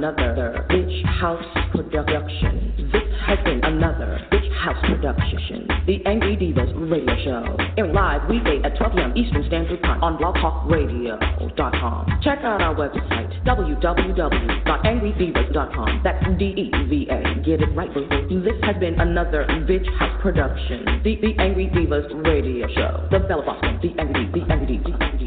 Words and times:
another 0.00 0.66
Bitch 0.70 1.04
House 1.04 1.44
production. 1.72 2.90
This 2.92 3.02
has 3.26 3.38
been 3.44 3.62
another 3.64 4.29
House 4.60 4.76
production. 4.84 5.64
The 5.86 6.04
Angry 6.04 6.36
Devas 6.36 6.68
radio 6.76 7.16
show. 7.24 7.56
Airing 7.78 7.94
live 7.94 8.28
weekday 8.28 8.60
at 8.62 8.76
12 8.76 8.92
p.m. 8.92 9.16
Eastern 9.16 9.46
Standard 9.46 9.80
Time 9.80 10.04
on 10.04 10.18
blogtalkradio.com. 10.18 12.20
Check 12.22 12.40
out 12.44 12.60
our 12.60 12.74
website, 12.74 13.42
www.angrydevas.com. 13.46 16.00
That's 16.04 16.22
D-E-V-A. 16.38 17.40
Get 17.42 17.62
it 17.62 17.74
right, 17.74 17.94
boo. 17.94 18.06
This 18.44 18.60
has 18.64 18.76
been 18.76 19.00
another 19.00 19.46
Bitch 19.64 19.88
House 19.98 20.20
production. 20.20 21.00
The, 21.04 21.16
the 21.22 21.34
Angry 21.40 21.68
Devas 21.72 22.12
radio 22.16 22.68
show. 22.68 23.08
The 23.10 23.20
Bella 23.20 23.42
Boston, 23.46 23.78
the 23.80 23.94
Angry, 23.98 24.26
the 24.28 24.42
Angry, 24.52 24.76
the 24.84 24.92
Angry. 25.02 25.19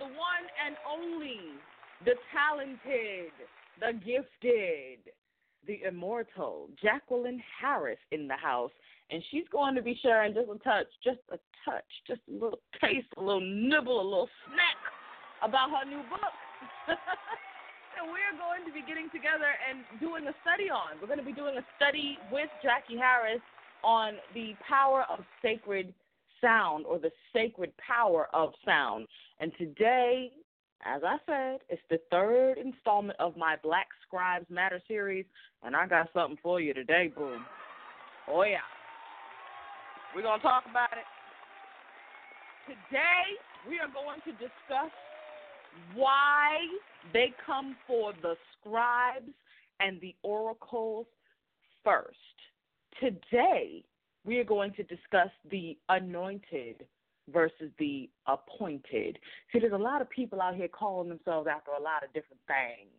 The 0.00 0.08
one 0.08 0.44
and 0.56 0.74
only, 0.88 1.60
the 2.04 2.16
talented, 2.32 3.30
the 3.78 3.92
gifted, 4.00 5.12
the 5.66 5.86
immortal 5.86 6.68
Jacqueline 6.82 7.40
Harris 7.60 8.00
in 8.10 8.26
the 8.26 8.36
house, 8.36 8.72
and 9.10 9.22
she's 9.30 9.44
going 9.52 9.74
to 9.74 9.82
be 9.82 9.98
sharing 10.02 10.32
just 10.32 10.48
a 10.48 10.58
touch, 10.64 10.88
just 11.04 11.20
a 11.30 11.38
touch, 11.68 11.84
just 12.08 12.20
a 12.28 12.32
little 12.32 12.60
taste, 12.80 13.12
a 13.18 13.20
little 13.20 13.44
nibble, 13.44 14.00
a 14.00 14.08
little 14.08 14.30
snack 14.48 14.80
about 15.44 15.68
her 15.70 15.84
new 15.84 16.00
book. 16.08 16.34
and 18.00 18.08
we're 18.08 18.36
going 18.40 18.64
to 18.64 18.72
be 18.72 18.80
getting 18.80 19.12
together 19.12 19.52
and 19.68 19.84
doing 20.00 20.24
a 20.24 20.34
study 20.40 20.72
on. 20.72 20.96
We're 21.00 21.12
going 21.12 21.20
to 21.20 21.26
be 21.26 21.36
doing 21.36 21.60
a 21.60 21.66
study 21.76 22.16
with 22.32 22.48
Jackie 22.62 22.96
Harris 22.96 23.44
on 23.84 24.14
the 24.32 24.54
power 24.66 25.04
of 25.10 25.20
sacred 25.42 25.92
sound 26.40 26.86
or 26.86 26.98
the 26.98 27.10
sacred 27.32 27.72
power 27.76 28.28
of 28.32 28.52
sound. 28.64 29.06
And 29.40 29.52
today 29.58 30.30
as 30.84 31.02
I 31.04 31.18
said, 31.26 31.60
it's 31.68 31.82
the 31.90 32.00
third 32.10 32.56
installment 32.56 33.18
of 33.20 33.36
my 33.36 33.56
Black 33.62 33.88
Scribes 34.06 34.46
Matter 34.48 34.80
series, 34.88 35.26
and 35.62 35.76
I 35.76 35.86
got 35.86 36.08
something 36.14 36.38
for 36.42 36.58
you 36.58 36.72
today, 36.72 37.12
boom. 37.14 37.44
Oh, 38.28 38.42
yeah. 38.42 38.58
We're 40.14 40.22
going 40.22 40.38
to 40.38 40.42
talk 40.42 40.64
about 40.70 40.92
it. 40.92 41.04
Today, 42.66 43.24
we 43.68 43.78
are 43.78 43.92
going 43.92 44.20
to 44.24 44.32
discuss 44.32 44.90
why 45.94 46.56
they 47.12 47.34
come 47.44 47.76
for 47.86 48.12
the 48.22 48.34
scribes 48.58 49.30
and 49.80 50.00
the 50.00 50.14
oracles 50.22 51.06
first. 51.84 52.16
Today, 53.00 53.84
we 54.24 54.38
are 54.38 54.44
going 54.44 54.72
to 54.74 54.82
discuss 54.84 55.30
the 55.50 55.76
anointed 55.88 56.84
versus 57.32 57.70
the 57.78 58.08
appointed. 58.26 59.18
See, 59.52 59.58
there's 59.60 59.72
a 59.72 59.78
lot 59.78 60.02
of 60.02 60.10
people 60.10 60.40
out 60.40 60.56
here 60.56 60.68
calling 60.68 61.08
themselves 61.08 61.48
after 61.50 61.70
a 61.72 61.82
lot 61.82 62.04
of 62.04 62.12
different 62.12 62.40
things, 62.46 62.90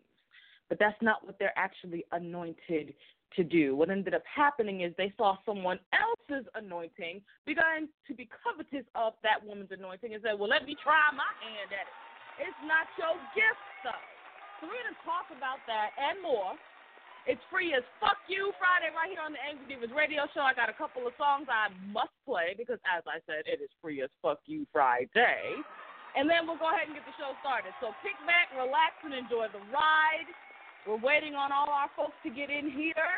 but 0.69 0.79
that's 0.79 0.99
not 1.01 1.25
what 1.25 1.37
they're 1.37 1.57
actually 1.57 2.05
anointed 2.11 2.93
to 3.35 3.43
do. 3.43 3.75
What 3.75 3.89
ended 3.89 4.13
up 4.13 4.23
happening 4.27 4.81
is 4.81 4.93
they 4.97 5.13
saw 5.15 5.37
someone 5.45 5.79
else's 5.95 6.47
anointing, 6.55 7.21
began 7.45 7.87
to 8.07 8.13
be 8.13 8.27
covetous 8.43 8.87
of 8.95 9.13
that 9.23 9.39
woman's 9.43 9.71
anointing, 9.71 10.13
and 10.13 10.21
said, 10.23 10.39
Well, 10.39 10.49
let 10.49 10.65
me 10.65 10.75
try 10.83 11.11
my 11.15 11.31
hand 11.39 11.71
at 11.71 11.87
it. 11.87 11.95
It's 12.47 12.61
not 12.67 12.87
your 12.99 13.15
gift, 13.35 13.63
though. 13.83 14.03
So 14.59 14.67
we're 14.67 14.79
going 14.83 14.95
to 14.95 15.03
talk 15.07 15.31
about 15.31 15.63
that 15.67 15.95
and 15.95 16.21
more 16.21 16.55
it's 17.29 17.41
free 17.53 17.73
as 17.77 17.85
fuck 18.01 18.17
you 18.25 18.49
Friday 18.57 18.89
right 18.97 19.13
here 19.13 19.21
on 19.21 19.37
the 19.37 19.41
Angry 19.41 19.69
Devas 19.69 19.93
radio 19.93 20.25
show. 20.33 20.41
I 20.41 20.57
got 20.57 20.73
a 20.73 20.77
couple 20.77 21.05
of 21.05 21.13
songs 21.21 21.45
I 21.45 21.69
must 21.93 22.13
play 22.25 22.57
because, 22.57 22.81
as 22.81 23.05
I 23.05 23.21
said, 23.29 23.45
it 23.45 23.61
is 23.61 23.69
free 23.77 24.01
as 24.01 24.09
fuck 24.25 24.41
you 24.49 24.65
Friday. 24.73 25.61
And 26.17 26.25
then 26.27 26.49
we'll 26.49 26.59
go 26.59 26.73
ahead 26.73 26.89
and 26.89 26.97
get 26.97 27.05
the 27.05 27.15
show 27.21 27.37
started. 27.39 27.71
So 27.79 27.93
kick 28.01 28.17
back, 28.25 28.49
relax, 28.57 28.97
and 29.05 29.13
enjoy 29.13 29.47
the 29.53 29.61
ride. 29.69 30.27
We're 30.89 30.99
waiting 30.99 31.37
on 31.37 31.53
all 31.53 31.69
our 31.69 31.93
folks 31.93 32.17
to 32.25 32.29
get 32.33 32.49
in 32.49 32.73
here. 32.73 33.13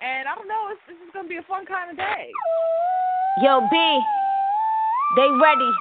And 0.00 0.30
I 0.30 0.34
don't 0.38 0.48
know, 0.48 0.70
this 0.86 0.96
is 0.96 1.10
going 1.10 1.26
to 1.26 1.32
be 1.32 1.42
a 1.42 1.46
fun 1.50 1.66
kind 1.66 1.90
of 1.90 1.96
day. 1.98 2.30
Yo, 3.42 3.60
B, 3.68 3.76
they 5.18 5.28
ready. 5.34 5.72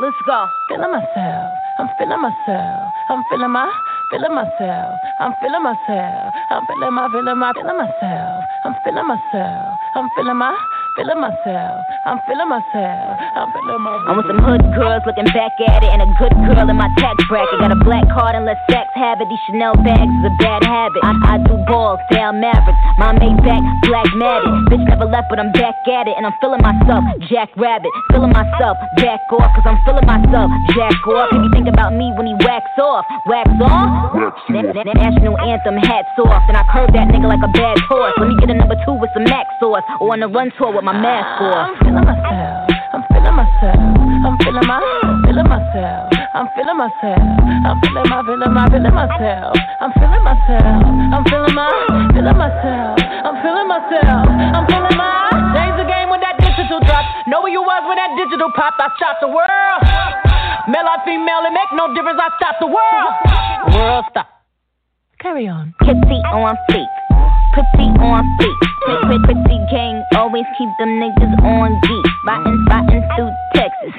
Let's 0.00 0.16
go. 0.24 0.48
Feeling 0.66 0.92
myself. 0.92 1.58
I'm 1.76 1.90
feeling 1.98 2.22
myself. 2.22 2.94
I'm 3.10 3.22
feeling 3.24 3.50
my 3.50 3.70
feeling 4.10 4.34
myself. 4.34 4.98
I'm 5.18 5.34
feeling 5.34 5.62
myself. 5.62 6.34
I'm 6.48 6.66
feeling 6.66 6.94
my, 6.94 7.08
feeling 7.10 7.38
my, 7.38 7.52
feeling 7.52 7.76
myself. 7.76 8.44
I'm 8.64 8.74
feeling 8.82 9.06
myself. 9.06 9.78
I'm 9.94 10.08
feeling 10.16 10.36
my 10.38 10.56
feeling 10.96 11.20
myself. 11.20 11.80
I'm 12.06 12.18
feeling 12.26 12.48
myself. 12.48 13.14
I'm 13.36 13.48
feeling 13.52 13.82
myself. 13.82 14.08
I'm 14.08 14.16
with 14.16 14.26
some 14.26 14.42
hood 14.42 14.62
girls 14.74 15.02
looking 15.06 15.28
back 15.30 15.54
at 15.68 15.82
it, 15.84 15.90
and 15.90 16.02
a 16.02 16.08
good 16.18 16.34
girl 16.48 16.66
in 16.66 16.76
my 16.76 16.90
tax 16.98 17.22
bracket. 17.28 17.60
Got 17.60 17.72
a 17.72 17.80
black 17.84 18.06
card 18.10 18.34
and 18.34 18.44
less 18.44 18.58
sex 18.70 18.88
habit. 18.94 19.28
These 19.28 19.42
Chanel 19.46 19.76
bags 19.86 20.10
is 20.10 20.24
a 20.26 20.34
bad 20.42 20.64
habit. 20.64 21.00
I, 21.04 21.36
I 21.36 21.42
do 21.46 21.54
balls, 21.68 22.00
down 22.10 22.40
Mavericks. 22.40 22.78
My 22.98 23.12
made 23.14 23.38
back, 23.46 23.62
black 23.86 24.08
matted. 24.16 24.50
Bitch 24.72 24.82
never 24.88 25.06
left, 25.06 25.30
but 25.30 25.38
I'm 25.38 25.52
back 25.52 25.76
at 25.86 26.08
it, 26.08 26.14
and 26.16 26.26
I'm 26.26 26.34
feeling 26.40 26.62
myself. 26.62 27.04
Jack 27.30 27.52
Rabbit, 27.56 27.92
feeling 28.10 28.32
myself. 28.32 28.76
Back 28.98 29.20
off, 29.30 29.50
cause 29.54 29.66
I'm 29.66 29.78
feeling 29.86 30.06
myself. 30.06 30.50
Jack 30.74 30.96
off. 31.06 31.30
Can 31.30 31.44
you 31.44 31.50
think 31.52 31.68
about 31.68 31.94
me 31.94 32.10
when 32.16 32.26
he 32.26 32.34
wax 32.42 32.66
off? 32.80 33.04
Wax 33.26 33.48
off? 33.62 34.16
That, 34.50 34.74
national 34.96 35.38
anthem, 35.38 35.76
hats 35.76 36.10
off. 36.18 36.42
And 36.48 36.56
I 36.56 36.64
curve 36.72 36.90
that 36.96 37.08
nigga 37.08 37.28
like 37.28 37.42
a 37.44 37.52
bad 37.54 37.78
horse. 37.86 38.14
Let 38.18 38.28
me 38.28 38.36
get 38.40 38.50
a 38.50 38.56
number 38.56 38.74
two 38.84 38.96
with 38.98 39.10
some 39.14 39.24
max 39.24 39.48
sauce. 39.60 39.84
Or 40.00 40.12
on 40.12 40.22
a 40.22 40.28
run 40.28 40.50
tour 40.58 40.79
with 40.80 40.86
my 40.88 40.96
mask 40.96 41.36
off. 41.44 41.68
I'm 41.68 41.76
feeling 41.84 42.08
myself. 42.08 42.72
I'm 42.96 43.04
feeling 43.12 43.36
myself. 43.36 43.76
I'm 44.24 44.36
feeling 44.40 44.64
my, 44.64 44.80
feeling 45.28 45.48
myself. 45.48 46.08
I'm 46.32 46.48
feeling 46.56 46.78
myself. 46.80 47.20
I'm 47.68 47.76
feeling 47.84 48.08
my, 48.08 48.18
feeling 48.24 48.52
my, 48.56 48.64
feeling 48.72 48.96
myself. 48.96 49.52
I'm 49.76 49.92
feeling 49.92 50.24
myself. 50.24 50.64
I'm 51.12 51.24
feeling 51.28 51.52
my, 51.52 51.68
feeling 52.16 52.38
myself. 52.40 52.96
I'm 52.96 53.36
feeling 53.44 53.68
myself. 53.68 54.24
I'm 54.56 54.64
feeling 54.72 54.96
my. 54.96 55.28
Change 55.52 55.76
the 55.76 55.84
game 55.84 56.08
when 56.08 56.24
that 56.24 56.40
digital 56.40 56.80
drop. 56.88 57.04
Know 57.28 57.44
where 57.44 57.52
you 57.52 57.60
was 57.60 57.82
when 57.84 58.00
that 58.00 58.16
digital 58.16 58.48
pop. 58.56 58.80
I 58.80 58.88
shot 58.96 59.20
the 59.20 59.28
world. 59.28 59.80
Male 60.64 60.88
or 60.88 61.00
female, 61.04 61.44
it 61.44 61.52
make 61.52 61.68
no 61.76 61.92
difference. 61.92 62.16
I 62.16 62.32
stop 62.40 62.56
the 62.56 62.70
world. 62.72 63.12
World 63.76 64.04
stop. 64.08 64.32
Carry 65.20 65.44
on. 65.44 65.74
Kissy 65.84 66.24
on 66.24 66.56
feet. 66.72 66.99
Pretty 67.50 67.90
on 67.98 68.22
feet. 68.38 68.58
Pretty, 68.86 69.18
pretty 69.26 69.58
gang, 69.74 69.98
always 70.14 70.46
keep 70.54 70.70
them 70.78 71.02
niggas 71.02 71.34
on 71.42 71.74
geek. 71.82 72.06
Riding, 72.22 72.62
riding 72.70 73.02
through 73.18 73.34
Texas. 73.58 73.90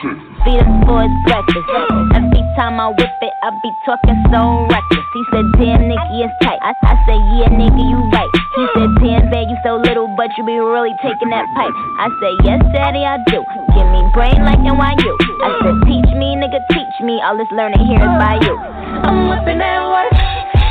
Feed 0.48 0.64
him 0.64 0.80
for 0.88 1.04
his 1.04 1.12
breakfast. 1.28 1.68
Every 2.16 2.44
time 2.56 2.80
I 2.80 2.96
whip 2.96 3.12
it, 3.20 3.34
I 3.44 3.52
be 3.60 3.72
talking 3.84 4.16
so 4.32 4.66
reckless. 4.72 5.08
He 5.12 5.22
said, 5.36 5.46
damn, 5.60 5.84
nigga, 5.84 6.24
it's 6.24 6.32
tight. 6.40 6.64
I, 6.64 6.72
I 6.80 6.96
say, 7.04 7.20
yeah, 7.36 7.52
nigga, 7.52 7.84
you 7.84 8.00
right. 8.16 8.32
He 8.56 8.64
said, 8.72 8.92
damn, 9.04 9.28
babe, 9.28 9.52
you 9.52 9.60
so 9.68 9.76
little, 9.76 10.08
but 10.16 10.32
you 10.40 10.48
be 10.48 10.56
really 10.56 10.96
taking 11.04 11.28
that 11.36 11.44
pipe. 11.52 11.76
I 12.00 12.08
say, 12.24 12.32
yes, 12.48 12.64
daddy, 12.72 13.04
I 13.04 13.20
do. 13.28 13.44
Give 13.76 13.88
me 13.92 14.00
brain 14.16 14.48
like 14.48 14.64
NYU. 14.64 15.12
I 15.44 15.50
said, 15.60 15.76
teach 15.92 16.12
me, 16.16 16.40
nigga, 16.40 16.64
teach 16.72 16.96
me. 17.04 17.20
All 17.20 17.36
this 17.36 17.52
learning 17.52 17.84
here 17.84 18.00
is 18.00 18.16
by 18.16 18.40
you. 18.40 18.56
I'm 19.04 19.28
whipping 19.28 19.60
that 19.60 19.84
work. 19.92 20.16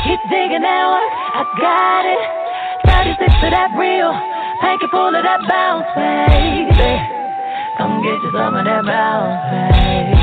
Keep 0.01 0.21
digging 0.33 0.65
that 0.65 0.85
work. 0.89 1.11
I 1.37 1.41
got 1.61 2.05
it. 2.09 2.50
36 2.85 3.17
to 3.41 3.47
that 3.49 3.69
real. 3.77 4.11
Hanky 4.61 4.87
full 4.91 5.13
of 5.13 5.23
that 5.23 5.41
bounce, 5.49 5.89
baby. 5.97 6.93
Come 7.77 8.01
get 8.03 8.17
you 8.21 8.31
some 8.33 8.55
of 8.55 8.65
that 8.65 8.83
bounce, 8.85 9.41
baby. 9.49 10.21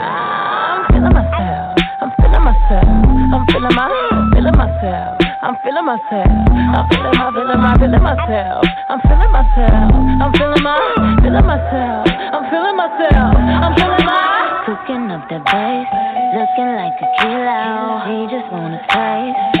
I'm 0.00 0.84
feeling 0.92 1.14
myself. 1.14 1.76
I'm 2.00 2.10
feeling 2.20 2.44
myself. 2.44 2.88
I'm 3.32 3.42
feeling 3.48 3.74
my, 3.74 3.88
feeling 4.34 4.56
myself. 4.56 5.16
I'm 5.44 5.56
feeling 5.64 5.84
myself. 5.84 6.28
I'm 6.28 6.84
feeling 6.88 7.16
my, 7.16 7.30
feeling 7.32 7.60
my, 7.60 7.72
feeling 7.80 8.02
myself. 8.02 8.64
I'm 8.88 9.00
feeling 9.04 9.32
myself. 9.32 9.92
I'm 10.20 10.32
feeling 10.36 10.62
my, 10.62 10.80
feeling 11.22 11.46
myself. 11.46 12.04
I'm 12.32 12.44
feeling 12.50 12.76
myself. 12.76 13.34
I'm 13.36 13.72
feeling 13.76 14.04
my. 14.04 14.22
Cooking 14.64 15.10
up 15.12 15.28
the 15.28 15.40
bass, 15.44 15.88
looking 16.32 16.72
like 16.72 16.96
a 16.96 17.08
kilo. 17.20 18.00
He 18.08 18.24
just 18.32 18.48
wanna 18.48 18.80
taste, 18.88 19.60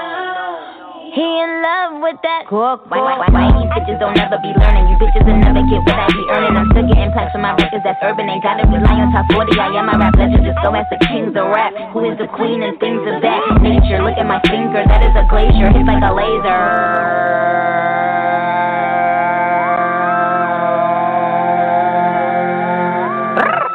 He 1.11 1.19
in 1.19 1.59
love 1.59 1.99
with 1.99 2.15
that 2.23 2.47
cook. 2.47 2.87
Why, 2.87 3.03
why, 3.03 3.19
why, 3.19 3.27
why 3.35 3.51
these 3.51 3.67
bitches 3.75 3.99
don't 3.99 4.15
ever 4.15 4.39
be 4.39 4.47
learning? 4.55 4.87
You 4.87 4.95
bitches 4.95 5.27
will 5.27 5.43
never 5.43 5.59
get 5.67 5.83
what 5.83 5.99
I 5.99 6.07
be 6.07 6.23
earning. 6.31 6.55
I'm 6.55 6.71
still 6.71 6.87
getting 6.87 7.11
plaques 7.11 7.35
on 7.35 7.43
my 7.43 7.51
records 7.51 7.83
that's 7.83 7.99
urban. 7.99 8.31
Ain't 8.31 8.39
gotta 8.39 8.63
rely 8.63 8.95
on 8.95 9.11
top 9.11 9.27
40. 9.27 9.59
I 9.59 9.75
am 9.75 9.91
my 9.91 9.99
rap 9.99 10.15
legend. 10.15 10.47
Just 10.47 10.63
go 10.63 10.71
ask 10.71 10.87
the 10.87 11.03
kings 11.11 11.35
of 11.35 11.51
rap. 11.51 11.75
Who 11.91 12.07
is 12.07 12.15
the 12.15 12.31
queen 12.31 12.63
and 12.63 12.79
things 12.79 13.03
of 13.03 13.19
that 13.27 13.43
nature? 13.59 13.99
Look 13.99 14.15
at 14.15 14.23
my 14.23 14.39
finger. 14.47 14.87
That 14.87 15.03
is 15.03 15.11
a 15.19 15.27
glacier. 15.27 15.67
Hits 15.75 15.83
like 15.83 15.99
a 15.99 16.15
laser. 16.15 16.63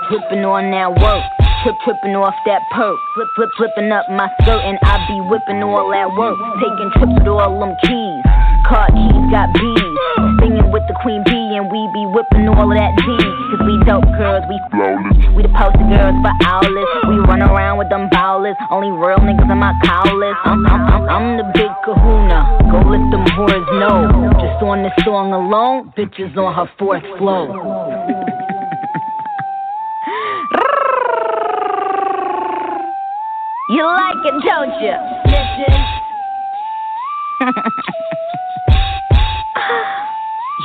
Whipping 0.09 0.44
on 0.49 0.73
that 0.73 0.89
work. 0.89 1.36
Trip 1.67 1.83
tripping 1.83 2.15
off 2.15 2.39
that 2.47 2.63
perk. 2.71 2.95
Flip, 3.19 3.27
flip, 3.35 3.51
flipping 3.59 3.91
up 3.91 4.07
my 4.15 4.31
skirt, 4.39 4.63
and 4.63 4.79
I 4.87 5.03
be 5.11 5.19
whipping 5.27 5.59
all 5.67 5.91
that 5.91 6.07
work. 6.15 6.39
Taking 6.63 6.95
trips 6.95 7.19
with 7.19 7.27
all 7.27 7.59
them 7.59 7.75
keys. 7.83 8.23
Car 8.71 8.87
keys 8.95 9.27
got 9.35 9.51
bees. 9.51 9.99
Singing 10.39 10.71
with 10.71 10.87
the 10.87 10.95
queen 11.03 11.27
bee, 11.27 11.59
and 11.59 11.67
we 11.67 11.83
be 11.91 12.07
whipping 12.15 12.47
all 12.47 12.71
of 12.71 12.77
that 12.79 12.95
D. 13.03 13.19
Cause 13.19 13.67
we 13.67 13.75
dope 13.83 14.07
girls, 14.15 14.47
we 14.47 14.63
flawless. 14.71 15.19
We 15.35 15.43
the 15.43 15.51
poster 15.59 15.83
girls 15.91 16.15
for 16.23 16.35
owlets. 16.47 17.11
We 17.11 17.19
run 17.27 17.43
around 17.43 17.83
with 17.83 17.91
them 17.91 18.15
bowlers. 18.15 18.55
Only 18.71 18.95
real 18.95 19.19
niggas 19.19 19.51
in 19.51 19.59
my 19.59 19.75
cowlers. 19.83 20.39
I'm, 20.47 20.63
I'm, 20.71 20.87
I'm, 20.87 21.03
I'm 21.11 21.27
the 21.35 21.51
big 21.51 21.75
kahuna. 21.83 22.63
Go 22.71 22.79
let 22.87 23.03
them 23.11 23.27
whores 23.35 23.67
know. 23.83 24.07
Just 24.39 24.63
on 24.63 24.87
this 24.87 24.95
song 25.03 25.35
alone, 25.35 25.91
bitches 25.99 26.31
on 26.39 26.55
her 26.55 26.71
fourth 26.79 27.03
floor. 27.19 27.51
You 33.69 33.85
like 33.85 34.25
it, 34.25 34.35
don't 34.45 34.81
you? 34.81 34.95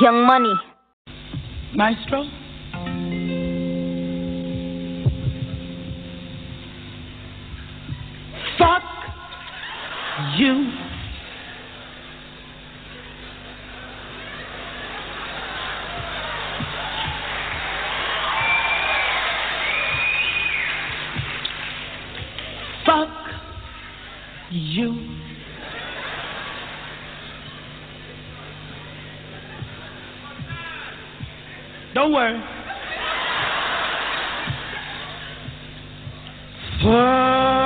Young 0.00 0.24
Money. 0.24 0.54
Maestro? 1.74 2.24
Fuck 8.56 8.84
you. 10.36 10.91
You. 24.52 25.08
Don't 31.94 32.12
worry. 32.12 32.40
Fuck 36.82 37.61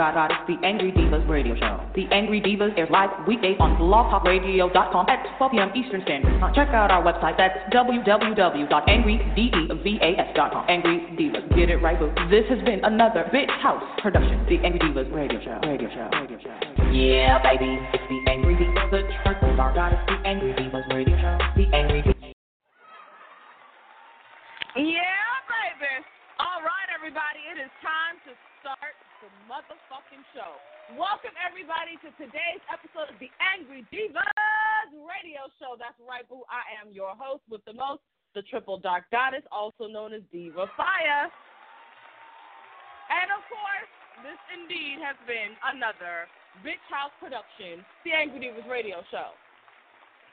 It's 0.00 0.48
the 0.48 0.56
Angry 0.64 0.96
Devas 0.96 1.20
radio 1.28 1.52
show. 1.60 1.76
The 1.92 2.08
Angry 2.08 2.40
Devas 2.40 2.72
airs 2.80 2.88
live 2.88 3.12
weekdays 3.28 3.60
on 3.60 3.76
blogtalkradio.com 3.76 5.04
at 5.12 5.20
12 5.36 5.52
p.m. 5.52 5.68
Eastern 5.76 6.00
Standard 6.08 6.40
Time. 6.40 6.56
Check 6.56 6.72
out 6.72 6.88
our 6.88 7.04
website. 7.04 7.36
That's 7.36 7.52
www.angrydevas.com. 7.68 10.64
Angry 10.72 11.04
Devas, 11.20 11.44
get 11.52 11.68
it 11.68 11.84
right, 11.84 12.00
boo. 12.00 12.08
This 12.32 12.48
has 12.48 12.64
been 12.64 12.80
another 12.80 13.28
Bitch 13.28 13.52
House 13.60 13.84
production. 14.00 14.40
The 14.48 14.56
Angry 14.64 14.88
Devas 14.88 15.12
radio 15.12 15.36
show. 15.44 15.60
Radio 15.68 15.92
show. 15.92 16.08
Radio 16.16 16.40
show. 16.40 16.56
Yeah, 16.96 17.36
baby, 17.44 17.76
it's 17.92 18.06
the 18.08 18.24
Angry 18.24 18.56
Devas, 18.56 18.88
the 18.88 19.04
triple 19.20 19.52
dark 19.52 19.76
dot. 19.76 19.92
It's 19.92 20.00
the 20.08 20.16
Angry 20.24 20.56
Devas 20.56 20.88
radio 20.88 21.12
show. 21.20 21.36
The 21.60 21.68
Angry 21.76 22.08
Devas. 22.08 22.32
Yeah, 24.80 25.44
baby. 25.44 25.92
All 26.40 26.64
right, 26.64 26.88
everybody, 26.96 27.44
it 27.52 27.60
is 27.60 27.68
time 27.84 28.16
to 28.24 28.32
start 28.64 28.96
the 29.20 29.28
motherfucking 29.44 30.24
show. 30.32 30.56
Welcome, 30.96 31.36
everybody, 31.36 32.00
to 32.00 32.08
today's 32.16 32.64
episode 32.72 33.12
of 33.12 33.20
the 33.20 33.28
Angry 33.36 33.84
Devas 33.92 34.96
radio 34.96 35.44
show. 35.60 35.76
That's 35.76 35.96
right, 36.00 36.24
boo. 36.24 36.40
I 36.48 36.64
am 36.80 36.88
your 36.96 37.12
host 37.12 37.44
with 37.52 37.60
the 37.68 37.76
most, 37.76 38.00
the 38.32 38.40
triple 38.48 38.80
dark 38.80 39.12
goddess, 39.12 39.44
also 39.52 39.92
known 39.92 40.16
as 40.16 40.24
Diva 40.32 40.72
Fire. 40.72 41.28
And 43.12 43.28
of 43.28 43.44
course, 43.52 43.92
this 44.24 44.40
indeed 44.56 45.04
has 45.04 45.20
been 45.28 45.52
another 45.68 46.24
Bitch 46.64 46.80
House 46.88 47.12
production, 47.20 47.84
the 48.08 48.16
Angry 48.16 48.48
Devas 48.48 48.64
radio 48.72 49.04
show. 49.12 49.36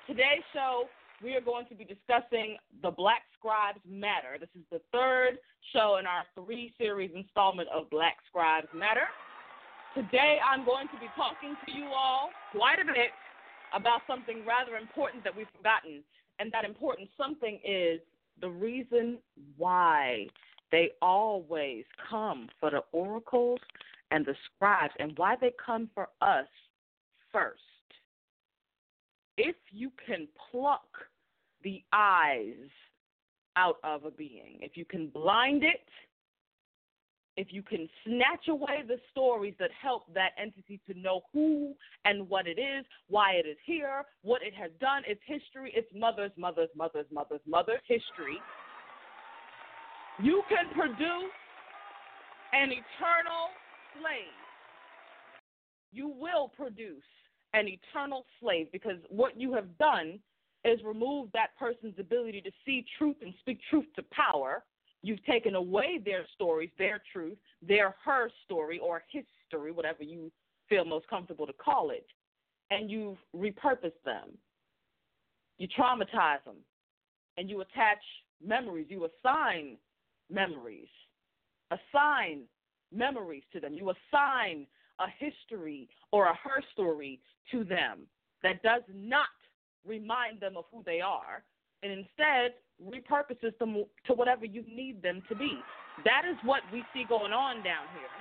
Today's 0.07 0.47
show 0.55 0.87
we 1.23 1.35
are 1.35 1.41
going 1.41 1.65
to 1.67 1.75
be 1.75 1.83
discussing 1.83 2.57
the 2.81 2.91
Black 2.91 3.23
Scribes 3.37 3.79
Matter. 3.89 4.37
This 4.39 4.49
is 4.55 4.63
the 4.71 4.81
third 4.91 5.39
show 5.73 5.97
in 5.99 6.05
our 6.05 6.23
three 6.35 6.73
series 6.77 7.11
installment 7.15 7.67
of 7.73 7.89
Black 7.89 8.17
Scribes 8.29 8.67
Matter. 8.73 9.07
Today 9.95 10.37
I'm 10.45 10.63
going 10.65 10.87
to 10.89 10.99
be 10.99 11.07
talking 11.15 11.55
to 11.65 11.71
you 11.71 11.85
all 11.85 12.29
quite 12.51 12.79
a 12.79 12.85
bit 12.85 13.11
about 13.73 14.01
something 14.05 14.43
rather 14.45 14.77
important 14.77 15.23
that 15.23 15.35
we've 15.35 15.47
forgotten. 15.55 16.03
And 16.39 16.51
that 16.51 16.65
important 16.65 17.09
something 17.17 17.59
is 17.65 17.99
the 18.39 18.49
reason 18.49 19.17
why 19.57 20.27
they 20.71 20.91
always 21.01 21.85
come 22.09 22.47
for 22.59 22.69
the 22.69 22.81
oracles 22.91 23.59
and 24.11 24.23
the 24.25 24.35
scribes 24.45 24.93
and 24.99 25.13
why 25.17 25.35
they 25.39 25.51
come 25.65 25.89
for 25.95 26.09
us 26.21 26.47
first 27.31 27.61
if 29.37 29.55
you 29.71 29.91
can 30.05 30.27
pluck 30.51 30.87
the 31.63 31.83
eyes 31.93 32.69
out 33.55 33.77
of 33.83 34.05
a 34.05 34.11
being, 34.11 34.59
if 34.61 34.75
you 34.75 34.85
can 34.85 35.07
blind 35.07 35.63
it, 35.63 35.81
if 37.37 37.47
you 37.51 37.61
can 37.61 37.87
snatch 38.03 38.47
away 38.49 38.83
the 38.87 38.97
stories 39.11 39.53
that 39.59 39.69
help 39.79 40.11
that 40.13 40.31
entity 40.41 40.81
to 40.87 40.99
know 40.99 41.21
who 41.31 41.75
and 42.03 42.27
what 42.27 42.47
it 42.47 42.59
is, 42.59 42.83
why 43.09 43.33
it 43.33 43.47
is 43.47 43.57
here, 43.63 44.03
what 44.23 44.41
it 44.41 44.53
has 44.55 44.71
done, 44.81 45.03
its 45.05 45.21
history, 45.25 45.71
its 45.75 45.87
mother's, 45.93 46.31
mother's, 46.35 46.69
mother's, 46.75 47.05
mother's, 47.11 47.41
mother's 47.45 47.81
history, 47.87 48.39
you 50.19 50.41
can 50.49 50.73
produce 50.73 51.31
an 52.53 52.71
eternal 52.71 53.53
slave. 53.93 54.33
You 55.91 56.07
will 56.07 56.51
produce 56.57 57.03
an 57.57 57.67
eternal 57.67 58.25
slave 58.39 58.67
because 58.71 58.97
what 59.09 59.39
you 59.39 59.53
have 59.53 59.77
done 59.77 60.19
is 60.63 60.79
remove 60.83 61.29
that 61.33 61.57
person's 61.57 61.97
ability 61.99 62.41
to 62.41 62.51
see 62.65 62.85
truth 62.97 63.15
and 63.21 63.33
speak 63.39 63.59
truth 63.69 63.85
to 63.95 64.03
power. 64.11 64.63
You've 65.01 65.23
taken 65.25 65.55
away 65.55 65.99
their 66.03 66.25
stories, 66.35 66.69
their 66.77 67.01
truth, 67.13 67.37
their 67.61 67.95
her 68.03 68.29
story 68.45 68.79
or 68.79 69.03
history, 69.11 69.71
whatever 69.71 70.03
you 70.03 70.31
feel 70.69 70.85
most 70.85 71.07
comfortable 71.07 71.47
to 71.47 71.53
call 71.53 71.91
it, 71.91 72.05
and 72.71 72.91
you've 72.91 73.17
repurposed 73.35 74.03
them. 74.03 74.37
You 75.57 75.67
traumatize 75.67 76.43
them, 76.45 76.57
and 77.37 77.49
you 77.49 77.61
attach 77.61 78.01
memories. 78.45 78.87
You 78.89 79.07
assign 79.07 79.77
memories, 80.29 80.89
assign 81.71 82.41
memories 82.93 83.43
to 83.53 83.59
them. 83.59 83.73
You 83.73 83.91
assign 83.91 84.67
a 84.99 85.07
history 85.17 85.87
or 86.11 86.25
a 86.25 86.35
her 86.35 86.61
story 86.73 87.19
to 87.51 87.63
them 87.63 88.07
that 88.43 88.61
does 88.63 88.83
not 88.93 89.27
remind 89.85 90.39
them 90.39 90.57
of 90.57 90.65
who 90.71 90.83
they 90.85 91.01
are 91.01 91.43
and 91.83 91.91
instead 91.91 92.53
repurposes 92.81 93.57
them 93.59 93.85
to 94.05 94.13
whatever 94.13 94.45
you 94.45 94.63
need 94.67 95.01
them 95.01 95.21
to 95.29 95.35
be. 95.35 95.59
That 96.05 96.23
is 96.29 96.37
what 96.43 96.61
we 96.71 96.83
see 96.93 97.05
going 97.07 97.33
on 97.33 97.63
down 97.63 97.89
here. 97.93 98.17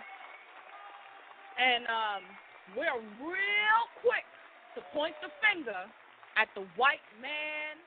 And 1.56 1.84
um, 1.88 2.22
we're 2.76 3.00
real 3.20 3.82
quick 4.00 4.24
to 4.76 4.80
point 4.92 5.14
the 5.20 5.32
finger 5.40 5.88
at 6.36 6.48
the 6.54 6.68
white 6.76 7.04
man, 7.20 7.80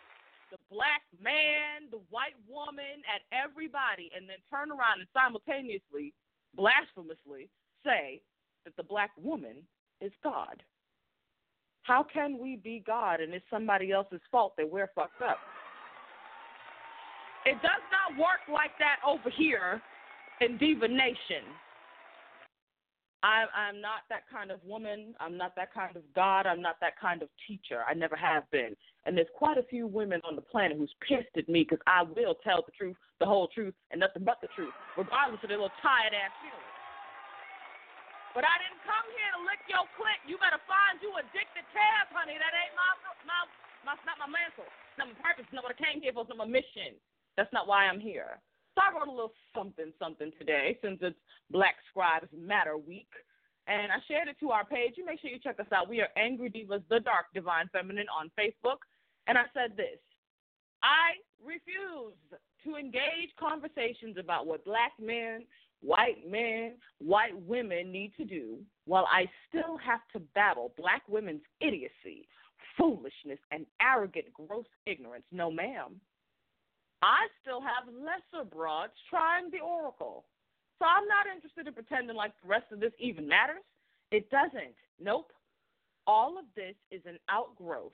the 0.49 0.57
black 0.73 1.05
man, 1.21 1.89
the 1.93 2.01
white 2.09 2.37
woman, 2.49 3.05
at 3.05 3.21
everybody, 3.29 4.09
and 4.13 4.25
then 4.25 4.41
turn 4.49 4.73
around 4.73 5.05
and 5.05 5.09
simultaneously, 5.13 6.13
blasphemously, 6.57 7.49
say 7.85 8.21
that 8.69 8.81
the 8.81 8.87
black 8.87 9.11
woman 9.21 9.57
is 10.01 10.11
God. 10.23 10.63
How 11.83 12.03
can 12.03 12.37
we 12.37 12.55
be 12.55 12.83
God 12.85 13.19
and 13.19 13.33
it's 13.33 13.45
somebody 13.49 13.91
else's 13.91 14.21
fault 14.31 14.53
that 14.57 14.69
we're 14.69 14.91
fucked 14.93 15.21
up? 15.21 15.39
It 17.45 17.55
does 17.63 17.83
not 17.89 18.19
work 18.19 18.45
like 18.53 18.71
that 18.79 18.97
over 19.07 19.29
here 19.35 19.81
in 20.41 20.57
Diva 20.57 20.87
Nation. 20.87 21.49
I, 23.21 23.45
I'm 23.53 23.81
not 23.81 24.07
that 24.09 24.23
kind 24.31 24.51
of 24.51 24.59
woman. 24.63 25.13
I'm 25.19 25.35
not 25.35 25.55
that 25.55 25.73
kind 25.73 25.95
of 25.95 26.03
God. 26.15 26.45
I'm 26.45 26.61
not 26.61 26.75
that 26.79 26.97
kind 26.99 27.21
of 27.21 27.29
teacher. 27.47 27.81
I 27.89 27.93
never 27.93 28.15
have 28.15 28.49
been. 28.51 28.75
And 29.05 29.17
there's 29.17 29.27
quite 29.35 29.57
a 29.57 29.63
few 29.63 29.87
women 29.87 30.21
on 30.27 30.35
the 30.35 30.41
planet 30.41 30.77
who's 30.77 30.93
pissed 31.05 31.35
at 31.37 31.49
me 31.49 31.65
because 31.67 31.83
I 31.85 32.03
will 32.03 32.35
tell 32.43 32.63
the 32.65 32.71
truth, 32.77 32.95
the 33.19 33.25
whole 33.25 33.47
truth, 33.47 33.73
and 33.91 33.99
nothing 33.99 34.23
but 34.23 34.37
the 34.41 34.47
truth, 34.55 34.73
regardless 34.97 35.39
of 35.43 35.49
their 35.49 35.57
little 35.57 35.75
tired 35.81 36.13
ass 36.13 36.31
feelings. 36.39 36.58
But 38.37 38.45
I 38.45 38.55
didn't 38.61 38.81
come 38.85 39.07
here 39.13 39.31
to 39.33 39.41
lick 39.45 39.61
your 39.65 39.85
clit. 39.97 40.19
You 40.29 40.37
better 40.37 40.61
find 40.69 41.01
you 41.01 41.09
addicted 41.17 41.65
tab, 41.73 42.13
honey. 42.13 42.37
That 42.37 42.53
ain't 42.53 42.75
my 42.77 42.89
my 43.25 43.39
my 43.85 43.93
not 44.05 44.21
my 44.21 44.29
mantle. 44.29 44.69
Not 45.01 45.09
my 45.13 45.17
purpose. 45.17 45.49
Not 45.49 45.65
what 45.65 45.73
I 45.73 45.79
came 45.79 45.99
here 46.01 46.13
for. 46.13 46.23
It's 46.23 46.31
not 46.31 46.41
my 46.43 46.49
mission. 46.49 46.97
That's 47.37 47.51
not 47.51 47.65
why 47.65 47.89
I'm 47.89 47.99
here. 47.99 48.37
So 48.77 48.85
I 48.85 48.93
wrote 48.93 49.09
a 49.09 49.15
little 49.15 49.33
something 49.55 49.89
something 49.97 50.29
today 50.37 50.77
since 50.83 51.01
it's 51.01 51.17
Black 51.49 51.75
Scribes 51.89 52.29
Matter 52.35 52.77
Week. 52.77 53.09
And 53.65 53.91
I 53.91 54.01
shared 54.09 54.27
it 54.27 54.37
to 54.41 54.49
our 54.49 54.65
page. 54.65 54.97
You 54.97 55.05
make 55.05 55.21
sure 55.21 55.29
you 55.29 55.37
check 55.41 55.59
us 55.59 55.69
out. 55.73 55.89
We 55.89 56.01
are 56.01 56.09
Angry 56.17 56.49
Devas, 56.49 56.81
the 56.89 56.99
Dark 56.99 57.29
Divine 57.33 57.69
Feminine 57.71 58.09
on 58.09 58.31
Facebook. 58.33 58.81
And 59.27 59.37
I 59.37 59.45
said 59.53 59.77
this 59.77 60.01
I 60.81 61.19
refuse 61.43 62.17
to 62.65 62.75
engage 62.75 63.31
conversations 63.39 64.17
about 64.19 64.47
what 64.47 64.65
black 64.65 64.93
men, 64.99 65.45
white 65.81 66.29
men, 66.29 66.73
white 66.99 67.39
women 67.47 67.91
need 67.91 68.13
to 68.17 68.25
do 68.25 68.59
while 68.85 69.05
I 69.11 69.25
still 69.47 69.77
have 69.77 70.01
to 70.13 70.19
battle 70.33 70.73
black 70.77 71.03
women's 71.07 71.41
idiocy, 71.61 72.27
foolishness, 72.77 73.39
and 73.51 73.65
arrogant, 73.81 74.25
gross 74.33 74.65
ignorance. 74.85 75.25
No, 75.31 75.51
ma'am. 75.51 75.99
I 77.01 77.27
still 77.41 77.61
have 77.61 77.93
lesser 77.93 78.43
broads 78.45 78.93
trying 79.09 79.51
the 79.51 79.59
oracle. 79.59 80.25
So 80.79 80.85
I'm 80.85 81.07
not 81.07 81.33
interested 81.33 81.67
in 81.67 81.73
pretending 81.73 82.15
like 82.15 82.33
the 82.41 82.47
rest 82.47 82.65
of 82.71 82.79
this 82.79 82.93
even 82.99 83.27
matters. 83.27 83.63
It 84.11 84.29
doesn't. 84.29 84.75
Nope. 85.01 85.31
All 86.07 86.37
of 86.37 86.45
this 86.55 86.75
is 86.91 87.01
an 87.05 87.19
outgrowth 87.29 87.93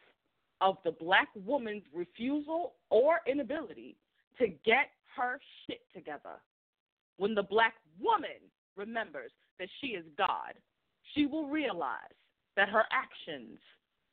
of 0.61 0.77
the 0.85 0.91
black 0.91 1.27
woman's 1.35 1.83
refusal 1.93 2.73
or 2.89 3.19
inability 3.27 3.97
to 4.39 4.47
get 4.47 4.91
her 5.15 5.39
shit 5.65 5.81
together. 5.93 6.39
When 7.17 7.33
the 7.33 7.43
black 7.43 7.75
woman 7.99 8.51
remembers 8.75 9.31
that 9.59 9.69
she 9.79 9.87
is 9.87 10.05
God, 10.17 10.53
she 11.13 11.25
will 11.25 11.47
realize 11.47 11.97
that 12.55 12.69
her 12.69 12.83
actions, 12.91 13.59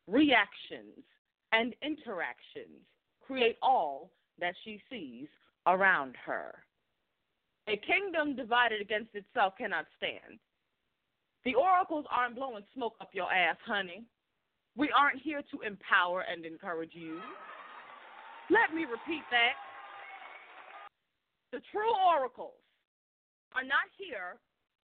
reactions, 0.07 1.05
and 1.53 1.75
interactions 1.83 2.83
create 3.27 3.57
all 3.63 4.11
that 4.39 4.55
she 4.65 4.81
sees 4.91 5.29
around 5.67 6.15
her. 6.25 6.55
A 7.69 7.77
kingdom 7.77 8.35
divided 8.35 8.81
against 8.81 9.15
itself 9.15 9.55
cannot 9.57 9.87
stand. 9.97 10.39
The 11.45 11.55
oracles 11.55 12.05
aren't 12.11 12.37
blowing 12.37 12.65
smoke 12.75 12.95
up 13.01 13.11
your 13.13 13.33
ass, 13.33 13.57
honey. 13.65 14.05
We 14.77 14.91
aren't 14.97 15.21
here 15.23 15.43
to 15.51 15.61
empower 15.61 16.23
and 16.23 16.45
encourage 16.45 16.95
you. 16.95 17.21
Let 18.51 18.75
me 18.75 18.83
repeat 18.83 19.23
that. 19.31 19.55
The 21.53 21.61
true 21.71 21.93
oracles 22.09 22.62
are 23.55 23.65
not 23.65 23.89
here 23.97 24.39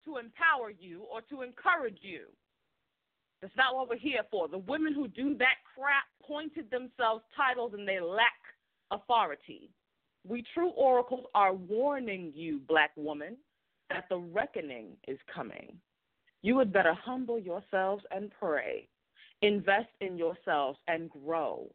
to 0.06 0.18
empower 0.18 0.70
you 0.70 1.04
or 1.12 1.22
to 1.30 1.42
encourage 1.42 2.00
you. 2.02 2.26
That's 3.42 3.56
not 3.58 3.76
what 3.76 3.90
we're 3.90 3.98
here 3.98 4.22
for. 4.32 4.48
The 4.48 4.60
women 4.60 4.94
who 4.94 5.08
do 5.08 5.38
that 5.38 5.56
crap 5.76 6.06
pointed 6.26 6.70
themselves 6.72 7.24
titles 7.36 7.74
and 7.78 7.88
they 7.88 8.00
lack 8.00 8.32
authority. 8.92 9.70
We 10.28 10.44
true 10.54 10.70
oracles 10.70 11.26
are 11.36 11.54
warning 11.54 12.32
you, 12.36 12.60
black 12.68 12.92
woman, 12.96 13.38
that 13.90 14.06
the 14.10 14.18
reckoning 14.18 14.98
is 15.08 15.20
coming. 15.34 15.78
You 16.42 16.58
had 16.60 16.74
better 16.74 16.94
humble 16.94 17.40
yourselves 17.40 18.04
and 18.12 18.32
pray. 18.40 18.88
Invest 19.42 19.90
in 20.02 20.18
yourselves 20.18 20.80
and 20.88 21.10
grow. 21.10 21.68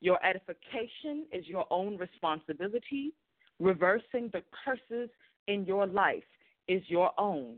Your 0.00 0.18
edification 0.24 1.24
is 1.32 1.46
your 1.46 1.66
own 1.70 1.96
responsibility. 1.96 3.12
Reversing 3.60 4.30
the 4.32 4.42
curses 4.64 5.08
in 5.46 5.64
your 5.64 5.86
life 5.86 6.24
is 6.68 6.82
your 6.88 7.12
own 7.18 7.56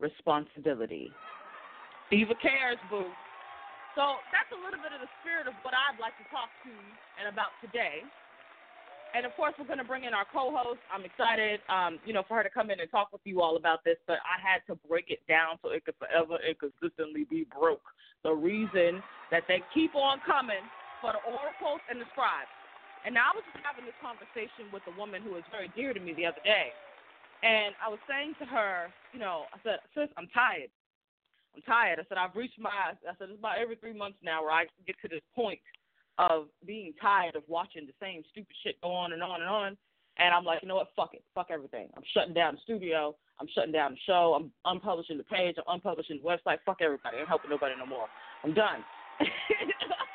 responsibility. 0.00 1.10
Diva 2.10 2.34
cares, 2.40 2.78
boo. 2.90 3.06
So 3.94 4.18
that's 4.34 4.50
a 4.50 4.58
little 4.58 4.82
bit 4.82 4.90
of 4.90 5.00
the 5.00 5.10
spirit 5.22 5.46
of 5.46 5.54
what 5.62 5.74
I'd 5.74 5.98
like 6.02 6.18
to 6.18 6.26
talk 6.34 6.50
to 6.66 6.74
and 7.22 7.30
about 7.30 7.54
today. 7.62 8.02
And 9.14 9.22
of 9.22 9.30
course, 9.38 9.54
we're 9.54 9.70
going 9.70 9.78
to 9.78 9.86
bring 9.86 10.02
in 10.02 10.10
our 10.10 10.26
co-host. 10.26 10.82
I'm 10.90 11.06
excited, 11.06 11.62
um, 11.70 12.02
you 12.02 12.10
know, 12.10 12.26
for 12.26 12.34
her 12.34 12.42
to 12.42 12.50
come 12.50 12.74
in 12.74 12.82
and 12.82 12.90
talk 12.90 13.14
with 13.14 13.22
you 13.22 13.38
all 13.38 13.54
about 13.54 13.86
this. 13.86 13.94
But 14.10 14.18
I 14.26 14.42
had 14.42 14.66
to 14.66 14.74
break 14.90 15.14
it 15.14 15.22
down 15.30 15.62
so 15.62 15.70
it 15.70 15.86
could 15.86 15.94
forever 16.02 16.34
and 16.42 16.58
consistently 16.58 17.22
be 17.30 17.46
broke. 17.54 17.86
The 18.26 18.34
reason 18.34 18.98
that 19.30 19.46
they 19.46 19.62
keep 19.70 19.94
on 19.94 20.18
coming 20.26 20.66
for 20.98 21.14
the 21.14 21.22
oracles 21.30 21.78
and 21.86 22.02
the 22.02 22.10
scribes. 22.10 22.50
And 23.06 23.14
now 23.14 23.30
I 23.30 23.38
was 23.38 23.46
just 23.54 23.62
having 23.62 23.86
this 23.86 23.94
conversation 24.02 24.66
with 24.74 24.82
a 24.90 24.94
woman 24.98 25.22
who 25.22 25.38
is 25.38 25.46
very 25.54 25.70
dear 25.78 25.94
to 25.94 26.02
me 26.02 26.10
the 26.18 26.26
other 26.26 26.42
day, 26.42 26.74
and 27.44 27.74
I 27.76 27.88
was 27.92 28.00
saying 28.08 28.34
to 28.40 28.46
her, 28.46 28.88
you 29.12 29.20
know, 29.20 29.44
I 29.52 29.58
said, 29.62 29.78
sis, 29.94 30.08
I'm 30.16 30.28
tired. 30.32 30.72
I'm 31.54 31.62
tired. 31.62 32.00
I 32.00 32.04
said, 32.08 32.16
I've 32.16 32.34
reached 32.34 32.58
my, 32.58 32.70
I 32.70 32.96
said, 33.18 33.28
it's 33.28 33.38
about 33.38 33.58
every 33.58 33.76
three 33.76 33.92
months 33.92 34.18
now 34.22 34.42
where 34.42 34.50
I 34.50 34.64
get 34.86 34.96
to 35.02 35.08
this 35.08 35.22
point 35.36 35.60
of 36.18 36.46
being 36.66 36.94
tired 37.00 37.36
of 37.36 37.42
watching 37.46 37.86
the 37.86 37.92
same 38.00 38.22
stupid 38.32 38.56
shit 38.62 38.80
go 38.82 38.90
on 38.90 39.12
and 39.12 39.22
on 39.22 39.40
and 39.40 39.50
on. 39.50 39.76
And 40.16 40.32
I'm 40.32 40.44
like, 40.44 40.62
you 40.62 40.68
know 40.68 40.76
what? 40.76 40.88
Fuck 40.96 41.12
it. 41.12 41.22
Fuck 41.34 41.48
everything. 41.50 41.88
I'm 41.96 42.04
shutting 42.14 42.34
down 42.34 42.54
the 42.54 42.60
studio. 42.62 43.14
I'm 43.40 43.48
shutting 43.54 43.72
down 43.72 43.92
the 43.92 43.98
show. 44.06 44.38
I'm 44.38 44.52
unpublishing 44.64 45.18
the 45.18 45.24
page. 45.24 45.56
I'm 45.58 45.80
unpublishing 45.80 46.22
the 46.22 46.28
website. 46.28 46.58
Fuck 46.64 46.78
everybody. 46.80 47.18
I'm 47.18 47.26
helping 47.26 47.50
nobody 47.50 47.74
no 47.78 47.86
more. 47.86 48.06
I'm 48.42 48.54
done. 48.54 48.84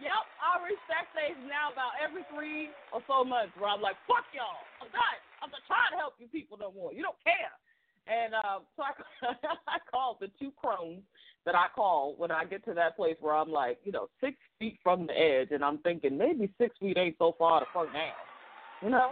yep, 0.00 0.24
I 0.40 0.50
that 0.90 1.06
stage 1.14 1.38
now 1.46 1.70
about 1.70 1.94
every 2.02 2.26
three 2.34 2.74
or 2.90 3.00
so 3.06 3.22
months 3.22 3.54
where 3.54 3.70
I'm 3.70 3.80
like, 3.80 3.96
fuck 4.10 4.26
y'all. 4.34 4.58
I'm 4.82 4.90
done. 4.90 5.20
I'm 5.40 5.50
not 5.54 5.62
trying 5.70 5.94
to 5.94 5.98
help 6.02 6.18
you 6.18 6.26
people 6.26 6.58
no 6.58 6.74
more. 6.74 6.92
You 6.92 7.06
don't 7.06 7.16
care. 7.22 7.54
And 8.10 8.34
um, 8.42 8.66
so 8.74 8.82
I, 8.82 8.92
I 9.78 9.78
called 9.86 10.18
the 10.18 10.28
two 10.36 10.50
crones 10.58 11.06
that 11.46 11.54
I 11.54 11.70
call 11.72 12.18
when 12.18 12.34
I 12.34 12.44
get 12.44 12.66
to 12.66 12.74
that 12.74 12.98
place 12.98 13.16
where 13.22 13.38
I'm 13.38 13.50
like, 13.50 13.78
you 13.86 13.92
know, 13.92 14.10
six 14.20 14.36
feet 14.58 14.78
from 14.82 15.06
the 15.06 15.14
edge, 15.16 15.48
and 15.52 15.64
I'm 15.64 15.78
thinking 15.78 16.18
maybe 16.18 16.50
six 16.58 16.74
feet 16.80 16.98
ain't 16.98 17.16
so 17.18 17.34
far 17.38 17.60
to 17.60 17.66
fuck 17.72 17.92
down. 17.94 18.18
You 18.82 18.90
know, 18.90 19.10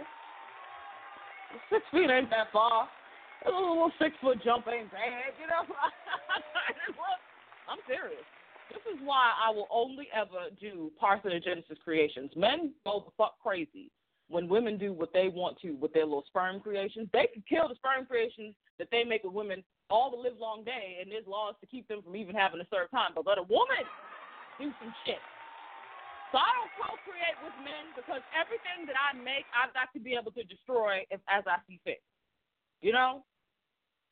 six 1.71 1.81
feet 1.91 2.11
ain't 2.11 2.29
that 2.29 2.51
far. 2.51 2.89
A 3.47 3.49
little 3.49 3.91
six 3.97 4.11
foot 4.19 4.43
jump 4.43 4.67
ain't 4.67 4.91
bad. 4.91 5.31
You 5.39 5.47
know, 5.47 5.63
I'm 7.71 7.79
serious. 7.87 8.25
This 8.69 8.81
is 8.93 8.99
why 9.03 9.33
I 9.43 9.49
will 9.49 9.67
only 9.71 10.07
ever 10.13 10.53
do 10.59 10.91
parthenogenesis 11.01 11.79
creations. 11.83 12.31
Men 12.35 12.73
go 12.85 13.03
the 13.05 13.11
fuck 13.17 13.39
crazy 13.41 13.91
when 14.29 14.47
women 14.47 14.77
do 14.77 14.93
what 14.93 15.11
they 15.11 15.27
want 15.27 15.59
to 15.59 15.73
with 15.73 15.91
their 15.91 16.05
little 16.05 16.23
sperm 16.29 16.61
creations, 16.61 17.09
they 17.11 17.27
can 17.33 17.43
kill 17.49 17.67
the 17.67 17.75
sperm 17.75 18.05
creations 18.05 18.53
that 18.77 18.87
they 18.91 19.03
make 19.03 19.23
with 19.23 19.33
women 19.33 19.63
all 19.89 20.13
the 20.13 20.17
live 20.17 20.37
long 20.39 20.63
day, 20.63 21.01
and 21.01 21.11
there's 21.11 21.25
laws 21.25 21.55
to 21.59 21.65
keep 21.65 21.87
them 21.87 22.01
from 22.05 22.15
even 22.15 22.35
having 22.35 22.61
a 22.61 22.67
serve 22.69 22.89
time. 22.91 23.11
But 23.17 23.25
let 23.25 23.41
a 23.41 23.47
woman 23.49 23.81
do 24.61 24.69
some 24.77 24.93
shit. 25.03 25.17
So 26.31 26.37
I 26.37 26.53
don't 26.53 26.69
co-create 26.77 27.41
with 27.41 27.57
men 27.65 27.89
because 27.97 28.21
everything 28.37 28.85
that 28.85 28.93
I 28.93 29.17
make, 29.17 29.49
I've 29.49 29.73
got 29.73 29.89
to 29.97 29.99
be 29.99 30.13
able 30.13 30.29
to 30.37 30.45
destroy 30.45 31.01
if, 31.09 31.19
as 31.25 31.41
I 31.49 31.57
see 31.65 31.81
fit. 31.81 32.05
You 32.85 32.93
know, 32.93 33.25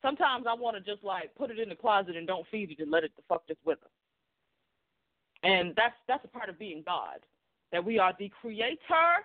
sometimes 0.01 0.49
I 0.49 0.57
want 0.57 0.73
to 0.75 0.81
just 0.81 1.05
like 1.05 1.29
put 1.37 1.53
it 1.53 1.61
in 1.61 1.69
the 1.69 1.77
closet 1.77 2.17
and 2.17 2.25
don't 2.25 2.49
feed 2.49 2.73
it 2.73 2.81
and 2.81 2.89
let 2.89 3.05
it 3.05 3.13
the 3.15 3.21
fuck 3.29 3.45
just 3.45 3.61
with 3.63 3.77
us. 3.85 3.93
And 5.47 5.73
that's 5.75 5.95
that's 6.07 6.25
a 6.25 6.27
part 6.27 6.49
of 6.49 6.59
being 6.59 6.83
God, 6.85 7.19
that 7.71 7.83
we 7.83 7.97
are 7.97 8.13
the 8.19 8.29
creator 8.41 9.23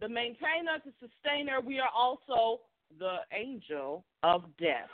the 0.00 0.08
maintainer, 0.08 0.76
the 0.84 0.92
sustainer. 1.00 1.60
We 1.60 1.78
are 1.80 1.90
also 1.94 2.60
the 2.98 3.18
angel 3.32 4.04
of 4.22 4.44
death. 4.58 4.90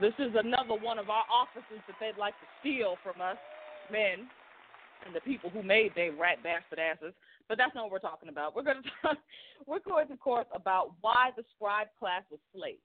This 0.00 0.12
is 0.18 0.32
another 0.36 0.74
one 0.74 0.98
of 0.98 1.08
our 1.08 1.24
offices 1.32 1.80
that 1.86 1.96
they'd 2.00 2.20
like 2.20 2.34
to 2.34 2.46
steal 2.60 2.96
from 3.02 3.22
us, 3.22 3.38
men, 3.90 4.28
and 5.06 5.14
the 5.14 5.20
people 5.20 5.48
who 5.48 5.62
made 5.62 5.94
their 5.94 6.12
rat 6.12 6.42
bastard 6.42 6.78
asses. 6.78 7.14
But 7.48 7.56
that's 7.56 7.74
not 7.74 7.84
what 7.84 7.92
we're 7.92 7.98
talking 8.10 8.28
about. 8.28 8.54
We're 8.54 8.64
going 8.64 8.82
to 8.82 8.90
talk, 9.02 9.16
we're 9.66 9.80
going 9.80 10.08
to 10.08 10.16
course 10.16 10.46
about 10.52 10.92
why 11.00 11.30
the 11.36 11.44
scribe 11.54 11.88
class 11.98 12.22
was 12.30 12.40
slaved, 12.52 12.82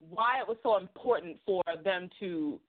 why 0.00 0.40
it 0.40 0.48
was 0.48 0.56
so 0.62 0.76
important 0.76 1.38
for 1.46 1.62
them 1.84 2.10
to 2.20 2.60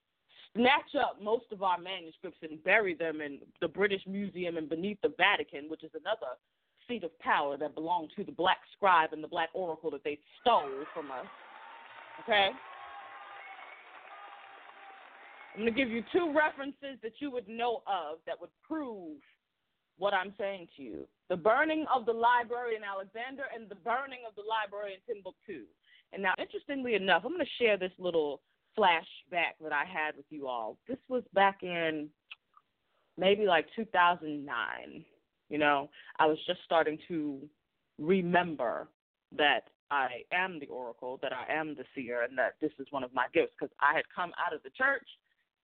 snatch 0.56 0.96
up 1.00 1.22
most 1.22 1.46
of 1.52 1.62
our 1.62 1.78
manuscripts 1.78 2.40
and 2.42 2.64
bury 2.64 2.96
them 2.96 3.22
in 3.22 3.40
the 3.62 3.68
British 3.68 4.02
Museum 4.08 4.58
and 4.58 4.70
beneath 4.70 4.98
the 5.02 5.14
Vatican, 5.18 5.70
which 5.70 5.84
is 5.84 5.92
another 5.94 6.34
seat 6.88 7.04
of 7.04 7.18
power 7.20 7.58
that 7.58 7.76
belonged 7.76 8.12
to 8.16 8.24
the 8.24 8.32
black 8.32 8.60
scribe 8.76 9.12
and 9.12 9.24
the 9.24 9.28
black 9.28 9.50
oracle 9.54 9.92
that 9.92 10.04
they 10.04 10.18
stole 10.42 10.86
from 10.94 11.12
us. 11.12 11.28
Okay? 12.24 12.50
I'm 15.54 15.62
going 15.62 15.74
to 15.74 15.78
give 15.78 15.90
you 15.90 16.04
two 16.12 16.34
references 16.36 17.02
that 17.02 17.14
you 17.20 17.32
would 17.32 17.48
know 17.48 17.82
of 17.88 18.20
that 18.26 18.40
would 18.40 18.52
prove 18.66 19.18
what 19.98 20.14
I'm 20.14 20.34
saying 20.38 20.68
to 20.78 20.84
you 20.84 21.08
the 21.30 21.36
burning 21.36 21.86
of 21.94 22.06
the 22.06 22.14
library 22.14 22.76
in 22.78 22.84
Alexandria 22.84 23.48
and 23.54 23.68
the 23.68 23.76
burning 23.76 24.24
of 24.28 24.36
the 24.36 24.44
library 24.48 24.96
in 24.96 25.02
Timbuktu. 25.04 25.66
And 26.14 26.24
now, 26.24 26.34
interestingly 26.40 26.96
enough, 26.96 27.24
I'm 27.26 27.34
going 27.34 27.46
to 27.46 27.64
share 27.64 27.78
this 27.78 27.92
little 27.98 28.42
flashback 28.78 29.58
that 29.62 29.74
I 29.74 29.84
had 29.86 30.16
with 30.16 30.26
you 30.30 30.48
all. 30.48 30.78
This 30.88 30.98
was 31.10 31.24
back 31.34 31.64
in 31.64 32.10
maybe 33.18 33.46
like 33.46 33.66
2009. 33.76 35.06
You 35.50 35.58
know, 35.58 35.90
I 36.20 36.26
was 36.28 36.38
just 36.46 36.60
starting 36.66 36.98
to 37.08 37.40
remember 38.00 38.88
that 39.36 39.70
I 39.90 40.28
am 40.32 40.60
the 40.60 40.68
oracle, 40.68 41.20
that 41.24 41.32
I 41.32 41.48
am 41.52 41.76
the 41.76 41.88
seer, 41.96 42.24
and 42.24 42.38
that 42.38 42.56
this 42.60 42.72
is 42.80 42.88
one 42.92 43.04
of 43.04 43.14
my 43.14 43.28
gifts 43.34 43.56
because 43.58 43.74
I 43.80 43.96
had 43.96 44.04
come 44.14 44.32
out 44.36 44.54
of 44.54 44.62
the 44.64 44.72
church. 44.76 45.08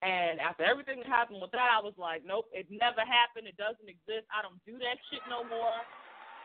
And 0.03 0.39
after 0.39 0.63
everything 0.67 0.99
that 0.99 1.07
happened 1.07 1.39
with 1.39 1.51
that, 1.55 1.71
I 1.71 1.79
was 1.79 1.95
like, 1.95 2.27
nope, 2.27 2.47
it 2.51 2.67
never 2.67 3.03
happened. 3.07 3.47
It 3.47 3.55
doesn't 3.55 3.87
exist. 3.87 4.27
I 4.31 4.43
don't 4.43 4.59
do 4.67 4.75
that 4.79 4.99
shit 5.07 5.23
no 5.31 5.47
more. 5.47 5.79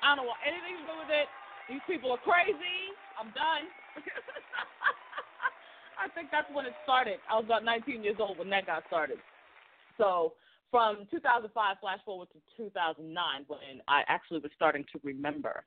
I 0.02 0.14
don't 0.14 0.30
want 0.30 0.38
anything 0.46 0.78
to 0.78 0.87
do 0.87 0.94
with 0.94 1.11
it. 1.11 1.26
These 1.66 1.82
people 1.90 2.14
are 2.14 2.22
crazy. 2.22 2.94
I'm 3.18 3.34
done. 3.34 3.66
I 5.98 6.08
think 6.14 6.28
that's 6.30 6.48
when 6.52 6.66
it 6.66 6.74
started. 6.84 7.18
I 7.30 7.37
was 7.37 7.44
about 7.44 7.64
19 7.64 8.02
years 8.02 8.16
old 8.18 8.38
when 8.38 8.50
that 8.50 8.66
got 8.66 8.84
started. 8.87 9.18
So 9.98 10.32
from 10.70 11.06
2005, 11.11 11.52
flash 11.80 11.98
forward 12.04 12.28
to 12.32 12.38
2009, 12.56 13.44
when 13.46 13.58
I 13.88 14.02
actually 14.06 14.40
was 14.40 14.50
starting 14.54 14.84
to 14.92 15.00
remember. 15.02 15.64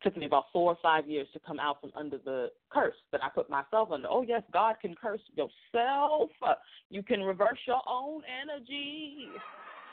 It 0.00 0.04
took 0.04 0.16
me 0.16 0.26
about 0.26 0.46
four 0.52 0.72
or 0.72 0.78
five 0.82 1.08
years 1.08 1.26
to 1.32 1.40
come 1.40 1.58
out 1.58 1.80
from 1.80 1.92
under 1.96 2.18
the 2.18 2.50
curse 2.70 2.96
that 3.12 3.22
I 3.22 3.28
put 3.28 3.48
myself 3.50 3.90
under. 3.90 4.08
Oh, 4.08 4.22
yes, 4.22 4.42
God 4.52 4.76
can 4.80 4.94
curse 4.94 5.20
yourself. 5.34 6.30
You 6.90 7.02
can 7.02 7.22
reverse 7.22 7.58
your 7.66 7.82
own 7.88 8.22
energy. 8.26 9.28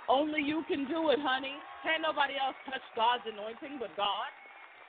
Only 0.09 0.41
you 0.41 0.63
can 0.67 0.87
do 0.87 1.09
it, 1.09 1.19
honey. 1.21 1.53
Can't 1.83 2.01
nobody 2.01 2.33
else 2.33 2.55
touch 2.65 2.81
God's 2.95 3.23
anointing 3.31 3.77
but 3.79 3.95
God. 3.95 4.29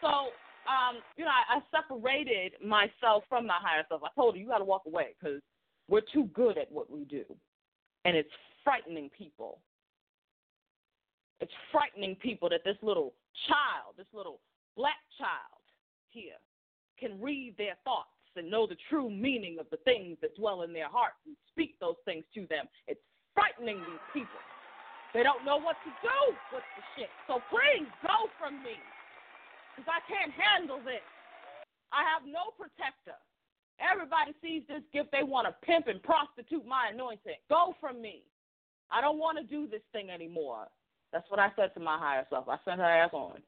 So 0.01 0.33
um, 0.69 1.01
you 1.17 1.25
know, 1.25 1.31
I, 1.31 1.59
I 1.59 1.61
separated 1.71 2.53
myself 2.65 3.25
from 3.29 3.47
my 3.47 3.59
higher 3.61 3.85
self. 3.89 4.03
I 4.05 4.09
told 4.15 4.35
her, 4.35 4.41
you 4.41 4.49
got 4.49 4.59
to 4.59 4.65
walk 4.65 4.83
away 4.87 5.15
because 5.19 5.41
we're 5.89 6.03
too 6.13 6.29
good 6.35 6.59
at 6.59 6.71
what 6.71 6.91
we 6.91 7.05
do. 7.05 7.25
And 8.05 8.17
it's 8.17 8.31
frightening 8.65 9.11
people. 9.17 9.59
It's 11.41 11.53
frightening 11.73 12.17
people 12.17 12.49
that 12.51 12.61
this 12.65 12.77
little 12.83 13.15
child, 13.49 13.97
this 13.97 14.07
little 14.13 14.41
black 14.77 15.01
child 15.19 15.65
here, 16.11 16.39
can 16.99 17.21
read 17.21 17.55
their 17.57 17.77
thoughts 17.85 18.13
and 18.37 18.51
know 18.51 18.67
the 18.67 18.77
true 18.89 19.11
meaning 19.11 19.59
of 19.59 19.67
the 19.71 19.79
things 19.79 20.17
that 20.21 20.37
dwell 20.37 20.63
in 20.63 20.73
their 20.73 20.89
hearts 20.89 21.17
and 21.27 21.35
speak 21.51 21.75
those 21.81 21.97
things 22.05 22.25
to 22.35 22.47
them. 22.47 22.67
It's 22.87 23.01
frightening 23.35 23.79
these 23.79 24.05
people. 24.13 24.41
They 25.13 25.25
don't 25.25 25.45
know 25.45 25.59
what 25.59 25.77
to 25.83 25.91
do 26.05 26.21
with 26.55 26.63
the 26.77 26.83
shit. 26.95 27.11
So 27.27 27.43
please 27.51 27.89
go 28.07 28.31
from 28.39 28.63
me 28.63 28.79
because 29.75 29.89
I 29.89 30.01
can't 30.07 30.33
handle 30.33 30.79
this. 30.85 31.03
I 31.93 32.03
have 32.07 32.23
no 32.27 32.55
protector. 32.57 33.19
Everybody 33.81 34.37
sees 34.45 34.63
this 34.69 34.83
gift, 34.93 35.09
they 35.11 35.25
want 35.25 35.49
to 35.49 35.55
pimp 35.65 35.89
and 35.89 36.03
prostitute 36.03 36.67
my 36.67 36.91
anointing. 36.93 37.41
Go 37.49 37.75
from 37.81 38.03
me. 38.03 38.23
I 38.93 39.01
don't 39.01 39.19
want 39.19 39.39
to 39.39 39.45
do 39.45 39.67
this 39.67 39.81
thing 39.93 40.11
anymore. 40.11 40.69
That's 41.13 41.25
what 41.31 41.41
I 41.41 41.49
said 41.57 41.73
to 41.75 41.81
my 41.81 41.97
higher 41.97 42.27
self. 42.29 42.49
I 42.49 42.59
sent 42.65 42.79
her 42.79 42.85
ass 42.85 43.11
on. 43.13 43.41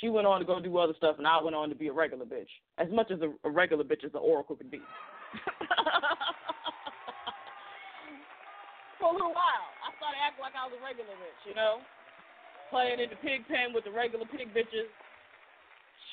She 0.00 0.08
went 0.08 0.26
on 0.26 0.38
to 0.38 0.46
go 0.46 0.60
do 0.60 0.78
other 0.78 0.94
stuff, 0.96 1.16
and 1.18 1.26
I 1.26 1.42
went 1.42 1.56
on 1.56 1.68
to 1.68 1.74
be 1.74 1.88
a 1.88 1.92
regular 1.92 2.24
bitch. 2.24 2.48
As 2.78 2.88
much 2.92 3.10
as 3.10 3.20
a, 3.20 3.32
a 3.44 3.50
regular 3.50 3.84
bitch 3.84 4.04
as 4.04 4.12
the 4.12 4.22
oracle 4.22 4.56
could 4.56 4.70
be. 4.70 4.80
For 9.00 9.10
a 9.10 9.12
little 9.12 9.34
while, 9.34 9.66
I 9.82 9.90
started 9.98 10.22
acting 10.22 10.46
like 10.46 10.54
I 10.54 10.64
was 10.70 10.78
a 10.78 10.82
regular 10.84 11.10
bitch, 11.18 11.42
you 11.44 11.56
know? 11.58 11.82
playing 12.72 13.04
in 13.04 13.12
the 13.12 13.20
pig 13.20 13.44
pen 13.52 13.76
with 13.76 13.84
the 13.84 13.92
regular 13.92 14.24
pig 14.32 14.48
bitches, 14.56 14.88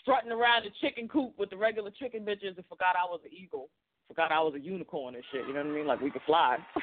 strutting 0.02 0.32
around 0.32 0.64
the 0.64 0.72
chicken 0.82 1.08
coop 1.08 1.34
with 1.38 1.50
the 1.50 1.58
regular 1.58 1.92
chicken 1.92 2.26
bitches, 2.26 2.58
and 2.58 2.66
forgot 2.68 2.96
I 2.96 3.06
was 3.06 3.22
an 3.26 3.32
eagle. 3.32 3.70
Forgot 4.08 4.32
I 4.32 4.42
was 4.42 4.56
a 4.56 4.60
unicorn 4.60 5.16
and 5.16 5.24
shit. 5.32 5.48
You 5.48 5.54
know 5.54 5.62
what 5.62 5.70
I 5.72 5.76
mean? 5.76 5.88
Like 5.88 6.02
we 6.02 6.10
could 6.10 6.26
fly. 6.26 6.58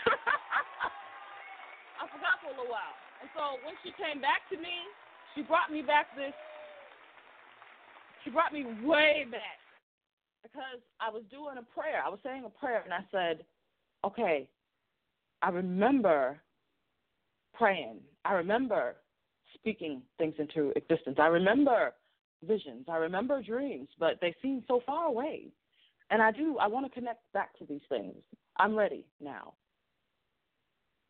I 1.99 2.07
forgot 2.07 2.39
for 2.41 2.49
a 2.49 2.57
little 2.57 2.71
while. 2.71 2.95
And 3.21 3.31
so 3.35 3.59
when 3.67 3.75
she 3.83 3.91
came 3.99 4.21
back 4.23 4.47
to 4.53 4.57
me, 4.57 4.87
she 5.35 5.43
brought 5.43 5.73
me 5.73 5.83
back 5.83 6.15
this. 6.15 6.33
She 8.23 8.31
brought 8.31 8.53
me 8.53 8.65
way 8.85 9.27
back 9.31 9.59
because 10.43 10.81
I 11.01 11.11
was 11.11 11.23
doing 11.31 11.59
a 11.59 11.67
prayer. 11.75 12.03
I 12.05 12.09
was 12.09 12.19
saying 12.23 12.45
a 12.47 12.51
prayer, 12.51 12.83
and 12.85 12.95
I 12.95 13.05
said, 13.11 13.45
"Okay, 14.05 14.49
I 15.43 15.51
remember 15.51 16.41
praying. 17.55 18.01
I 18.25 18.35
remember 18.35 18.97
speaking 19.55 20.03
things 20.19 20.35
into 20.39 20.73
existence. 20.77 21.19
I 21.19 21.27
remember 21.27 21.93
visions. 22.47 22.87
I 22.89 22.97
remember 22.97 23.43
dreams, 23.43 23.89
but 23.99 24.19
they 24.21 24.35
seem 24.43 24.63
so 24.69 24.81
far 24.87 25.07
away. 25.07 25.49
And 26.11 26.23
I 26.23 26.31
do, 26.31 26.59
I 26.59 26.69
want 26.69 26.87
to 26.87 26.93
connect 26.93 27.21
back 27.33 27.59
to 27.59 27.67
these 27.67 27.81
things. 27.89 28.15
I'm 28.59 28.75
ready 28.75 29.05
now. 29.21 29.55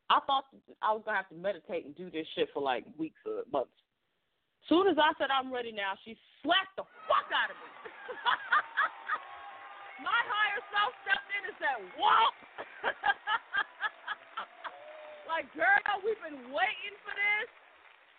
I 0.08 0.20
thought 0.26 0.44
I 0.82 0.92
was 0.94 1.02
going 1.04 1.14
to 1.14 1.22
have 1.22 1.28
to 1.30 1.34
meditate 1.34 1.84
and 1.84 1.96
do 1.96 2.10
this 2.10 2.26
shit 2.34 2.48
for 2.54 2.62
like 2.62 2.84
weeks 2.96 3.20
or 3.26 3.42
months. 3.52 3.72
Soon 4.68 4.88
as 4.88 4.96
I 4.98 5.12
said 5.18 5.30
I'm 5.30 5.52
ready 5.52 5.70
now, 5.70 5.92
she 6.04 6.18
slapped 6.42 6.74
the 6.78 6.82
fuck 7.06 7.30
out 7.30 7.50
of 7.50 7.56
me. 7.58 7.68
My 10.06 10.20
higher 10.26 10.60
self 10.74 10.92
stepped 11.06 11.30
in 11.34 11.42
and 11.50 11.56
said, 11.58 11.78
Whoa! 11.98 12.30
like, 15.30 15.46
girl, 15.54 15.78
we've 16.02 16.18
been 16.22 16.50
waiting 16.50 16.96
for 17.02 17.14
this. 17.14 17.48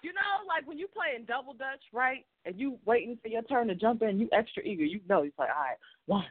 You 0.05 0.13
know, 0.13 0.45
like 0.45 0.67
when 0.69 0.77
you 0.77 0.85
playing 0.87 1.25
double 1.25 1.57
dutch, 1.57 1.81
right? 1.91 2.21
And 2.45 2.53
you 2.55 2.77
waiting 2.85 3.17
for 3.21 3.27
your 3.27 3.41
turn 3.49 3.67
to 3.67 3.75
jump 3.75 4.05
in, 4.05 4.21
you 4.21 4.29
extra 4.31 4.61
eager. 4.61 4.85
You 4.85 5.01
know, 5.09 5.23
he's 5.25 5.35
like, 5.37 5.49
all 5.49 5.65
right, 5.65 5.81
one, 6.05 6.29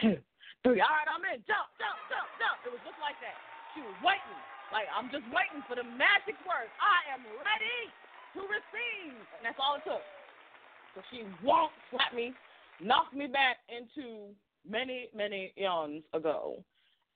two, 0.00 0.16
three. 0.62 0.80
All 0.80 0.94
right, 0.94 1.10
I'm 1.10 1.24
in. 1.26 1.42
Jump, 1.44 1.66
jump, 1.76 1.98
jump, 2.06 2.28
jump. 2.38 2.56
It 2.62 2.70
was 2.70 2.82
just 2.86 2.98
like 3.02 3.18
that. 3.20 3.34
She 3.74 3.82
was 3.82 3.96
waiting. 4.00 4.40
Like 4.70 4.86
I'm 4.92 5.08
just 5.08 5.24
waiting 5.32 5.64
for 5.66 5.74
the 5.74 5.84
magic 5.84 6.36
words. 6.44 6.70
I 6.78 7.16
am 7.16 7.24
ready 7.40 7.78
to 8.36 8.40
receive, 8.44 9.16
and 9.38 9.42
that's 9.42 9.58
all 9.58 9.80
it 9.80 9.84
took. 9.84 10.04
So 10.94 11.00
she 11.10 11.24
won't 11.42 11.72
slap 11.90 12.12
me, 12.14 12.32
knocked 12.80 13.16
me 13.16 13.26
back 13.26 13.64
into 13.68 14.32
many, 14.68 15.08
many 15.16 15.52
eons 15.56 16.04
ago, 16.12 16.62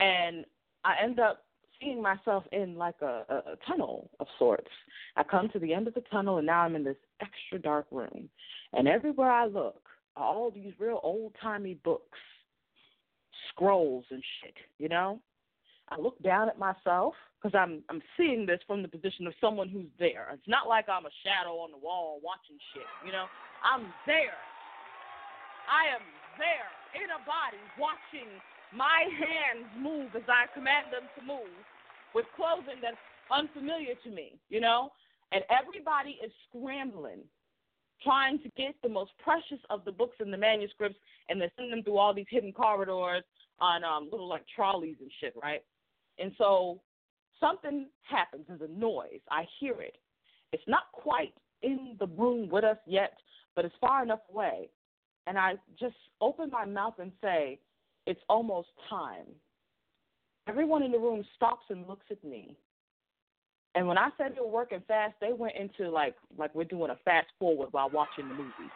and 0.00 0.44
I 0.84 0.96
end 1.02 1.20
up 1.20 1.44
seeing 1.82 2.02
myself 2.02 2.44
in 2.52 2.76
like 2.76 2.96
a, 3.02 3.24
a, 3.28 3.34
a 3.34 3.56
tunnel 3.66 4.10
of 4.20 4.26
sorts. 4.38 4.68
I 5.16 5.22
come 5.22 5.48
to 5.52 5.58
the 5.58 5.74
end 5.74 5.88
of 5.88 5.94
the 5.94 6.02
tunnel, 6.10 6.38
and 6.38 6.46
now 6.46 6.60
I'm 6.60 6.76
in 6.76 6.84
this 6.84 6.96
extra 7.20 7.58
dark 7.58 7.86
room. 7.90 8.28
And 8.72 8.88
everywhere 8.88 9.30
I 9.30 9.46
look 9.46 9.82
are 10.16 10.24
all 10.26 10.50
these 10.50 10.72
real 10.78 11.00
old 11.02 11.34
timey 11.40 11.78
books, 11.84 12.18
scrolls, 13.50 14.04
and 14.10 14.22
shit, 14.40 14.54
you 14.78 14.88
know? 14.88 15.20
I 15.88 16.00
look 16.00 16.22
down 16.22 16.48
at 16.48 16.58
myself 16.58 17.14
because 17.36 17.58
I'm 17.58 17.82
I'm 17.90 18.00
seeing 18.16 18.46
this 18.46 18.60
from 18.66 18.80
the 18.80 18.88
position 18.88 19.26
of 19.26 19.34
someone 19.40 19.68
who's 19.68 19.90
there. 19.98 20.28
It's 20.32 20.48
not 20.48 20.68
like 20.68 20.88
I'm 20.88 21.04
a 21.04 21.14
shadow 21.20 21.60
on 21.60 21.70
the 21.70 21.76
wall 21.76 22.20
watching 22.22 22.56
shit, 22.72 22.88
you 23.04 23.12
know. 23.12 23.26
I'm 23.60 23.92
there. 24.06 24.40
I 25.68 25.92
am 25.92 26.04
there 26.40 26.70
in 26.96 27.12
a 27.12 27.20
body 27.28 27.60
watching 27.76 28.30
my 28.72 29.04
hands 29.04 29.68
move 29.76 30.16
as 30.16 30.24
I 30.28 30.48
command 30.56 30.88
them 30.88 31.04
to 31.18 31.20
move 31.20 31.60
with 32.14 32.26
clothing 32.36 32.80
that's 32.82 32.96
unfamiliar 33.30 33.94
to 34.04 34.10
me, 34.10 34.38
you 34.48 34.60
know? 34.60 34.90
And 35.32 35.42
everybody 35.50 36.18
is 36.24 36.30
scrambling, 36.48 37.20
trying 38.02 38.38
to 38.40 38.50
get 38.56 38.74
the 38.82 38.88
most 38.88 39.12
precious 39.22 39.62
of 39.70 39.84
the 39.84 39.92
books 39.92 40.16
and 40.20 40.32
the 40.32 40.36
manuscripts, 40.36 40.98
and 41.28 41.40
they 41.40 41.50
send 41.56 41.72
them 41.72 41.82
through 41.82 41.98
all 41.98 42.12
these 42.12 42.26
hidden 42.28 42.52
corridors 42.52 43.22
on 43.60 43.84
um, 43.84 44.08
little 44.10 44.28
like 44.28 44.44
trolleys 44.54 44.96
and 45.00 45.10
shit, 45.20 45.34
right? 45.42 45.62
And 46.18 46.32
so 46.36 46.80
something 47.40 47.88
happens. 48.02 48.44
There's 48.48 48.60
a 48.60 48.78
noise. 48.78 49.20
I 49.30 49.44
hear 49.58 49.80
it. 49.80 49.96
It's 50.52 50.62
not 50.66 50.92
quite 50.92 51.34
in 51.62 51.96
the 51.98 52.06
room 52.08 52.48
with 52.50 52.64
us 52.64 52.76
yet, 52.86 53.16
but 53.56 53.64
it's 53.64 53.74
far 53.80 54.02
enough 54.02 54.20
away. 54.30 54.68
And 55.26 55.38
I 55.38 55.54
just 55.78 55.94
open 56.20 56.50
my 56.50 56.64
mouth 56.64 56.94
and 56.98 57.12
say, 57.22 57.58
It's 58.06 58.20
almost 58.28 58.68
time. 58.90 59.26
Everyone 60.48 60.82
in 60.82 60.90
the 60.90 60.98
room 60.98 61.24
stops 61.36 61.66
and 61.70 61.86
looks 61.86 62.06
at 62.10 62.22
me. 62.24 62.56
And 63.74 63.88
when 63.88 63.96
I 63.96 64.10
said 64.18 64.36
they 64.36 64.40
were 64.40 64.52
working 64.52 64.82
fast, 64.86 65.14
they 65.20 65.32
went 65.32 65.56
into 65.56 65.88
like 65.88 66.14
like 66.36 66.54
we're 66.54 66.68
doing 66.68 66.90
a 66.90 66.98
fast 67.04 67.28
forward 67.38 67.72
while 67.72 67.88
watching 67.88 68.28
the 68.28 68.34
movie 68.34 68.70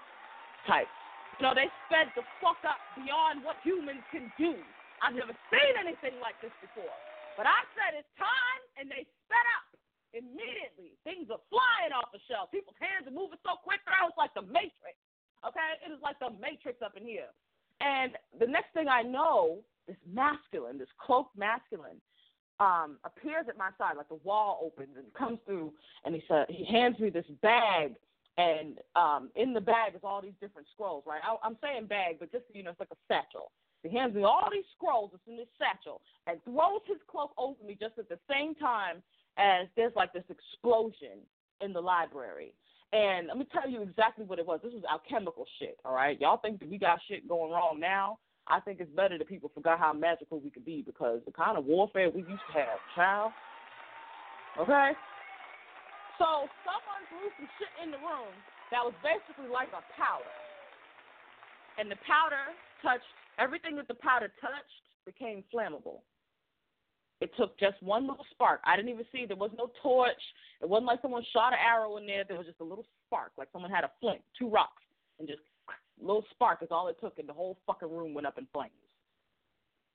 type. 0.66 0.88
You 1.36 1.44
know, 1.44 1.52
they 1.52 1.68
sped 1.84 2.08
the 2.16 2.24
fuck 2.40 2.56
up 2.64 2.80
beyond 2.96 3.44
what 3.44 3.60
humans 3.60 4.00
can 4.08 4.32
do. 4.40 4.56
I've 5.04 5.12
never 5.12 5.36
seen 5.52 5.74
anything 5.76 6.16
like 6.24 6.40
this 6.40 6.54
before. 6.64 6.96
But 7.36 7.44
I 7.44 7.60
said 7.76 7.92
it's 8.00 8.08
time, 8.16 8.62
and 8.80 8.88
they 8.88 9.04
sped 9.28 9.46
up 9.60 9.76
immediately. 10.16 10.96
Things 11.04 11.28
are 11.28 11.42
flying 11.52 11.92
off 11.92 12.08
the 12.16 12.22
shelf. 12.24 12.48
People's 12.48 12.80
hands 12.80 13.04
are 13.04 13.12
moving 13.12 13.36
so 13.44 13.60
quick, 13.60 13.84
now 13.84 14.08
it's 14.08 14.16
like 14.16 14.32
the 14.32 14.48
Matrix. 14.48 14.96
Okay, 15.44 15.76
it 15.84 15.92
is 15.92 16.00
like 16.00 16.16
the 16.16 16.32
Matrix 16.40 16.80
up 16.80 16.96
in 16.96 17.04
here. 17.04 17.28
And 17.84 18.16
the 18.40 18.48
next 18.48 18.72
thing 18.72 18.88
I 18.88 19.04
know, 19.04 19.60
this 19.86 19.96
masculine, 20.12 20.78
this 20.78 20.88
cloaked 20.98 21.36
masculine, 21.36 22.00
um, 22.58 22.98
appears 23.04 23.46
at 23.48 23.58
my 23.58 23.70
side, 23.76 23.96
like 23.96 24.08
the 24.08 24.20
wall 24.24 24.60
opens 24.64 24.96
and 24.96 25.12
comes 25.14 25.38
through, 25.46 25.72
and 26.04 26.14
he 26.14 26.22
said 26.26 26.46
he 26.48 26.64
hands 26.64 26.98
me 26.98 27.10
this 27.10 27.26
bag, 27.42 27.94
and 28.38 28.78
um, 28.94 29.30
in 29.36 29.52
the 29.52 29.60
bag 29.60 29.94
is 29.94 30.00
all 30.02 30.22
these 30.22 30.36
different 30.40 30.66
scrolls, 30.72 31.04
right? 31.06 31.20
I, 31.22 31.36
I'm 31.46 31.56
saying 31.62 31.86
bag, 31.86 32.16
but 32.18 32.32
just 32.32 32.44
you 32.52 32.62
know, 32.62 32.70
it's 32.70 32.80
like 32.80 32.88
a 32.92 32.96
satchel. 33.08 33.52
He 33.82 33.96
hands 33.96 34.14
me 34.14 34.24
all 34.24 34.48
these 34.50 34.64
scrolls 34.76 35.10
that's 35.12 35.22
in 35.28 35.36
this 35.36 35.46
satchel 35.58 36.00
and 36.26 36.42
throws 36.44 36.80
his 36.86 36.98
cloak 37.08 37.32
over 37.38 37.62
me 37.64 37.76
just 37.78 37.98
at 37.98 38.08
the 38.08 38.18
same 38.28 38.54
time 38.54 39.02
as 39.38 39.68
there's 39.76 39.94
like 39.94 40.12
this 40.12 40.24
explosion 40.28 41.22
in 41.60 41.72
the 41.72 41.80
library. 41.80 42.52
And 42.92 43.28
let 43.28 43.36
me 43.36 43.46
tell 43.52 43.68
you 43.68 43.82
exactly 43.82 44.24
what 44.24 44.38
it 44.38 44.46
was. 44.46 44.60
This 44.62 44.72
was 44.72 44.82
alchemical 44.90 45.46
shit, 45.58 45.78
all 45.84 45.94
right? 45.94 46.20
Y'all 46.20 46.38
think 46.38 46.60
that 46.60 46.70
we 46.70 46.78
got 46.78 46.98
shit 47.08 47.28
going 47.28 47.52
wrong 47.52 47.78
now. 47.78 48.18
I 48.48 48.60
think 48.60 48.78
it's 48.78 48.90
better 48.94 49.18
that 49.18 49.26
people 49.26 49.50
forgot 49.54 49.78
how 49.78 49.92
magical 49.92 50.38
we 50.38 50.50
could 50.50 50.64
be 50.64 50.82
because 50.82 51.20
the 51.26 51.32
kind 51.32 51.58
of 51.58 51.64
warfare 51.64 52.10
we 52.10 52.20
used 52.22 52.46
to 52.46 52.54
have, 52.54 52.78
child. 52.94 53.32
Okay? 54.58 54.92
So 56.18 56.46
someone 56.62 57.02
threw 57.10 57.26
some 57.36 57.48
shit 57.58 57.72
in 57.82 57.90
the 57.90 57.98
room 57.98 58.32
that 58.70 58.80
was 58.86 58.94
basically 59.02 59.50
like 59.50 59.68
a 59.74 59.82
powder. 59.98 60.36
And 61.78 61.90
the 61.90 61.98
powder 62.06 62.54
touched 62.80 63.10
everything 63.38 63.76
that 63.76 63.88
the 63.88 63.98
powder 63.98 64.32
touched 64.40 64.84
became 65.04 65.44
flammable. 65.52 66.06
It 67.20 67.30
took 67.36 67.58
just 67.58 67.82
one 67.82 68.06
little 68.06 68.26
spark. 68.30 68.60
I 68.64 68.76
didn't 68.76 68.92
even 68.92 69.06
see 69.10 69.24
there 69.26 69.36
was 69.36 69.50
no 69.56 69.70
torch. 69.82 70.20
It 70.60 70.68
wasn't 70.68 70.86
like 70.86 71.02
someone 71.02 71.24
shot 71.32 71.52
an 71.52 71.58
arrow 71.58 71.96
in 71.96 72.06
there. 72.06 72.24
There 72.28 72.36
was 72.36 72.46
just 72.46 72.60
a 72.60 72.64
little 72.64 72.84
spark, 73.06 73.32
like 73.36 73.48
someone 73.52 73.70
had 73.70 73.84
a 73.84 73.90
flint, 74.00 74.20
two 74.38 74.48
rocks, 74.48 74.84
and 75.18 75.26
just 75.26 75.40
little 76.00 76.24
spark 76.30 76.62
is 76.62 76.68
all 76.70 76.88
it 76.88 76.96
took, 77.00 77.18
and 77.18 77.28
the 77.28 77.32
whole 77.32 77.58
fucking 77.66 77.90
room 77.90 78.14
went 78.14 78.26
up 78.26 78.38
in 78.38 78.46
flames. 78.52 78.72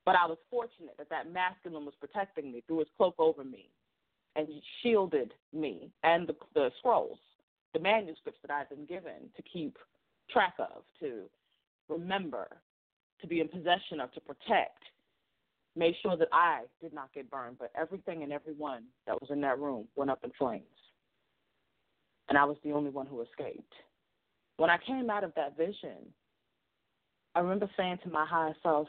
But 0.05 0.15
I 0.15 0.25
was 0.25 0.37
fortunate 0.49 0.95
that 0.97 1.09
that 1.09 1.31
masculine 1.31 1.85
was 1.85 1.93
protecting 1.99 2.51
me, 2.51 2.63
threw 2.67 2.79
his 2.79 2.87
cloak 2.97 3.15
over 3.19 3.43
me, 3.43 3.69
and 4.35 4.47
shielded 4.81 5.33
me 5.53 5.91
and 6.03 6.27
the, 6.27 6.35
the 6.55 6.69
scrolls, 6.79 7.19
the 7.73 7.79
manuscripts 7.79 8.39
that 8.41 8.51
I've 8.51 8.69
been 8.69 8.85
given 8.85 9.29
to 9.35 9.41
keep 9.41 9.77
track 10.29 10.53
of, 10.59 10.83
to 10.99 11.23
remember, 11.89 12.47
to 13.21 13.27
be 13.27 13.41
in 13.41 13.47
possession 13.47 13.99
of, 13.99 14.11
to 14.13 14.21
protect, 14.21 14.79
made 15.75 15.95
sure 16.01 16.17
that 16.17 16.29
I 16.31 16.63
did 16.81 16.93
not 16.93 17.13
get 17.13 17.29
burned, 17.29 17.57
but 17.59 17.71
everything 17.79 18.23
and 18.23 18.31
everyone 18.31 18.83
that 19.05 19.19
was 19.21 19.29
in 19.29 19.41
that 19.41 19.59
room 19.59 19.87
went 19.95 20.11
up 20.11 20.23
in 20.23 20.31
flames. 20.37 20.63
And 22.29 22.37
I 22.37 22.45
was 22.45 22.57
the 22.63 22.71
only 22.71 22.89
one 22.89 23.07
who 23.07 23.21
escaped. 23.21 23.73
When 24.57 24.69
I 24.69 24.77
came 24.85 25.09
out 25.09 25.23
of 25.23 25.33
that 25.35 25.57
vision, 25.57 25.97
I 27.35 27.39
remember 27.39 27.69
saying 27.77 27.99
to 28.03 28.09
my 28.09 28.25
higher 28.25 28.55
self, 28.61 28.87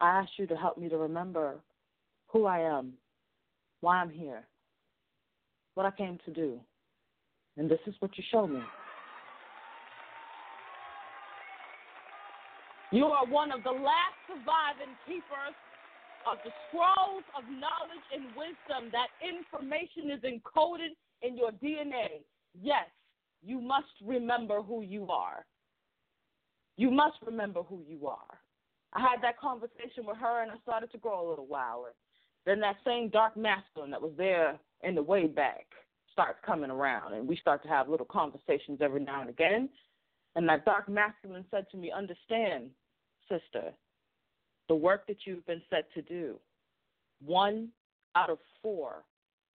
I 0.00 0.20
ask 0.20 0.30
you 0.36 0.46
to 0.46 0.56
help 0.56 0.78
me 0.78 0.88
to 0.88 0.96
remember 0.96 1.56
who 2.28 2.46
I 2.46 2.60
am, 2.60 2.92
why 3.80 3.96
I'm 3.96 4.10
here, 4.10 4.44
what 5.74 5.86
I 5.86 5.90
came 5.90 6.18
to 6.24 6.30
do. 6.32 6.58
And 7.56 7.70
this 7.70 7.80
is 7.86 7.94
what 8.00 8.16
you 8.16 8.24
showed 8.30 8.48
me. 8.48 8.62
You 12.92 13.06
are 13.06 13.26
one 13.26 13.52
of 13.52 13.62
the 13.62 13.70
last 13.70 14.16
surviving 14.28 14.94
keepers 15.06 15.56
of 16.30 16.38
the 16.44 16.50
scrolls 16.68 17.24
of 17.36 17.44
knowledge 17.48 18.06
and 18.12 18.24
wisdom. 18.36 18.92
That 18.92 19.08
information 19.20 20.10
is 20.10 20.20
encoded 20.20 20.92
in 21.22 21.36
your 21.36 21.52
DNA. 21.52 22.20
Yes, 22.62 22.86
you 23.42 23.60
must 23.60 23.92
remember 24.04 24.62
who 24.62 24.82
you 24.82 25.08
are. 25.08 25.44
You 26.76 26.90
must 26.90 27.16
remember 27.24 27.62
who 27.62 27.82
you 27.86 28.06
are. 28.06 28.38
I 28.92 29.00
had 29.00 29.22
that 29.22 29.38
conversation 29.38 30.06
with 30.06 30.16
her 30.18 30.42
and 30.42 30.50
I 30.50 30.54
started 30.62 30.92
to 30.92 30.98
grow 30.98 31.26
a 31.26 31.28
little. 31.28 31.48
And 31.50 31.94
then 32.44 32.60
that 32.60 32.76
same 32.84 33.08
dark 33.08 33.36
masculine 33.36 33.90
that 33.90 34.02
was 34.02 34.12
there 34.16 34.58
in 34.82 34.94
the 34.94 35.02
way 35.02 35.26
back 35.26 35.66
starts 36.12 36.38
coming 36.44 36.70
around, 36.70 37.14
and 37.14 37.26
we 37.26 37.36
start 37.36 37.62
to 37.62 37.68
have 37.68 37.88
little 37.88 38.06
conversations 38.06 38.80
every 38.82 39.00
now 39.00 39.22
and 39.22 39.30
again. 39.30 39.68
And 40.36 40.48
that 40.48 40.64
dark 40.64 40.88
masculine 40.88 41.44
said 41.50 41.66
to 41.70 41.76
me, 41.76 41.90
Understand, 41.90 42.70
sister, 43.28 43.72
the 44.68 44.74
work 44.74 45.06
that 45.06 45.18
you've 45.24 45.46
been 45.46 45.62
set 45.70 45.92
to 45.94 46.02
do, 46.02 46.38
one 47.24 47.68
out 48.14 48.30
of 48.30 48.38
four 48.62 49.04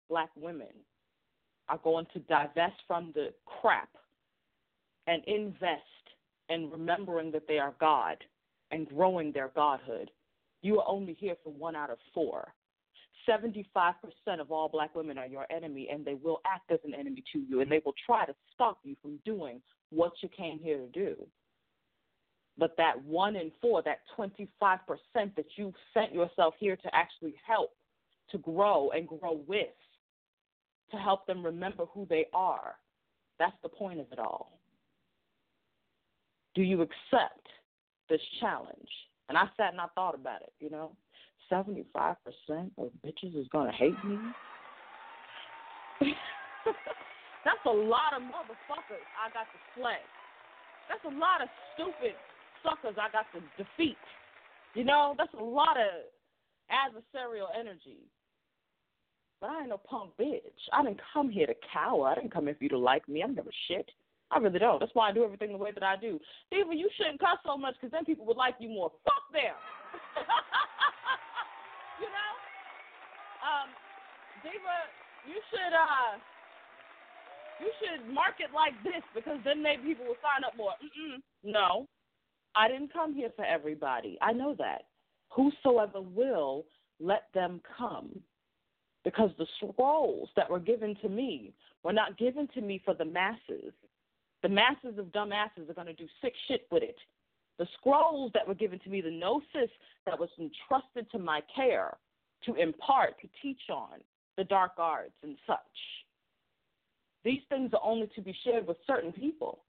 black 0.09 0.29
women 0.35 0.67
are 1.69 1.79
going 1.83 2.05
to 2.13 2.19
divest 2.19 2.75
from 2.87 3.11
the 3.13 3.33
crap 3.45 3.89
and 5.07 5.23
invest 5.25 5.81
in 6.49 6.69
remembering 6.69 7.31
that 7.31 7.47
they 7.47 7.57
are 7.57 7.73
God 7.79 8.17
and 8.71 8.87
growing 8.87 9.31
their 9.31 9.51
godhood. 9.55 10.11
You 10.61 10.79
are 10.79 10.87
only 10.87 11.13
here 11.13 11.35
for 11.43 11.53
one 11.53 11.75
out 11.75 11.89
of 11.89 11.97
four. 12.13 12.53
75% 13.27 13.93
of 14.39 14.51
all 14.51 14.69
black 14.69 14.93
women 14.95 15.17
are 15.17 15.25
your 15.25 15.47
enemy, 15.51 15.89
and 15.91 16.05
they 16.05 16.13
will 16.13 16.41
act 16.45 16.71
as 16.71 16.79
an 16.83 16.93
enemy 16.93 17.23
to 17.33 17.39
you, 17.39 17.61
and 17.61 17.71
they 17.71 17.81
will 17.83 17.95
try 18.05 18.25
to 18.25 18.35
stop 18.53 18.79
you 18.83 18.95
from 19.01 19.19
doing 19.25 19.61
what 19.89 20.11
you 20.21 20.29
came 20.29 20.59
here 20.59 20.77
to 20.77 20.87
do. 20.87 21.15
But 22.57 22.75
that 22.77 23.03
one 23.03 23.35
in 23.35 23.51
four, 23.61 23.81
that 23.83 23.99
25% 24.17 24.37
that 25.13 25.45
you 25.55 25.73
sent 25.93 26.13
yourself 26.13 26.53
here 26.59 26.75
to 26.75 26.95
actually 26.95 27.35
help, 27.45 27.71
to 28.31 28.37
grow 28.37 28.91
and 28.91 29.07
grow 29.07 29.41
with, 29.47 29.67
to 30.91 30.97
help 30.97 31.25
them 31.27 31.45
remember 31.45 31.85
who 31.93 32.05
they 32.09 32.25
are, 32.33 32.75
that's 33.39 33.55
the 33.63 33.69
point 33.69 33.99
of 33.99 34.05
it 34.11 34.19
all. 34.19 34.59
Do 36.53 36.61
you 36.61 36.81
accept 36.81 37.47
this 38.09 38.21
challenge? 38.39 38.89
And 39.27 39.37
I 39.37 39.45
sat 39.57 39.71
and 39.71 39.81
I 39.81 39.87
thought 39.95 40.15
about 40.15 40.41
it, 40.41 40.53
you 40.59 40.69
know. 40.69 40.91
75% 41.51 42.15
of 42.77 42.89
bitches 43.05 43.39
is 43.39 43.47
going 43.51 43.69
to 43.69 43.77
hate 43.77 44.03
me. 44.03 44.17
That's 47.45 47.61
a 47.67 47.69
lot 47.69 48.17
of 48.17 48.25
motherfuckers 48.25 49.05
I 49.21 49.29
got 49.29 49.45
to 49.53 49.59
slay. 49.77 50.01
That's 50.89 51.05
a 51.05 51.13
lot 51.13 51.45
of 51.45 51.49
stupid 51.73 52.17
suckers 52.65 52.97
I 52.97 53.13
got 53.13 53.29
to 53.37 53.39
defeat. 53.53 53.97
You 54.73 54.83
know, 54.83 55.15
that's 55.17 55.33
a 55.39 55.43
lot 55.43 55.77
of 55.77 56.09
adversarial 56.73 57.47
energy. 57.57 58.09
But 59.41 59.49
I 59.49 59.61
ain't 59.61 59.69
no 59.69 59.77
punk 59.77 60.11
bitch. 60.19 60.41
I 60.73 60.83
didn't 60.83 61.01
come 61.13 61.29
here 61.29 61.47
to 61.47 61.55
cower. 61.71 62.07
I 62.07 62.15
didn't 62.15 62.33
come 62.33 62.45
here 62.45 62.55
for 62.55 62.63
you 62.63 62.69
to 62.69 62.77
like 62.77 63.07
me. 63.07 63.21
I 63.21 63.25
am 63.25 63.35
never 63.35 63.51
shit. 63.67 63.89
I 64.31 64.39
really 64.39 64.59
don't. 64.59 64.79
That's 64.79 64.95
why 64.95 65.09
I 65.09 65.13
do 65.13 65.23
everything 65.23 65.51
the 65.51 65.57
way 65.57 65.71
that 65.71 65.83
I 65.83 65.95
do. 65.95 66.19
Diva, 66.51 66.73
you 66.73 66.89
shouldn't 66.97 67.19
cuss 67.19 67.37
so 67.45 67.57
much 67.57 67.75
because 67.75 67.91
then 67.91 68.05
people 68.05 68.25
would 68.25 68.37
like 68.37 68.55
you 68.59 68.69
more. 68.69 68.91
Fuck 69.03 69.31
them. 69.31 69.53
you 72.01 72.09
know? 72.09 72.31
Um, 73.45 73.69
Diva, 74.41 74.89
you 75.29 75.37
should 75.51 75.73
uh 75.73 76.17
you 77.59 77.71
should 77.79 78.13
market 78.13 78.47
like 78.53 78.73
this 78.83 79.03
because 79.13 79.39
then 79.45 79.61
maybe 79.61 79.93
people 79.93 80.05
will 80.05 80.21
sign 80.21 80.43
up 80.43 80.57
more. 80.57 80.73
Mm-mm. 80.83 81.21
No, 81.43 81.87
I 82.55 82.67
didn't 82.67 82.91
come 82.91 83.13
here 83.13 83.29
for 83.35 83.45
everybody. 83.45 84.17
I 84.21 84.33
know 84.33 84.55
that. 84.57 84.83
Whosoever 85.29 86.01
will, 86.01 86.65
let 86.99 87.23
them 87.33 87.61
come. 87.77 88.09
Because 89.05 89.29
the 89.37 89.47
scrolls 89.57 90.29
that 90.35 90.49
were 90.49 90.59
given 90.59 90.95
to 91.01 91.09
me 91.09 91.53
were 91.83 91.93
not 91.93 92.17
given 92.17 92.47
to 92.55 92.61
me 92.61 92.81
for 92.83 92.93
the 92.93 93.05
masses. 93.05 93.71
The 94.43 94.49
masses 94.49 94.97
of 94.97 95.13
dumbasses 95.13 95.69
are 95.69 95.73
going 95.73 95.87
to 95.87 95.93
do 95.93 96.07
sick 96.21 96.33
shit 96.47 96.67
with 96.71 96.83
it. 96.83 96.97
The 97.57 97.67
scrolls 97.79 98.31
that 98.33 98.45
were 98.47 98.55
given 98.55 98.79
to 98.79 98.89
me, 98.89 98.99
the 98.99 99.11
gnosis 99.11 99.71
that 100.05 100.19
was 100.19 100.29
entrusted 100.37 101.09
to 101.11 101.19
my 101.19 101.41
care 101.55 101.95
to 102.45 102.55
impart, 102.55 103.21
to 103.21 103.29
teach 103.41 103.61
on, 103.71 104.01
the 104.37 104.43
dark 104.43 104.73
arts 104.77 105.15
and 105.23 105.37
such 105.47 105.61
these 107.25 107.41
things 107.49 107.71
are 107.73 107.81
only 107.83 108.07
to 108.15 108.21
be 108.21 108.33
shared 108.45 108.67
with 108.67 108.77
certain 108.85 109.11
people. 109.11 109.63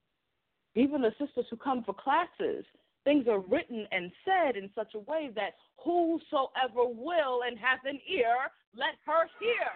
Even 0.77 1.01
the 1.01 1.11
sisters 1.19 1.47
who 1.51 1.57
come 1.57 1.83
for 1.83 1.95
classes, 1.95 2.67
things 3.07 3.31
are 3.31 3.39
written 3.47 3.87
and 3.95 4.11
said 4.27 4.59
in 4.59 4.67
such 4.75 4.99
a 4.99 5.03
way 5.07 5.31
that 5.39 5.55
whosoever 5.79 6.83
will 6.91 7.47
and 7.47 7.55
hath 7.55 7.87
an 7.87 8.03
ear, 8.11 8.51
let 8.75 8.99
her 9.07 9.31
hear 9.39 9.71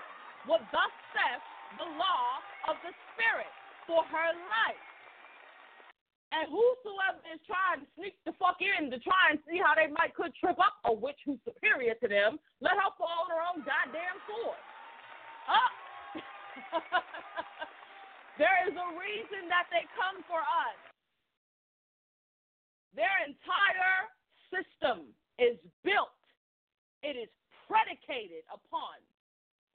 what 0.51 0.67
thus 0.75 0.91
saith 1.15 1.47
the 1.79 1.87
law 1.95 2.43
of 2.67 2.75
the 2.83 2.91
Spirit 3.15 3.55
for 3.87 4.03
her 4.03 4.31
life. 4.35 4.83
And 6.35 6.51
whosoever 6.51 7.23
is 7.31 7.39
trying 7.47 7.87
to 7.87 7.89
sneak 7.95 8.19
the 8.27 8.35
fuck 8.35 8.59
in 8.59 8.91
to 8.91 8.99
try 8.99 9.31
and 9.31 9.39
see 9.47 9.63
how 9.63 9.79
they 9.79 9.87
might 9.87 10.15
could 10.19 10.35
trip 10.35 10.59
up 10.59 10.83
a 10.87 10.93
witch 10.93 11.19
who's 11.23 11.39
superior 11.47 11.95
to 12.03 12.09
them, 12.11 12.39
let 12.59 12.75
her 12.75 12.91
fall 12.99 13.27
on 13.27 13.31
her 13.31 13.43
own 13.55 13.63
goddamn 13.63 14.19
sword. 14.27 14.59
There 18.41 18.57
is 18.65 18.73
a 18.73 18.89
reason 18.97 19.53
that 19.53 19.69
they 19.69 19.85
come 19.93 20.25
for 20.25 20.41
us. 20.41 20.90
Their 22.95 23.13
entire 23.23 24.11
system 24.51 25.15
is 25.39 25.57
built, 25.87 26.15
it 27.03 27.17
is 27.17 27.31
predicated 27.65 28.43
upon 28.51 28.99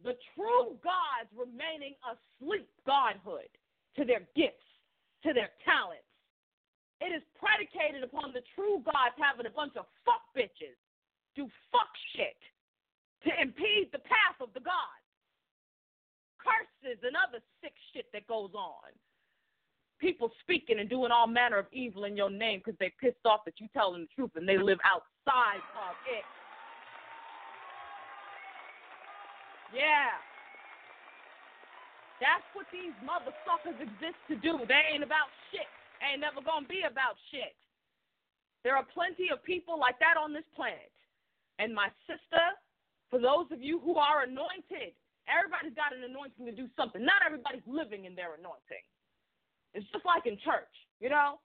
the 0.04 0.20
true 0.36 0.76
gods 0.84 1.32
remaining 1.32 1.96
asleep, 2.04 2.68
godhood, 2.86 3.50
to 3.96 4.04
their 4.04 4.28
gifts, 4.36 4.68
to 5.24 5.32
their 5.32 5.50
talents. 5.64 6.04
It 7.00 7.16
is 7.16 7.24
predicated 7.40 8.04
upon 8.04 8.36
the 8.36 8.44
true 8.54 8.84
gods 8.84 9.16
having 9.16 9.48
a 9.48 9.56
bunch 9.56 9.80
of 9.80 9.88
fuck 10.04 10.24
bitches 10.36 10.76
do 11.36 11.48
fuck 11.72 11.92
shit 12.16 12.40
to 13.28 13.32
impede 13.42 13.92
the 13.92 14.04
path 14.04 14.40
of 14.40 14.52
the 14.54 14.64
gods 14.64 15.06
curses 16.46 17.02
and 17.02 17.18
other 17.18 17.42
sick 17.60 17.74
shit 17.92 18.06
that 18.14 18.30
goes 18.30 18.54
on. 18.54 18.94
People 20.00 20.32
speaking 20.42 20.80
and 20.80 20.90
doing 20.90 21.12
all 21.12 21.28
manner 21.28 21.58
of 21.58 21.68
evil 21.72 22.04
in 22.04 22.18
your 22.18 22.30
name 22.30 22.60
because 22.60 22.78
they 22.80 22.92
pissed 23.00 23.24
off 23.26 23.46
that 23.46 23.60
you 23.60 23.68
tell 23.74 23.94
them 23.94 24.08
the 24.08 24.14
truth 24.16 24.32
and 24.36 24.48
they 24.48 24.58
live 24.58 24.80
outside 24.84 25.64
of 25.76 25.96
it. 26.08 26.26
Yeah. 29.74 30.20
That's 32.20 32.46
what 32.54 32.68
these 32.72 32.96
motherfuckers 33.04 33.80
exist 33.82 34.20
to 34.30 34.36
do. 34.36 34.60
They 34.68 34.94
ain't 34.94 35.04
about 35.04 35.32
shit. 35.52 35.68
Ain't 36.04 36.22
never 36.22 36.44
gonna 36.44 36.68
be 36.68 36.84
about 36.84 37.16
shit. 37.32 37.56
There 38.64 38.76
are 38.76 38.86
plenty 38.94 39.32
of 39.32 39.44
people 39.44 39.80
like 39.80 40.00
that 40.00 40.20
on 40.20 40.34
this 40.34 40.48
planet. 40.56 40.92
And 41.60 41.74
my 41.74 41.88
sister, 42.08 42.44
for 43.10 43.20
those 43.20 43.48
of 43.52 43.64
you 43.64 43.80
who 43.80 43.96
are 43.96 44.24
anointed, 44.24 44.92
Everybody's 45.26 45.74
got 45.74 45.90
an 45.90 46.06
anointing 46.06 46.46
to 46.46 46.54
do 46.54 46.70
something. 46.78 47.02
Not 47.02 47.26
everybody's 47.26 47.66
living 47.66 48.06
in 48.06 48.14
their 48.14 48.38
anointing. 48.38 48.86
It's 49.76 49.86
just 49.92 50.08
like 50.08 50.24
in 50.26 50.40
church, 50.40 50.72
you 51.04 51.12
know? 51.12 51.44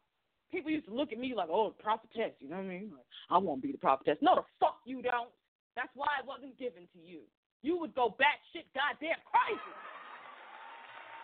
People 0.54 0.70
used 0.70 0.86
to 0.86 0.94
look 0.94 1.10
at 1.10 1.18
me 1.18 1.34
like, 1.34 1.50
oh, 1.50 1.74
prophetess, 1.78 2.34
you 2.38 2.50
know 2.50 2.62
what 2.62 2.70
I 2.70 2.78
mean? 2.80 2.90
Like, 2.94 3.06
I 3.30 3.38
won't 3.38 3.62
be 3.62 3.70
the 3.70 3.78
prophetess. 3.82 4.18
No, 4.22 4.38
the 4.38 4.46
fuck 4.58 4.78
you 4.86 5.02
don't. 5.02 5.30
That's 5.74 5.90
why 5.94 6.10
it 6.18 6.26
wasn't 6.26 6.58
given 6.58 6.86
to 6.94 7.00
you. 7.02 7.26
You 7.62 7.78
would 7.78 7.94
go 7.94 8.14
batshit 8.18 8.66
goddamn 8.74 9.20
crazy. 9.26 9.74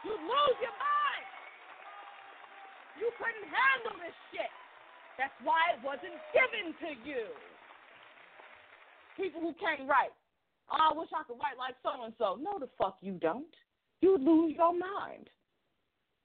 You'd 0.04 0.22
lose 0.22 0.58
your 0.62 0.74
mind. 0.74 1.26
You 2.98 3.10
couldn't 3.18 3.48
handle 3.50 3.98
this 3.98 4.14
shit. 4.30 4.52
That's 5.18 5.34
why 5.42 5.74
it 5.74 5.80
wasn't 5.82 6.14
given 6.30 6.76
to 6.86 6.90
you. 7.02 7.26
People 9.16 9.40
who 9.40 9.56
can't 9.58 9.88
write, 9.88 10.12
Oh, 10.70 10.90
I 10.90 10.98
wish 10.98 11.08
I 11.14 11.22
could 11.24 11.38
write 11.38 11.58
like 11.58 11.78
so 11.82 11.94
and 12.02 12.14
so. 12.18 12.38
No, 12.42 12.58
the 12.58 12.68
fuck 12.78 12.98
you 13.00 13.18
don't. 13.22 13.54
You 14.00 14.12
would 14.12 14.22
lose 14.22 14.54
your 14.56 14.74
mind. 14.74 15.30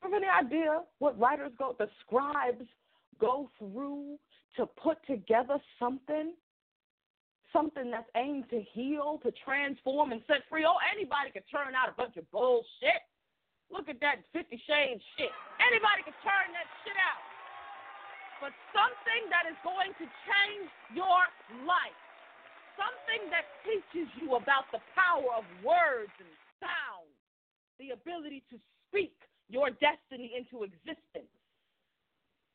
Have 0.01 0.13
any 0.13 0.27
idea 0.27 0.81
what 0.99 1.19
writers 1.19 1.51
go, 1.57 1.75
the 1.77 1.89
scribes 2.01 2.65
go 3.19 3.49
through 3.57 4.17
to 4.57 4.65
put 4.65 4.97
together 5.05 5.57
something? 5.79 6.33
Something 7.53 7.91
that's 7.91 8.09
aimed 8.15 8.49
to 8.49 8.63
heal, 8.73 9.19
to 9.23 9.31
transform, 9.43 10.11
and 10.11 10.21
set 10.25 10.47
free. 10.49 10.63
Oh, 10.63 10.79
anybody 10.87 11.35
can 11.35 11.43
turn 11.51 11.75
out 11.75 11.91
a 11.91 11.95
bunch 11.99 12.15
of 12.15 12.23
bullshit. 12.31 13.03
Look 13.69 13.91
at 13.91 13.99
that 13.99 14.23
Fifty 14.31 14.55
Shades 14.63 15.03
shit. 15.19 15.31
Anybody 15.59 16.07
can 16.07 16.15
turn 16.23 16.47
that 16.55 16.67
shit 16.83 16.95
out. 16.95 17.21
But 18.39 18.55
something 18.71 19.29
that 19.29 19.45
is 19.45 19.59
going 19.61 19.91
to 19.99 20.05
change 20.25 20.71
your 20.95 21.21
life 21.67 22.01
something 22.79 23.29
that 23.29 23.45
teaches 23.61 24.09
you 24.17 24.35
about 24.35 24.65
the 24.71 24.81
power 24.95 25.29
of 25.37 25.45
words 25.61 26.13
and 26.19 26.33
sound, 26.57 27.09
the 27.77 27.93
ability 27.93 28.43
to 28.49 28.57
speak 28.87 29.15
your 29.51 29.69
destiny 29.69 30.31
into 30.37 30.63
existence. 30.63 31.29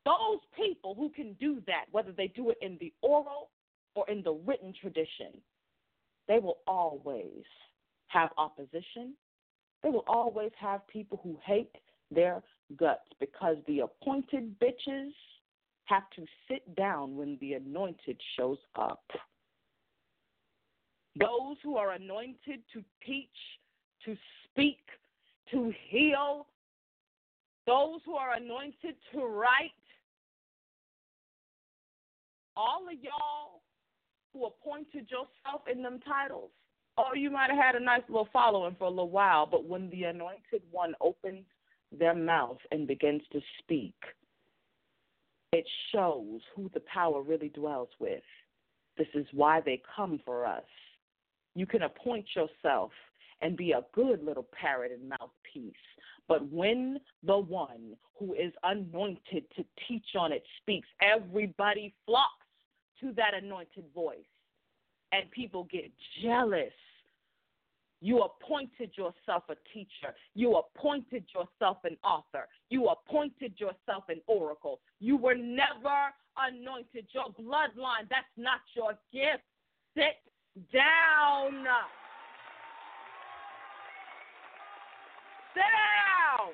Those 0.04 0.38
people 0.56 0.94
who 0.94 1.10
can 1.10 1.34
do 1.34 1.62
that, 1.66 1.86
whether 1.90 2.12
they 2.12 2.28
do 2.28 2.50
it 2.50 2.58
in 2.62 2.78
the 2.80 2.92
oral 3.02 3.50
or 3.94 4.08
in 4.08 4.22
the 4.22 4.32
written 4.32 4.72
tradition, 4.80 5.32
they 6.28 6.38
will 6.38 6.58
always 6.66 7.44
have 8.08 8.30
opposition. 8.38 9.14
They 9.82 9.90
will 9.90 10.04
always 10.06 10.52
have 10.58 10.86
people 10.88 11.20
who 11.22 11.36
hate 11.44 11.74
their 12.10 12.42
guts 12.76 13.08
because 13.20 13.56
the 13.66 13.80
appointed 13.80 14.58
bitches 14.60 15.10
have 15.84 16.04
to 16.16 16.24
sit 16.48 16.74
down 16.76 17.16
when 17.16 17.36
the 17.40 17.54
anointed 17.54 18.20
shows 18.36 18.58
up. 18.76 19.04
Those 21.18 21.56
who 21.62 21.76
are 21.76 21.92
anointed 21.92 22.60
to 22.72 22.84
teach, 23.04 23.28
to 24.04 24.16
speak, 24.44 24.80
to 25.50 25.72
heal, 25.88 26.46
those 27.66 28.00
who 28.04 28.14
are 28.14 28.34
anointed 28.34 28.94
to 29.12 29.24
write. 29.24 29.72
All 32.56 32.86
of 32.90 32.94
y'all 33.02 33.60
who 34.32 34.46
appointed 34.46 35.10
yourself 35.10 35.62
in 35.70 35.82
them 35.82 36.00
titles, 36.06 36.50
oh, 36.96 37.14
you 37.14 37.30
might 37.30 37.50
have 37.50 37.62
had 37.62 37.74
a 37.74 37.84
nice 37.84 38.02
little 38.08 38.28
following 38.32 38.74
for 38.78 38.84
a 38.84 38.90
little 38.90 39.10
while, 39.10 39.46
but 39.46 39.66
when 39.66 39.90
the 39.90 40.04
anointed 40.04 40.62
one 40.70 40.94
opens 41.00 41.44
their 41.96 42.14
mouth 42.14 42.58
and 42.70 42.86
begins 42.86 43.22
to 43.32 43.40
speak, 43.58 43.94
it 45.52 45.66
shows 45.92 46.40
who 46.54 46.70
the 46.72 46.82
power 46.92 47.22
really 47.22 47.48
dwells 47.48 47.88
with. 47.98 48.22
This 48.96 49.06
is 49.14 49.26
why 49.32 49.60
they 49.60 49.82
come 49.94 50.20
for 50.24 50.46
us. 50.46 50.64
You 51.54 51.66
can 51.66 51.82
appoint 51.82 52.26
yourself 52.34 52.90
and 53.42 53.56
be 53.56 53.72
a 53.72 53.84
good 53.94 54.24
little 54.24 54.46
parrot 54.58 54.92
and 54.92 55.08
mouthpiece. 55.08 55.45
But 56.28 56.50
when 56.50 56.98
the 57.22 57.38
one 57.38 57.96
who 58.18 58.34
is 58.34 58.52
anointed 58.62 59.44
to 59.56 59.64
teach 59.86 60.16
on 60.18 60.32
it 60.32 60.42
speaks, 60.60 60.88
everybody 61.00 61.94
flocks 62.04 62.30
to 63.00 63.12
that 63.12 63.34
anointed 63.34 63.84
voice. 63.94 64.18
And 65.12 65.30
people 65.30 65.68
get 65.70 65.90
jealous 66.22 66.72
you 68.00 68.22
appointed 68.22 68.90
yourself 68.96 69.44
a 69.48 69.56
teacher. 69.72 70.14
You 70.34 70.56
appointed 70.56 71.24
yourself 71.34 71.78
an 71.84 71.96
author. 72.04 72.46
You 72.68 72.88
appointed 72.88 73.54
yourself 73.56 74.04
an 74.08 74.20
oracle. 74.26 74.80
You 75.00 75.16
were 75.16 75.34
never 75.34 76.12
anointed. 76.36 77.06
Your 77.12 77.30
bloodline, 77.40 78.08
that's 78.10 78.26
not 78.36 78.60
your 78.74 78.92
gift. 79.12 79.44
Sit 79.94 80.20
down. 80.72 81.64
Sit 85.56 85.64
down. 85.64 86.52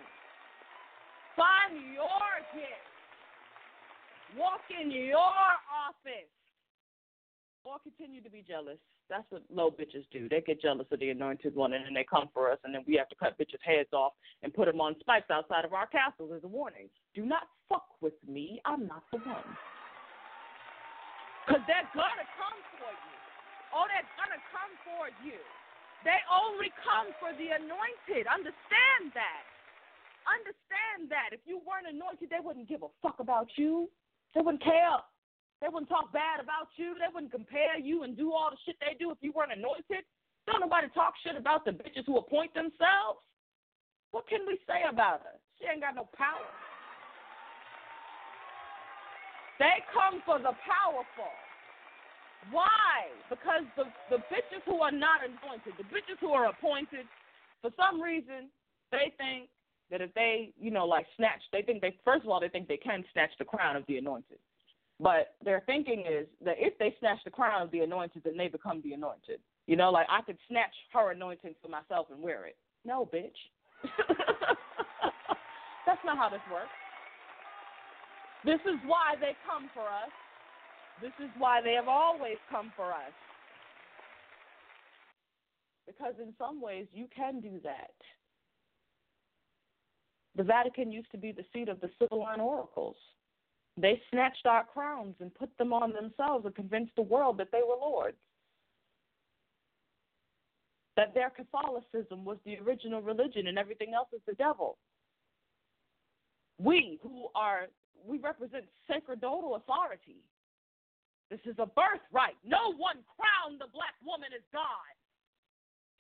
Find 1.35 1.75
your 1.91 2.31
gift. 2.55 2.87
Walk 4.39 4.63
in 4.71 4.95
your 4.95 5.19
office. 5.19 6.31
Or 7.67 7.83
continue 7.83 8.23
to 8.23 8.31
be 8.31 8.47
jealous. 8.47 8.79
That's 9.11 9.27
what 9.31 9.43
low 9.51 9.75
bitches 9.75 10.07
do. 10.15 10.29
They 10.31 10.41
get 10.41 10.63
jealous 10.63 10.87
of 10.91 11.01
the 11.01 11.11
anointed 11.11 11.55
one, 11.55 11.75
and 11.75 11.85
then 11.85 11.95
they 11.95 12.07
come 12.07 12.31
for 12.33 12.51
us, 12.51 12.59
and 12.63 12.73
then 12.73 12.87
we 12.87 12.95
have 12.95 13.09
to 13.11 13.19
cut 13.19 13.35
bitches' 13.39 13.59
heads 13.61 13.91
off 13.93 14.15
and 14.43 14.55
put 14.55 14.67
them 14.71 14.81
on 14.81 14.95
spikes 15.01 15.31
outside 15.35 15.65
of 15.65 15.75
our 15.75 15.87
castles 15.87 16.31
as 16.35 16.45
a 16.45 16.49
warning. 16.49 16.89
Do 17.15 17.27
not 17.27 17.51
fuck 17.69 17.87
with 18.01 18.15
me. 18.23 18.63
I'm 18.65 18.87
not 18.87 19.03
the 19.11 19.19
one. 19.19 19.51
Because 21.43 21.63
they're 21.67 21.91
going 21.91 22.19
to 22.23 22.29
come 22.39 22.59
for 22.79 22.87
you. 22.87 23.19
Oh, 23.75 23.85
they're 23.91 24.07
going 24.15 24.31
to 24.31 24.43
come 24.55 24.73
for 24.87 25.11
you. 25.27 25.43
They 26.03 26.19
only 26.27 26.71
come 26.83 27.15
for 27.23 27.31
the 27.35 27.55
anointed. 27.55 28.27
Understand 28.27 29.15
that. 29.15 29.47
Understand 30.27 31.11
that. 31.11 31.31
If 31.31 31.43
you 31.47 31.63
weren't 31.63 31.87
anointed, 31.87 32.31
they 32.31 32.43
wouldn't 32.43 32.67
give 32.67 32.83
a 32.83 32.91
fuck 33.03 33.19
about 33.23 33.51
you. 33.55 33.87
They 34.35 34.43
wouldn't 34.43 34.63
care. 34.63 34.99
They 35.63 35.71
wouldn't 35.71 35.91
talk 35.91 36.11
bad 36.11 36.43
about 36.43 36.75
you. 36.75 36.99
They 36.99 37.07
wouldn't 37.07 37.31
compare 37.31 37.79
you 37.79 38.03
and 38.03 38.19
do 38.19 38.35
all 38.35 38.51
the 38.51 38.59
shit 38.67 38.75
they 38.83 38.99
do 38.99 39.15
if 39.15 39.19
you 39.23 39.31
weren't 39.31 39.55
anointed. 39.55 40.03
Don't 40.47 40.59
nobody 40.59 40.91
talk 40.91 41.15
shit 41.23 41.39
about 41.39 41.65
the 41.65 41.71
bitches 41.71 42.03
who 42.07 42.19
appoint 42.19 42.51
themselves. 42.55 43.23
What 44.11 44.27
can 44.27 44.43
we 44.47 44.59
say 44.67 44.83
about 44.91 45.23
her? 45.23 45.39
She 45.59 45.71
ain't 45.71 45.81
got 45.81 45.95
no 45.95 46.11
power. 46.19 46.51
They 49.63 49.87
come 49.95 50.19
for 50.27 50.43
the 50.43 50.51
powerful. 50.67 51.31
Why? 52.51 53.09
Because 53.31 53.63
the, 53.77 53.85
the 54.11 54.19
bitches 54.33 54.63
who 54.67 54.81
are 54.81 54.91
not 54.91 55.21
anointed, 55.23 55.75
the 55.79 55.85
bitches 55.85 56.19
who 56.21 56.31
are 56.31 56.49
appointed, 56.49 57.07
for 57.61 57.71
some 57.77 58.01
reason, 58.01 58.51
they 58.91 59.13
think 59.17 59.49
that 59.91 60.01
if 60.01 60.13
they, 60.15 60.53
you 60.61 60.71
know, 60.71 60.87
like 60.87 61.07
snatch, 61.17 61.41
they 61.53 61.63
think 61.63 61.81
they, 61.81 61.95
first 62.05 62.25
of 62.25 62.31
all, 62.31 62.41
they 62.41 62.49
think 62.49 62.67
they 62.67 62.77
can 62.77 63.05
snatch 63.13 63.31
the 63.39 63.45
crown 63.45 63.77
of 63.77 63.85
the 63.87 63.99
anointed. 63.99 64.39
But 64.99 65.35
their 65.45 65.63
thinking 65.67 66.01
is 66.01 66.27
that 66.45 66.57
if 66.59 66.79
they 66.79 66.95
snatch 67.01 67.19
the 67.25 67.31
crown 67.31 67.63
of 67.63 67.71
the 67.71 67.81
anointed, 67.81 68.23
then 68.25 68.37
they 68.37 68.49
become 68.49 68.81
the 68.83 68.93
anointed. 68.93 69.41
You 69.67 69.77
know, 69.77 69.91
like 69.91 70.07
I 70.11 70.23
could 70.23 70.39
snatch 70.49 70.75
her 70.93 71.13
anointing 71.13 71.55
for 71.63 71.69
myself 71.69 72.09
and 72.13 72.23
wear 72.23 72.47
it. 72.47 72.57
No, 72.85 73.09
bitch. 73.13 73.37
That's 75.87 76.01
not 76.05 76.17
how 76.17 76.29
this 76.31 76.41
works. 76.51 76.71
This 78.45 78.61
is 78.67 78.79
why 78.87 79.15
they 79.21 79.35
come 79.47 79.71
for 79.75 79.83
us. 79.83 80.11
This 81.01 81.13
is 81.19 81.31
why 81.39 81.61
they 81.63 81.73
have 81.73 81.89
always 81.89 82.37
come 82.51 82.73
for 82.77 82.93
us. 82.93 83.13
Because 85.87 86.15
in 86.21 86.33
some 86.39 86.61
ways, 86.61 86.87
you 86.93 87.07
can 87.15 87.41
do 87.41 87.61
that. 87.65 87.95
The 90.37 90.45
Vatican 90.45 90.91
used 90.91 91.11
to 91.13 91.19
be 91.19 91.33
the 91.33 91.45
seat 91.53 91.69
of 91.69 91.81
the 91.81 91.91
Sibylline 91.99 92.41
oracles. 92.41 92.97
They 93.77 94.01
snatched 94.11 94.47
our 94.47 94.65
crowns 94.65 95.15
and 95.21 95.35
put 95.35 95.51
them 95.59 95.73
on 95.73 95.93
themselves 95.93 96.45
and 96.45 96.55
convinced 96.55 96.93
the 96.97 97.03
world 97.03 97.39
that 97.39 97.49
they 97.53 97.61
were 97.67 97.77
lords. 97.77 98.17
That 100.97 101.15
their 101.15 101.31
Catholicism 101.31 102.25
was 102.25 102.37
the 102.45 102.59
original 102.59 103.01
religion 103.01 103.47
and 103.47 103.59
everything 103.59 103.95
else 103.95 104.09
is 104.15 104.21
the 104.27 104.35
devil. 104.35 104.79
We 106.59 106.99
who 107.03 107.29
are, 107.35 107.69
we 108.07 108.19
represent 108.19 108.65
sacerdotal 108.87 109.57
authority. 109.57 110.19
This 111.33 111.41
is 111.47 111.59
a 111.59 111.65
birthright. 111.65 112.37
No 112.45 112.75
one 112.77 112.99
crowned 113.17 113.59
the 113.59 113.73
black 113.73 113.95
woman 114.05 114.29
as 114.37 114.43
God. 114.53 114.93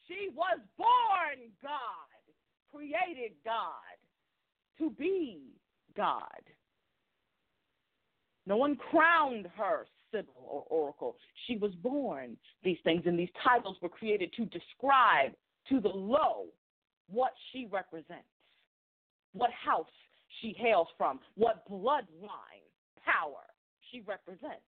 She 0.06 0.28
was 0.36 0.60
born 0.76 1.48
God, 1.62 2.20
created 2.70 3.32
God, 3.42 3.96
to 4.76 4.90
be 4.90 5.54
God. 5.96 6.20
No 8.44 8.58
one 8.58 8.76
crowned 8.76 9.48
her 9.56 9.86
Sibyl 10.10 10.34
or 10.36 10.66
Oracle. 10.68 11.16
She 11.46 11.56
was 11.56 11.72
born 11.76 12.36
these 12.62 12.76
things, 12.84 13.04
and 13.06 13.18
these 13.18 13.32
titles 13.42 13.78
were 13.80 13.88
created 13.88 14.34
to 14.36 14.44
describe 14.44 15.32
to 15.70 15.80
the 15.80 15.88
low 15.88 16.48
what 17.08 17.32
she 17.52 17.66
represents, 17.72 18.28
what 19.32 19.50
house 19.52 19.86
she 20.42 20.54
hails 20.58 20.88
from, 20.98 21.20
what 21.36 21.66
bloodline 21.70 22.68
power 23.02 23.46
she 23.90 24.02
represents. 24.06 24.60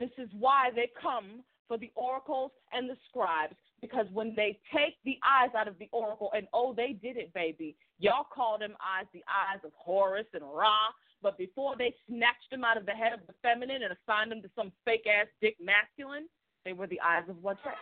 This 0.00 0.10
is 0.18 0.28
why 0.38 0.70
they 0.74 0.90
come 1.00 1.44
for 1.68 1.78
the 1.78 1.92
oracles 1.94 2.50
and 2.72 2.88
the 2.88 2.96
scribes 3.08 3.54
because 3.80 4.06
when 4.12 4.34
they 4.36 4.58
take 4.74 4.96
the 5.04 5.16
eyes 5.24 5.50
out 5.56 5.68
of 5.68 5.78
the 5.78 5.88
oracle, 5.92 6.30
and 6.34 6.46
oh, 6.52 6.74
they 6.76 6.92
did 6.92 7.16
it, 7.16 7.32
baby. 7.32 7.76
Y'all 7.98 8.26
call 8.28 8.58
them 8.58 8.76
eyes 8.76 9.06
the 9.12 9.24
eyes 9.24 9.60
of 9.64 9.72
Horus 9.76 10.26
and 10.34 10.44
Ra, 10.44 10.92
but 11.22 11.38
before 11.38 11.76
they 11.76 11.94
snatched 12.08 12.50
them 12.50 12.64
out 12.64 12.76
of 12.76 12.84
the 12.84 12.92
head 12.92 13.12
of 13.12 13.20
the 13.26 13.34
feminine 13.40 13.80
and 13.82 13.92
assigned 13.96 14.32
them 14.32 14.42
to 14.42 14.50
some 14.56 14.72
fake 14.84 15.08
ass 15.08 15.28
dick 15.40 15.56
masculine, 15.60 16.28
they 16.64 16.72
were 16.72 16.86
the 16.86 17.00
eyes 17.00 17.24
of 17.28 17.36
Wadjet. 17.40 17.76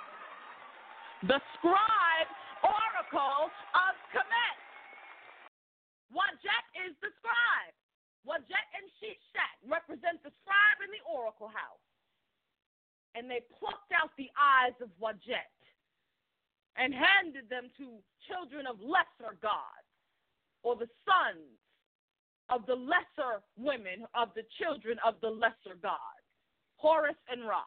The 1.26 1.42
scribe 1.59 2.31
oracle 2.62 3.50
of 3.74 3.94
Kemet. 4.14 4.59
Wadjet 6.14 6.64
is 6.87 6.94
the 7.02 7.11
scribe. 7.18 7.74
Wadjet 8.22 8.66
and 8.78 8.86
Shishat 9.03 9.55
represent 9.66 10.22
the 10.22 10.30
scribe 10.43 10.78
in 10.86 10.90
the 10.95 11.03
oracle 11.11 11.51
house. 11.51 11.82
And 13.14 13.30
they 13.30 13.42
plucked 13.59 13.92
out 13.92 14.11
the 14.16 14.30
eyes 14.38 14.76
of 14.82 14.88
Wadjet 15.00 15.52
and 16.76 16.94
handed 16.94 17.48
them 17.50 17.70
to 17.78 17.98
children 18.28 18.66
of 18.66 18.80
lesser 18.80 19.34
gods 19.42 19.88
or 20.62 20.76
the 20.76 20.88
sons 21.04 21.59
of 22.50 22.64
the 22.66 22.74
lesser 22.74 23.42
women 23.56 24.06
of 24.14 24.28
the 24.34 24.44
children 24.61 24.98
of 25.04 25.14
the 25.20 25.28
lesser 25.28 25.76
gods, 25.82 26.24
Horus 26.76 27.16
and 27.30 27.46
Ra, 27.46 27.64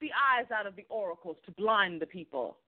the 0.00 0.10
eyes 0.12 0.46
out 0.50 0.66
of 0.66 0.76
the 0.76 0.86
oracles 0.90 1.36
to 1.46 1.52
blind 1.52 2.00
the 2.00 2.06
people, 2.06 2.58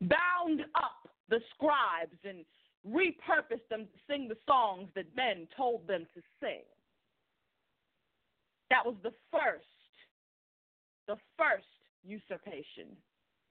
bound 0.00 0.62
up 0.76 1.10
the 1.28 1.40
scribes 1.54 2.16
and 2.24 2.44
repurposed 2.86 3.68
them 3.70 3.82
to 3.82 3.98
sing 4.08 4.28
the 4.28 4.36
songs 4.46 4.88
that 4.94 5.14
men 5.16 5.46
told 5.56 5.86
them 5.86 6.06
to 6.14 6.20
sing. 6.40 6.64
That 8.70 8.84
was 8.84 8.96
the 9.02 9.12
first, 9.30 9.66
the 11.06 11.16
first 11.36 11.68
usurpation. 12.04 12.94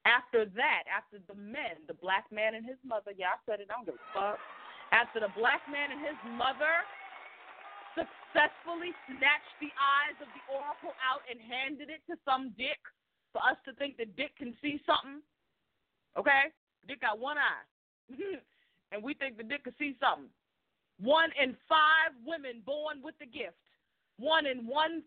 After 0.06 0.50
that, 0.58 0.90
after 0.90 1.22
the 1.30 1.38
men, 1.38 1.86
the 1.86 1.94
black 1.94 2.26
man 2.34 2.58
and 2.58 2.66
his 2.66 2.80
mother, 2.82 3.14
yeah, 3.14 3.38
I 3.38 3.40
said 3.46 3.62
it, 3.62 3.70
I 3.70 3.78
don't 3.78 3.86
give 3.86 4.02
a 4.02 4.10
fuck. 4.14 4.40
After 4.92 5.22
the 5.22 5.32
black 5.38 5.62
man 5.70 5.94
and 5.94 6.02
his 6.02 6.18
mother 6.36 6.84
successfully 7.94 8.92
snatched 9.08 9.58
the 9.62 9.72
eyes 9.78 10.18
of 10.20 10.28
the 10.34 10.44
oracle 10.50 10.96
out 11.00 11.22
and 11.30 11.38
handed 11.38 11.94
it 11.94 12.02
to 12.10 12.18
some 12.26 12.52
dick 12.58 12.80
for 13.32 13.40
us 13.46 13.60
to 13.64 13.72
think 13.78 13.96
that 14.02 14.16
dick 14.18 14.36
can 14.36 14.58
see 14.60 14.82
something, 14.84 15.22
okay? 16.18 16.52
Dick 16.88 17.06
got 17.06 17.20
one 17.20 17.38
eye. 17.38 17.64
and 18.92 19.00
we 19.00 19.14
think 19.14 19.38
the 19.38 19.48
dick 19.48 19.64
can 19.64 19.76
see 19.80 19.96
something. 20.02 20.32
One 21.00 21.32
in 21.40 21.56
five 21.70 22.14
women 22.26 22.62
born 22.66 23.00
with 23.04 23.16
the 23.20 23.26
gift. 23.26 23.58
One 24.22 24.46
in 24.46 24.70
1,000 24.70 25.02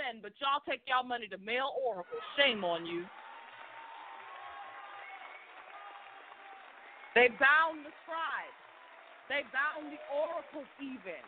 men, 0.00 0.24
but 0.24 0.32
y'all 0.40 0.64
take 0.64 0.80
y'all 0.88 1.04
money 1.04 1.28
to 1.28 1.36
male 1.36 1.76
oracle. 1.84 2.16
Shame 2.32 2.64
on 2.64 2.86
you. 2.88 3.04
They 7.14 7.28
bound 7.36 7.84
the 7.84 7.92
scribes. 8.08 8.56
They 9.28 9.44
bound 9.52 9.92
the 9.92 10.00
oracles 10.08 10.70
even 10.80 11.20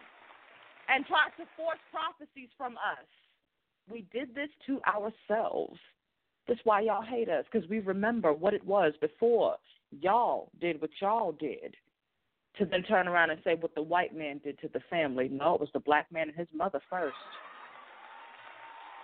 and 0.89 1.05
tried 1.05 1.37
to 1.37 1.45
force 1.61 1.83
prophecies 1.93 2.49
from 2.57 2.81
us. 2.81 3.05
We 3.91 4.07
did 4.13 4.35
this 4.35 4.49
to 4.67 4.81
ourselves. 4.89 5.79
That's 6.49 6.61
why 6.65 6.81
y'all 6.81 7.05
hate 7.05 7.29
us, 7.29 7.45
because 7.53 7.69
we 7.69 7.81
remember 7.81 8.33
what 8.33 8.55
it 8.55 8.65
was 8.65 8.95
before 9.01 9.57
y'all 10.01 10.49
did 10.61 10.81
what 10.81 10.91
y'all 11.01 11.33
did 11.33 11.75
to 12.59 12.67
then 12.67 12.83
turn 12.83 13.07
around 13.07 13.31
and 13.31 13.41
say 13.45 13.55
what 13.55 13.75
the 13.75 13.83
white 13.83 14.15
man 14.15 14.41
did 14.43 14.59
to 14.61 14.69
the 14.73 14.81
family. 14.91 15.29
No, 15.29 15.55
it 15.55 15.61
was 15.61 15.71
the 15.73 15.81
black 15.81 16.11
man 16.11 16.29
and 16.29 16.37
his 16.37 16.49
mother 16.55 16.81
first. 16.91 17.17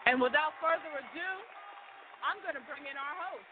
And 0.06 0.20
without 0.20 0.54
further 0.62 0.90
ado, 0.98 1.30
I'm 2.22 2.42
going 2.42 2.54
to 2.54 2.64
bring 2.66 2.86
in 2.86 2.96
our 2.98 3.16
host. 3.26 3.46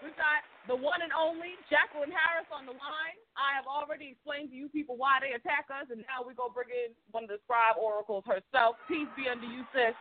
We've 0.00 0.14
got 0.14 0.46
the 0.70 0.78
one 0.78 1.02
and 1.02 1.10
only 1.10 1.58
Jacqueline 1.66 2.14
Harris 2.14 2.46
on 2.54 2.64
the 2.64 2.76
line. 2.76 3.18
I 3.34 3.56
have 3.58 3.66
already 3.66 4.14
explained 4.14 4.54
to 4.54 4.56
you 4.56 4.68
people 4.70 4.94
why 4.94 5.18
they 5.18 5.34
attack 5.34 5.66
us, 5.74 5.90
and 5.90 6.06
now 6.06 6.22
we 6.22 6.38
go 6.38 6.46
bring 6.46 6.70
in 6.70 6.94
one 7.10 7.26
of 7.26 7.30
the 7.32 7.42
scribe 7.42 7.74
oracles 7.74 8.22
herself. 8.28 8.78
Peace 8.86 9.10
be 9.18 9.26
unto 9.26 9.50
you, 9.50 9.66
sis. 9.74 9.96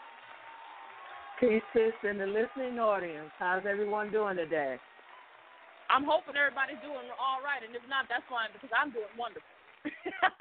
Peace, 1.41 1.65
sis, 1.73 1.97
in 2.05 2.21
the 2.21 2.29
listening 2.29 2.77
audience. 2.77 3.33
How's 3.39 3.65
everyone 3.65 4.11
doing 4.11 4.37
today? 4.37 4.77
I'm 5.89 6.03
hoping 6.03 6.35
everybody's 6.35 6.81
doing 6.83 7.07
all 7.15 7.39
right, 7.39 7.63
and 7.63 7.71
if 7.75 7.83
not, 7.87 8.11
that's 8.11 8.25
fine 8.27 8.51
because 8.51 8.71
I'm 8.75 8.91
doing 8.91 9.11
wonderful. 9.15 9.47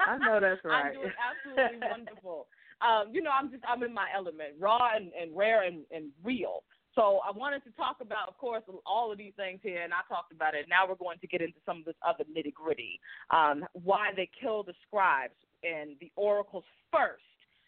I 0.03 0.19
know 0.19 0.41
that's 0.43 0.61
right. 0.67 0.91
I'm 0.91 0.95
doing 0.95 1.15
absolutely 1.15 1.81
wonderful. 1.83 2.47
Um, 2.83 3.15
you 3.15 3.23
know, 3.23 3.31
I'm 3.33 3.51
just 3.51 3.65
I'm 3.65 3.83
in 3.83 3.95
my 3.95 4.09
element, 4.15 4.59
raw 4.59 4.95
and, 4.95 5.11
and 5.15 5.33
rare 5.37 5.65
and, 5.65 5.87
and 5.91 6.11
real. 6.25 6.63
So 6.97 7.21
I 7.21 7.31
wanted 7.31 7.63
to 7.65 7.71
talk 7.77 7.99
about, 8.01 8.29
of 8.29 8.39
course, 8.39 8.65
all 8.87 9.13
of 9.13 9.19
these 9.19 9.37
things 9.37 9.61
here, 9.63 9.83
and 9.85 9.93
I 9.93 10.01
talked 10.09 10.33
about 10.33 10.55
it. 10.55 10.65
Now 10.69 10.89
we're 10.89 10.97
going 10.97 11.19
to 11.21 11.27
get 11.27 11.43
into 11.43 11.61
some 11.67 11.79
of 11.81 11.85
this 11.85 11.95
other 12.01 12.25
nitty 12.25 12.55
gritty. 12.55 13.01
Um, 13.31 13.67
why 13.73 14.11
they 14.17 14.29
kill 14.41 14.63
the 14.63 14.73
scribes 14.89 15.37
and 15.63 15.97
the 16.01 16.11
oracles 16.17 16.65
first, 16.91 17.25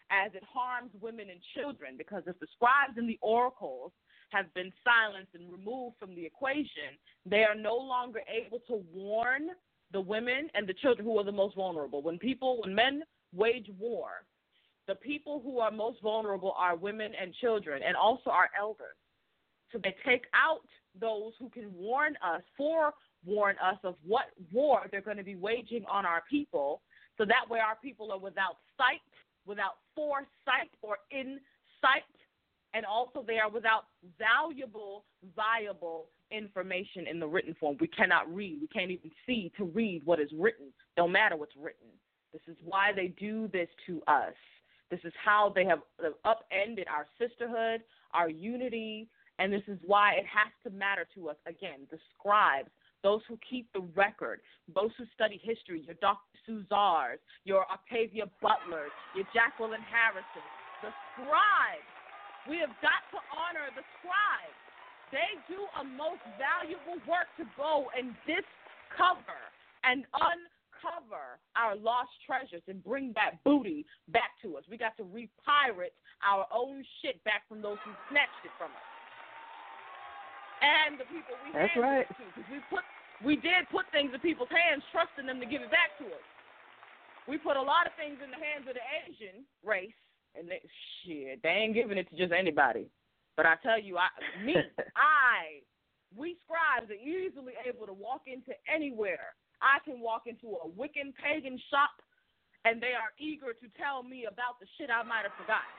as 0.09 0.33
it 0.33 0.41
harms 0.41 0.89
women 0.99 1.29
and 1.29 1.39
children. 1.53 1.93
Because 1.95 2.23
if 2.25 2.39
the 2.39 2.47
scribes 2.57 2.97
and 2.97 3.07
the 3.07 3.19
oracles 3.21 3.91
have 4.29 4.53
been 4.53 4.71
silenced 4.83 5.33
and 5.33 5.51
removed 5.51 5.95
from 5.99 6.15
the 6.15 6.25
equation, 6.25 6.97
they 7.25 7.43
are 7.43 7.55
no 7.55 7.75
longer 7.75 8.21
able 8.29 8.59
to 8.67 8.83
warn 8.93 9.49
the 9.91 10.01
women 10.01 10.49
and 10.53 10.67
the 10.67 10.73
children 10.73 11.05
who 11.05 11.17
are 11.17 11.23
the 11.23 11.31
most 11.31 11.55
vulnerable. 11.55 12.01
When 12.01 12.17
people, 12.17 12.61
when 12.61 12.75
men 12.75 13.03
wage 13.33 13.69
war, 13.77 14.09
the 14.87 14.95
people 14.95 15.41
who 15.43 15.59
are 15.59 15.71
most 15.71 16.01
vulnerable 16.01 16.53
are 16.57 16.75
women 16.75 17.11
and 17.19 17.33
children, 17.35 17.81
and 17.85 17.95
also 17.95 18.29
our 18.29 18.49
elders. 18.59 18.97
So 19.71 19.79
they 19.83 19.95
take 20.05 20.25
out 20.33 20.65
those 20.99 21.33
who 21.39 21.49
can 21.49 21.71
warn 21.73 22.15
us, 22.23 22.41
forewarn 22.57 23.55
us 23.63 23.77
of 23.83 23.95
what 24.05 24.25
war 24.51 24.87
they're 24.91 25.01
going 25.01 25.17
to 25.17 25.23
be 25.23 25.35
waging 25.35 25.85
on 25.89 26.05
our 26.05 26.23
people. 26.29 26.81
So 27.17 27.25
that 27.25 27.47
way 27.49 27.59
our 27.59 27.77
people 27.81 28.11
are 28.11 28.17
without 28.17 28.57
sight, 28.77 29.01
without 29.45 29.75
foresight 29.95 30.71
or 30.81 30.97
insight, 31.11 32.09
and 32.73 32.85
also 32.85 33.23
they 33.25 33.39
are 33.39 33.49
without 33.49 33.85
valuable, 34.17 35.05
viable 35.35 36.07
information 36.31 37.07
in 37.07 37.19
the 37.19 37.27
written 37.27 37.55
form. 37.59 37.77
We 37.79 37.87
cannot 37.87 38.33
read. 38.33 38.59
We 38.61 38.67
can't 38.67 38.91
even 38.91 39.11
see 39.25 39.51
to 39.57 39.65
read 39.65 40.03
what 40.05 40.19
is 40.19 40.29
written. 40.37 40.67
Don't 40.95 41.11
matter 41.11 41.35
what's 41.35 41.55
written. 41.55 41.87
This 42.31 42.41
is 42.47 42.57
why 42.63 42.91
they 42.95 43.07
do 43.07 43.47
this 43.47 43.69
to 43.87 44.01
us. 44.07 44.35
This 44.91 44.99
is 45.03 45.13
how 45.23 45.51
they 45.55 45.65
have 45.65 45.79
upended 46.25 46.87
our 46.87 47.07
sisterhood, 47.17 47.81
our 48.13 48.29
unity, 48.29 49.07
and 49.39 49.51
this 49.51 49.63
is 49.67 49.79
why 49.85 50.13
it 50.13 50.25
has 50.25 50.51
to 50.63 50.69
matter 50.77 51.07
to 51.15 51.29
us. 51.29 51.37
Again, 51.47 51.87
the 51.89 51.97
scribes, 52.13 52.69
those 53.01 53.21
who 53.27 53.37
keep 53.47 53.71
the 53.73 53.81
record, 53.95 54.41
those 54.75 54.91
who 54.97 55.05
study 55.15 55.39
history, 55.43 55.83
your 55.85 55.95
Dr. 56.01 56.19
Suzars, 56.47 57.19
your 57.45 57.65
Octavia 57.71 58.25
Butlers, 58.41 58.91
your 59.15 59.25
Jacqueline 59.33 59.81
Harrison, 59.81 60.45
the 60.81 60.89
scribes. 61.13 61.98
We 62.49 62.57
have 62.65 62.73
got 62.81 63.05
to 63.13 63.19
honor 63.29 63.69
the 63.77 63.85
scribes. 64.01 64.57
They 65.13 65.37
do 65.45 65.69
a 65.77 65.83
most 65.85 66.21
valuable 66.41 66.97
work 67.05 67.29
to 67.37 67.45
go 67.57 67.89
and 67.93 68.13
discover 68.25 69.37
and 69.85 70.05
uncover 70.13 71.37
our 71.53 71.77
lost 71.77 72.13
treasures 72.25 72.65
and 72.67 72.81
bring 72.83 73.13
that 73.13 73.41
booty 73.45 73.85
back 74.09 74.33
to 74.41 74.57
us. 74.57 74.65
We 74.69 74.77
got 74.77 74.97
to 74.97 75.05
repirate 75.05 75.93
our 76.25 76.45
own 76.53 76.85
shit 77.01 77.23
back 77.23 77.45
from 77.49 77.61
those 77.61 77.77
who 77.85 77.93
snatched 78.09 78.43
it 78.45 78.53
from 78.57 78.73
us 78.73 78.89
and 80.61 80.99
the 80.99 81.07
people 81.07 81.35
we 81.43 81.55
That's 81.55 81.71
handed 81.71 81.83
right. 81.83 82.07
it 82.07 82.15
to. 82.19 82.25
Because 82.35 82.49
we 82.51 82.59
put 82.69 82.83
we 83.19 83.35
did 83.35 83.67
put 83.67 83.83
things 83.91 84.15
in 84.15 84.19
people's 84.23 84.51
hands, 84.51 84.79
trusting 84.95 85.27
them 85.27 85.43
to 85.43 85.47
give 85.47 85.59
it 85.59 85.71
back 85.71 85.91
to 85.99 86.07
us. 86.07 86.25
We 87.27 87.35
put 87.35 87.59
a 87.59 87.61
lot 87.61 87.83
of 87.83 87.91
things 87.99 88.15
in 88.23 88.31
the 88.31 88.39
hands 88.39 88.63
of 88.63 88.79
the 88.79 88.85
Asian 89.03 89.43
race, 89.59 89.95
and 90.39 90.47
they, 90.47 90.63
shit, 91.03 91.43
they 91.43 91.49
ain't 91.49 91.75
giving 91.75 91.99
it 91.99 92.09
to 92.09 92.15
just 92.15 92.31
anybody. 92.31 92.87
But 93.35 93.45
I 93.45 93.55
tell 93.61 93.79
you, 93.79 93.99
I, 93.99 94.07
me, 94.43 94.55
I, 94.95 95.59
we 96.15 96.39
scribes 96.47 96.87
are 96.87 96.97
easily 96.97 97.59
able 97.67 97.85
to 97.85 97.93
walk 97.93 98.23
into 98.25 98.55
anywhere. 98.65 99.35
I 99.59 99.83
can 99.83 99.99
walk 99.99 100.23
into 100.31 100.55
a 100.63 100.65
Wiccan 100.71 101.11
pagan 101.19 101.59
shop, 101.67 101.99
and 102.63 102.79
they 102.79 102.95
are 102.95 103.11
eager 103.19 103.51
to 103.51 103.67
tell 103.75 104.01
me 104.01 104.25
about 104.31 104.63
the 104.63 104.67
shit 104.79 104.87
I 104.87 105.03
might 105.03 105.27
have 105.27 105.35
forgotten. 105.35 105.75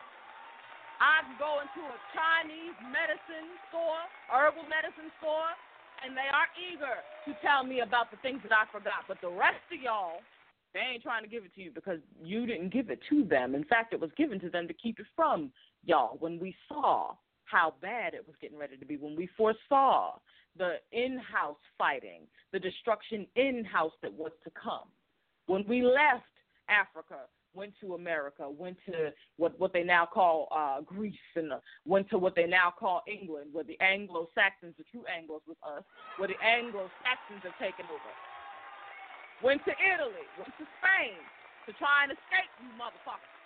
I 1.00 1.24
can 1.24 1.40
go 1.40 1.64
into 1.64 1.80
a 1.80 1.98
Chinese 2.12 2.76
medicine 2.84 3.48
store, 3.72 4.04
herbal 4.28 4.68
medicine 4.68 5.08
store, 5.16 5.48
and 6.04 6.12
they 6.12 6.28
are 6.28 6.48
eager 6.60 6.96
to 7.24 7.32
tell 7.40 7.64
me 7.64 7.80
about 7.80 8.12
the 8.12 8.20
things 8.20 8.44
that 8.44 8.52
I 8.52 8.68
forgot. 8.68 9.08
But 9.08 9.16
the 9.24 9.32
rest 9.32 9.64
of 9.72 9.80
y'all, 9.80 10.20
they 10.72 10.80
ain't 10.80 11.02
trying 11.02 11.22
to 11.22 11.28
give 11.28 11.44
it 11.44 11.54
to 11.54 11.62
you 11.62 11.70
because 11.70 11.98
you 12.22 12.46
didn't 12.46 12.72
give 12.72 12.90
it 12.90 13.00
to 13.10 13.24
them. 13.24 13.54
In 13.54 13.64
fact, 13.64 13.92
it 13.92 14.00
was 14.00 14.10
given 14.16 14.38
to 14.40 14.50
them 14.50 14.68
to 14.68 14.74
keep 14.74 15.00
it 15.00 15.06
from 15.16 15.50
y'all. 15.84 16.16
When 16.20 16.38
we 16.38 16.54
saw 16.68 17.14
how 17.44 17.74
bad 17.82 18.14
it 18.14 18.26
was 18.26 18.36
getting 18.40 18.58
ready 18.58 18.76
to 18.76 18.84
be, 18.84 18.96
when 18.96 19.16
we 19.16 19.28
foresaw 19.36 20.18
the 20.56 20.76
in 20.92 21.18
house 21.18 21.56
fighting, 21.76 22.22
the 22.52 22.58
destruction 22.58 23.26
in 23.36 23.64
house 23.64 23.92
that 24.02 24.12
was 24.12 24.32
to 24.44 24.50
come, 24.50 24.88
when 25.46 25.64
we 25.66 25.82
left 25.82 26.24
Africa 26.68 27.26
went 27.54 27.72
to 27.80 27.94
America, 27.94 28.48
went 28.48 28.76
to 28.86 29.10
what 29.36 29.58
what 29.58 29.72
they 29.72 29.82
now 29.82 30.06
call 30.06 30.48
uh, 30.54 30.80
Greece, 30.82 31.14
and 31.36 31.52
uh, 31.52 31.58
went 31.84 32.08
to 32.10 32.18
what 32.18 32.34
they 32.34 32.46
now 32.46 32.72
call 32.76 33.02
England, 33.10 33.50
where 33.52 33.64
the 33.64 33.78
Anglo 33.80 34.28
Saxons, 34.34 34.74
the 34.78 34.84
true 34.84 35.04
Anglos 35.10 35.40
with 35.48 35.58
us, 35.66 35.82
where 36.18 36.28
the 36.28 36.40
Anglo 36.44 36.88
Saxons 37.02 37.42
have 37.42 37.58
taken 37.58 37.86
over. 37.86 38.29
Went 39.42 39.64
to 39.64 39.72
Italy, 39.72 40.26
went 40.36 40.52
to 40.58 40.66
Spain 40.80 41.16
to 41.66 41.72
try 41.78 42.04
and 42.04 42.12
escape 42.12 42.50
you 42.60 42.68
motherfuckers. 42.76 43.36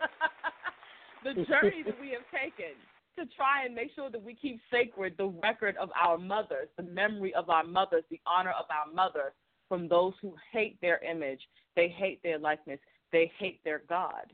the 1.24 1.34
journey 1.44 1.82
that 1.84 1.98
we 2.00 2.10
have 2.10 2.24
taken 2.30 2.78
to 3.18 3.26
try 3.34 3.64
and 3.64 3.74
make 3.74 3.90
sure 3.94 4.08
that 4.10 4.22
we 4.22 4.34
keep 4.34 4.60
sacred 4.70 5.14
the 5.18 5.26
record 5.42 5.76
of 5.76 5.90
our 6.00 6.16
mothers, 6.16 6.68
the 6.76 6.82
memory 6.82 7.34
of 7.34 7.50
our 7.50 7.64
mothers, 7.64 8.04
the 8.10 8.20
honor 8.26 8.54
of 8.58 8.66
our 8.70 8.92
mothers 8.92 9.32
from 9.68 9.88
those 9.88 10.14
who 10.22 10.34
hate 10.52 10.80
their 10.80 11.02
image, 11.04 11.40
they 11.76 11.88
hate 11.88 12.22
their 12.22 12.38
likeness, 12.38 12.80
they 13.12 13.30
hate 13.38 13.62
their 13.64 13.82
God. 13.88 14.32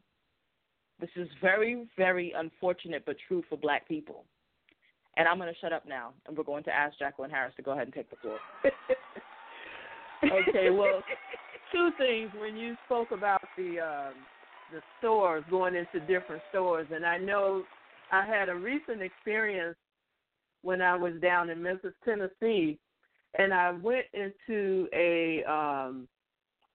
This 1.01 1.11
is 1.17 1.29
very, 1.43 1.87
very 1.97 2.33
unfortunate 2.37 3.05
but 3.05 3.17
true 3.29 3.43
for 3.49 3.57
black 3.57 3.87
people. 3.89 4.25
And 5.17 5.27
I'm 5.27 5.39
going 5.39 5.53
to 5.53 5.59
shut 5.61 5.73
up 5.73 5.87
now, 5.87 6.13
and 6.27 6.37
we're 6.37 6.45
going 6.45 6.65
to 6.65 6.75
ask 6.75 6.99
Jacqueline 6.99 7.31
Harris 7.31 7.55
to 7.57 7.63
go 7.63 7.73
ahead 7.73 7.87
and 7.87 7.95
take 7.95 8.11
the 8.11 8.17
floor. 8.17 8.39
okay, 10.33 10.71
well, 10.71 11.03
two 11.73 11.91
things. 11.99 12.31
When 12.41 12.57
you 12.57 12.77
spoke 12.87 13.11
about 13.11 13.43
the 13.57 13.81
um, 13.81 14.15
the 14.73 14.81
stores 14.99 15.45
going 15.51 15.75
into 15.75 16.01
different 16.07 16.43
stores, 16.51 16.87
and 16.93 17.05
I 17.05 17.19
know 17.19 17.63
I 18.13 18.25
had 18.25 18.49
a 18.49 18.55
recent 18.55 19.03
experience 19.03 19.77
when 20.63 20.83
I 20.83 20.97
was 20.97 21.15
down 21.21 21.51
in 21.51 21.63
Memphis, 21.63 21.95
Tennessee, 22.05 22.79
and 23.39 23.53
I 23.53 23.73
went 23.73 24.07
into 24.13 24.89
a 24.93 25.45
um, 25.45 26.09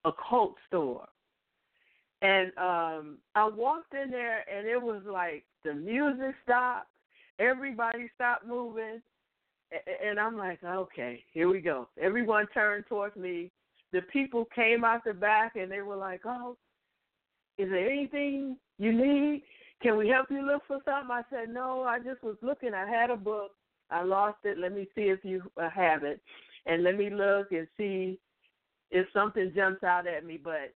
a 0.06 0.12
cult 0.30 0.56
store, 0.68 1.08
and 2.22 2.52
um 2.58 3.18
I 3.36 3.48
walked 3.48 3.94
in 3.94 4.12
there 4.12 4.44
and 4.50 4.68
it 4.68 4.82
was 4.82 5.02
like 5.12 5.44
the 5.64 5.74
music 5.74 6.36
stopped, 6.44 6.88
everybody 7.40 8.10
stopped 8.16 8.48
moving, 8.48 9.02
and 10.06 10.20
I'm 10.20 10.38
like, 10.38 10.64
okay, 10.64 11.24
here 11.34 11.50
we 11.50 11.62
go. 11.62 11.88
Everyone 12.00 12.48
turned 12.54 12.86
towards 12.88 13.16
me. 13.16 13.52
The 13.94 14.02
people 14.14 14.46
came 14.54 14.84
out 14.84 15.02
the 15.06 15.14
back 15.14 15.56
and 15.56 15.72
they 15.72 15.82
were 15.82 15.96
like, 15.96 16.22
oh, 16.26 16.58
is 17.58 17.70
there 17.70 17.90
anything 17.90 18.58
you 18.78 18.94
need? 18.94 19.44
Can 19.82 19.98
we 19.98 20.08
help 20.08 20.28
you 20.30 20.46
look 20.46 20.64
for 20.68 20.80
something? 20.86 21.12
I 21.12 21.24
said, 21.30 21.54
no, 21.54 21.84
I 21.84 22.00
just 22.00 22.24
was 22.24 22.38
looking. 22.42 22.74
I 22.74 22.88
had 22.88 23.10
a 23.10 23.18
book. 23.18 23.52
I 23.90 24.04
lost 24.04 24.38
it. 24.44 24.58
Let 24.58 24.74
me 24.74 24.88
see 24.96 25.04
if 25.04 25.20
you 25.24 25.44
uh, 25.62 25.70
have 25.70 26.04
it. 26.04 26.22
And 26.66 26.84
let 26.84 26.98
me 26.98 27.10
look 27.10 27.52
and 27.52 27.68
see 27.78 28.20
if 28.92 29.08
something 29.14 29.52
jumps 29.56 29.84
out 29.84 30.08
at 30.08 30.26
me. 30.26 30.40
But 30.42 30.74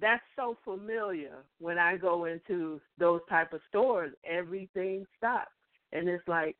that's 0.00 0.22
so 0.36 0.56
familiar 0.64 1.44
when 1.58 1.78
I 1.78 1.96
go 1.96 2.26
into 2.26 2.80
those 2.98 3.20
type 3.28 3.52
of 3.52 3.60
stores. 3.68 4.12
Everything 4.24 5.06
stops, 5.16 5.50
and 5.92 6.08
it's 6.08 6.26
like 6.28 6.56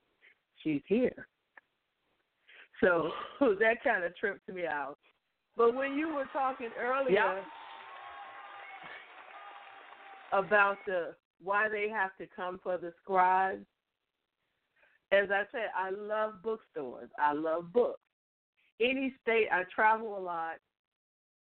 she's 0.62 0.82
here. 0.86 1.26
So 2.80 3.10
that 3.40 3.82
kind 3.84 4.04
of 4.04 4.16
tripped 4.16 4.48
me 4.48 4.66
out. 4.66 4.98
But 5.56 5.74
when 5.74 5.94
you 5.94 6.14
were 6.14 6.26
talking 6.32 6.70
earlier 6.78 7.14
Yeah. 7.14 7.42
about 10.32 10.78
the 10.86 11.14
why 11.42 11.68
they 11.68 11.88
have 11.88 12.16
to 12.18 12.26
come 12.34 12.60
for 12.62 12.76
the 12.76 12.92
scribes, 13.02 13.64
as 15.12 15.30
I 15.30 15.42
said, 15.50 15.70
I 15.76 15.90
love 15.90 16.42
bookstores. 16.42 17.10
I 17.18 17.32
love 17.32 17.72
books. 17.72 18.00
Any 18.80 19.14
state 19.22 19.48
I 19.50 19.64
travel 19.74 20.16
a 20.16 20.20
lot, 20.20 20.56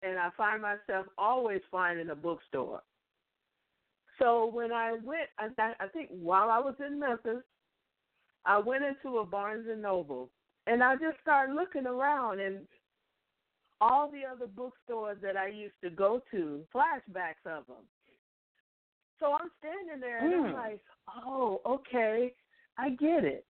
and 0.01 0.19
I 0.19 0.29
find 0.35 0.61
myself 0.61 1.07
always 1.17 1.61
finding 1.71 2.09
a 2.09 2.15
bookstore. 2.15 2.81
So 4.19 4.47
when 4.53 4.71
I 4.71 4.93
went, 5.03 5.29
I, 5.39 5.73
I 5.79 5.87
think 5.87 6.09
while 6.09 6.49
I 6.49 6.59
was 6.59 6.75
in 6.85 6.99
Memphis, 6.99 7.43
I 8.45 8.57
went 8.59 8.83
into 8.83 9.19
a 9.19 9.25
Barnes 9.25 9.67
and 9.69 9.81
Noble, 9.81 10.29
and 10.67 10.83
I 10.83 10.95
just 10.95 11.19
started 11.21 11.55
looking 11.55 11.85
around, 11.85 12.39
and 12.39 12.67
all 13.81 14.09
the 14.09 14.21
other 14.25 14.47
bookstores 14.47 15.17
that 15.21 15.35
I 15.35 15.47
used 15.47 15.75
to 15.83 15.89
go 15.89 16.21
to, 16.31 16.61
flashbacks 16.73 17.45
of 17.45 17.67
them. 17.67 17.85
So 19.19 19.33
I'm 19.33 19.49
standing 19.59 19.99
there, 19.99 20.25
and 20.25 20.33
I'm 20.33 20.51
Hmm. 20.51 20.53
like, 20.53 20.81
oh, 21.25 21.61
okay, 21.65 22.33
I 22.77 22.91
get 22.91 23.25
it. 23.25 23.45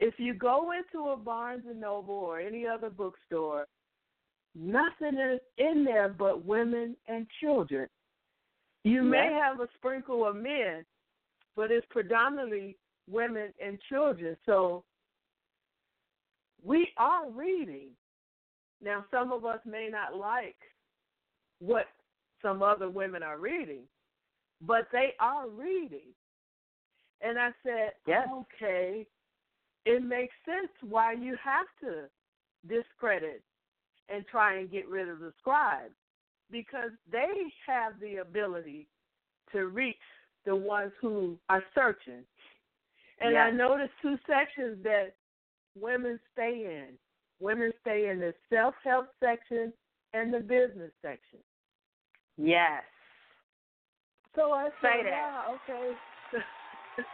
If 0.00 0.18
you 0.18 0.34
go 0.34 0.72
into 0.72 1.10
a 1.10 1.16
Barnes 1.16 1.66
and 1.66 1.80
Noble 1.80 2.14
or 2.14 2.38
any 2.38 2.66
other 2.66 2.90
bookstore, 2.90 3.66
nothing 4.54 5.18
is 5.18 5.40
in 5.58 5.84
there 5.84 6.08
but 6.08 6.44
women 6.44 6.96
and 7.08 7.26
children. 7.40 7.88
You 8.84 9.02
may 9.02 9.32
have 9.32 9.60
a 9.60 9.68
sprinkle 9.74 10.24
of 10.24 10.36
men, 10.36 10.84
but 11.56 11.70
it's 11.70 11.86
predominantly 11.90 12.76
women 13.08 13.52
and 13.64 13.80
children. 13.88 14.36
So 14.46 14.84
we 16.64 16.88
are 16.96 17.30
reading. 17.30 17.88
Now, 18.82 19.04
some 19.10 19.32
of 19.32 19.44
us 19.44 19.60
may 19.64 19.88
not 19.90 20.16
like 20.16 20.56
what 21.60 21.86
some 22.42 22.62
other 22.62 22.88
women 22.88 23.22
are 23.22 23.38
reading, 23.38 23.82
but 24.60 24.88
they 24.92 25.14
are 25.20 25.48
reading. 25.48 26.14
And 27.20 27.38
I 27.38 27.50
said, 27.64 27.92
Yes. 28.06 28.28
okay, 28.32 29.06
it 29.84 30.02
makes 30.02 30.34
sense 30.44 30.70
why 30.88 31.12
you 31.12 31.36
have 31.42 31.66
to 31.80 32.04
discredit 32.68 33.42
and 34.08 34.24
try 34.26 34.58
and 34.58 34.70
get 34.70 34.88
rid 34.88 35.08
of 35.08 35.18
the 35.18 35.32
scribes 35.40 35.94
because 36.50 36.90
they 37.10 37.52
have 37.66 37.98
the 38.00 38.16
ability 38.16 38.86
to 39.52 39.66
reach 39.66 39.96
the 40.46 40.54
ones 40.54 40.92
who 41.00 41.38
are 41.48 41.62
searching. 41.74 42.24
And 43.20 43.36
I 43.36 43.50
noticed 43.50 43.92
two 44.00 44.16
sections 44.26 44.78
that 44.84 45.14
women 45.80 46.18
stay 46.32 46.64
in. 46.66 46.94
Women 47.40 47.72
stay 47.80 48.08
in 48.10 48.18
the 48.18 48.34
self 48.50 48.74
help 48.82 49.08
section 49.20 49.72
and 50.12 50.32
the 50.32 50.40
business 50.40 50.90
section. 51.02 51.38
Yes. 52.36 52.82
So 54.34 54.52
I 54.52 54.68
Say 54.82 55.02
said, 55.02 55.10
that. 55.10 55.12
wow, 55.12 55.58
okay. 55.68 55.92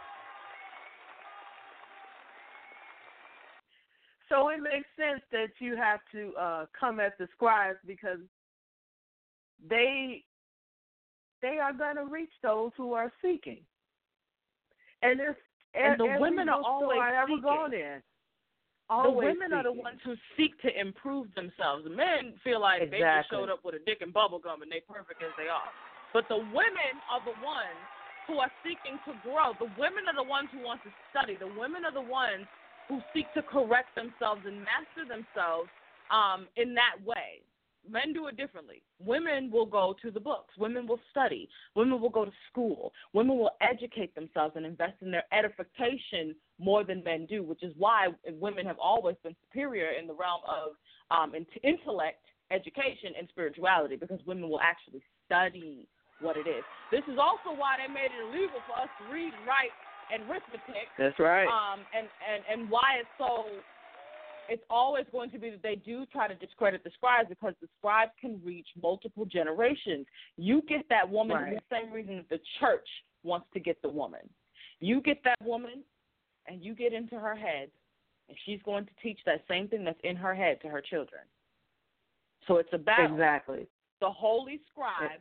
so 4.29 4.49
it 4.49 4.61
makes 4.61 4.87
sense 4.95 5.21
that 5.31 5.49
you 5.59 5.75
have 5.75 5.99
to 6.11 6.33
uh, 6.39 6.65
come 6.77 6.99
at 6.99 7.17
the 7.17 7.27
scribes 7.35 7.79
because 7.85 8.19
they 9.69 10.23
they 11.41 11.57
are 11.61 11.73
going 11.73 11.95
to 11.95 12.05
reach 12.05 12.31
those 12.41 12.71
who 12.77 12.93
are 12.93 13.11
seeking. 13.21 13.59
And 15.01 15.19
if 15.19 15.35
And 15.75 15.99
the 15.99 16.05
women 16.19 16.49
are 16.49 16.61
always 16.63 16.99
I 17.01 17.21
ever 17.21 17.27
seeking. 17.29 17.43
gone 17.43 17.73
in. 17.73 18.01
The 18.87 18.93
Always 18.93 19.33
women 19.33 19.53
are 19.53 19.63
the 19.63 19.73
ones 19.73 19.97
who 20.05 20.13
seek 20.37 20.61
to 20.61 20.69
improve 20.69 21.33
themselves. 21.33 21.87
Men 21.89 22.37
feel 22.43 22.61
like 22.61 22.91
they 22.91 23.01
just 23.01 23.29
showed 23.29 23.49
up 23.49 23.65
with 23.65 23.75
a 23.75 23.83
dick 23.85 24.01
and 24.01 24.13
bubble 24.13 24.37
gum 24.37 24.61
and 24.61 24.71
they're 24.71 24.85
perfect 24.85 25.23
as 25.23 25.33
they 25.37 25.49
are. 25.49 25.73
But 26.13 26.29
the 26.29 26.37
women 26.37 26.93
are 27.09 27.19
the 27.25 27.33
ones 27.41 27.81
who 28.27 28.37
are 28.37 28.51
seeking 28.63 29.01
to 29.05 29.13
grow. 29.25 29.57
The 29.57 29.73
women 29.81 30.05
are 30.05 30.15
the 30.15 30.29
ones 30.29 30.49
who 30.53 30.61
want 30.61 30.81
to 30.83 30.89
study. 31.09 31.35
The 31.35 31.49
women 31.59 31.85
are 31.85 31.93
the 31.93 32.01
ones 32.01 32.45
who 32.87 33.01
seek 33.13 33.25
to 33.33 33.41
correct 33.41 33.95
themselves 33.95 34.41
and 34.45 34.61
master 34.61 35.05
themselves 35.07 35.69
um, 36.13 36.47
in 36.55 36.73
that 36.75 37.01
way. 37.05 37.41
Men 37.89 38.13
do 38.13 38.27
it 38.27 38.37
differently. 38.37 38.81
Women 38.99 39.51
will 39.51 39.65
go 39.65 39.95
to 40.01 40.09
the 40.09 40.19
books. 40.19 40.53
Women 40.57 40.87
will 40.87 40.99
study. 41.11 41.49
Women 41.75 42.01
will 42.01 42.09
go 42.09 42.25
to 42.25 42.31
school. 42.51 42.93
Women 43.13 43.37
will 43.37 43.51
educate 43.61 44.13
themselves 44.15 44.53
and 44.55 44.65
invest 44.65 44.95
in 45.01 45.11
their 45.11 45.25
edification 45.31 46.35
more 46.59 46.83
than 46.83 47.03
men 47.03 47.25
do, 47.25 47.43
which 47.43 47.63
is 47.63 47.73
why 47.77 48.07
women 48.39 48.65
have 48.65 48.79
always 48.79 49.15
been 49.23 49.35
superior 49.47 49.91
in 49.99 50.07
the 50.07 50.13
realm 50.13 50.41
of 50.47 50.71
um, 51.11 51.35
int- 51.35 51.47
intellect, 51.63 52.23
education, 52.51 53.11
and 53.17 53.27
spirituality 53.29 53.95
because 53.95 54.19
women 54.25 54.49
will 54.49 54.61
actually 54.61 55.01
study 55.25 55.87
what 56.21 56.37
it 56.37 56.47
is. 56.47 56.63
This 56.91 57.03
is 57.11 57.19
also 57.19 57.57
why 57.57 57.75
they 57.75 57.91
made 57.91 58.11
it 58.13 58.21
illegal 58.23 58.59
for 58.67 58.79
us 58.81 58.89
to 58.99 59.13
read, 59.13 59.33
write, 59.45 59.73
and 60.13 60.23
arithmetic 60.29 60.87
That's 60.97 61.17
right. 61.19 61.47
um, 61.47 61.79
and, 61.97 62.07
and, 62.23 62.61
and 62.61 62.69
why 62.69 63.01
it's 63.01 63.09
so 63.17 63.45
it's 64.47 64.63
always 64.69 65.05
going 65.11 65.31
to 65.31 65.39
be 65.39 65.49
that 65.49 65.63
they 65.63 65.75
do 65.75 66.05
try 66.05 66.27
to 66.27 66.35
discredit 66.35 66.83
the 66.83 66.91
scribes 66.91 67.29
because 67.29 67.53
the 67.61 67.67
scribes 67.79 68.11
can 68.19 68.39
reach 68.43 68.67
multiple 68.79 69.25
generations. 69.25 70.05
You 70.37 70.61
get 70.67 70.87
that 70.89 71.09
woman 71.09 71.35
Right. 71.37 71.53
for 71.53 71.55
the 71.55 71.75
same 71.75 71.91
reason 71.91 72.17
that 72.17 72.29
the 72.29 72.39
church 72.59 72.87
wants 73.23 73.47
to 73.53 73.59
get 73.59 73.81
the 73.81 73.89
woman. 73.89 74.21
You 74.79 75.01
get 75.01 75.23
that 75.23 75.37
woman 75.43 75.83
and 76.47 76.63
you 76.63 76.75
get 76.75 76.93
into 76.93 77.19
her 77.19 77.35
head 77.35 77.69
and 78.29 78.37
she's 78.45 78.59
going 78.63 78.85
to 78.85 78.91
teach 79.01 79.19
that 79.25 79.43
same 79.47 79.67
thing 79.67 79.83
that's 79.83 79.99
in 80.03 80.15
her 80.15 80.33
head 80.33 80.59
to 80.61 80.67
her 80.67 80.81
children. 80.81 81.21
So 82.47 82.57
it's 82.57 82.69
a 82.73 82.77
battle 82.77 83.13
exactly. 83.13 83.67
the 84.01 84.09
holy 84.09 84.59
scribe 84.71 85.19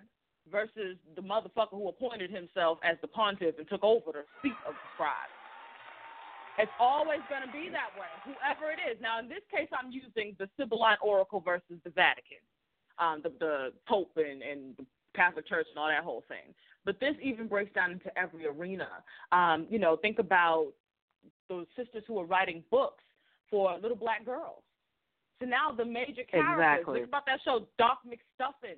versus 0.51 0.97
the 1.17 1.23
motherfucker 1.23 1.73
who 1.73 1.89
appointed 1.89 2.31
himself 2.31 2.79
as 2.85 2.97
the 3.01 3.09
pontiff 3.09 3.59
and 3.59 3.69
took 3.69 3.83
over 3.83 4.13
the 4.13 4.25
seat 4.43 4.57
of 4.67 4.75
the 4.75 4.89
scribe. 4.95 5.33
It's 6.59 6.71
always 6.79 7.21
going 7.29 7.43
to 7.43 7.51
be 7.51 7.69
that 7.71 7.91
way, 7.99 8.07
whoever 8.25 8.71
it 8.71 8.79
is. 8.79 9.01
Now, 9.01 9.19
in 9.19 9.29
this 9.29 9.43
case, 9.51 9.69
I'm 9.73 9.91
using 9.91 10.37
the 10.39 10.49
Sibylline 10.57 10.99
Oracle 11.03 11.41
versus 11.41 11.81
the 11.83 11.91
Vatican, 11.91 12.45
um, 12.99 13.23
the, 13.23 13.33
the 13.41 13.73
Pope 13.89 14.13
and, 14.17 14.41
and 14.43 14.77
the 14.77 14.87
Catholic 15.17 15.49
Church 15.49 15.67
and 15.71 15.79
all 15.79 15.89
that 15.89 16.05
whole 16.05 16.23
thing. 16.29 16.55
But 16.85 17.01
this 17.01 17.15
even 17.23 17.49
breaks 17.49 17.73
down 17.75 17.91
into 17.91 18.17
every 18.17 18.47
arena. 18.47 18.89
Um, 19.33 19.67
you 19.69 19.79
know, 19.79 19.97
think 19.97 20.21
about 20.21 20.73
those 21.49 21.67
sisters 21.77 22.05
who 22.07 22.19
are 22.19 22.25
writing 22.25 22.63
books 22.71 23.05
for 23.51 23.77
little 23.81 23.97
black 23.97 24.25
girls. 24.25 24.63
So 25.41 25.47
now 25.47 25.73
the 25.73 25.85
major 25.85 26.23
characters. 26.31 26.55
Exactly. 26.55 26.95
Think 27.01 27.09
about 27.09 27.27
that 27.27 27.41
show, 27.45 27.67
Doc 27.79 28.01
McStuffin. 28.07 28.77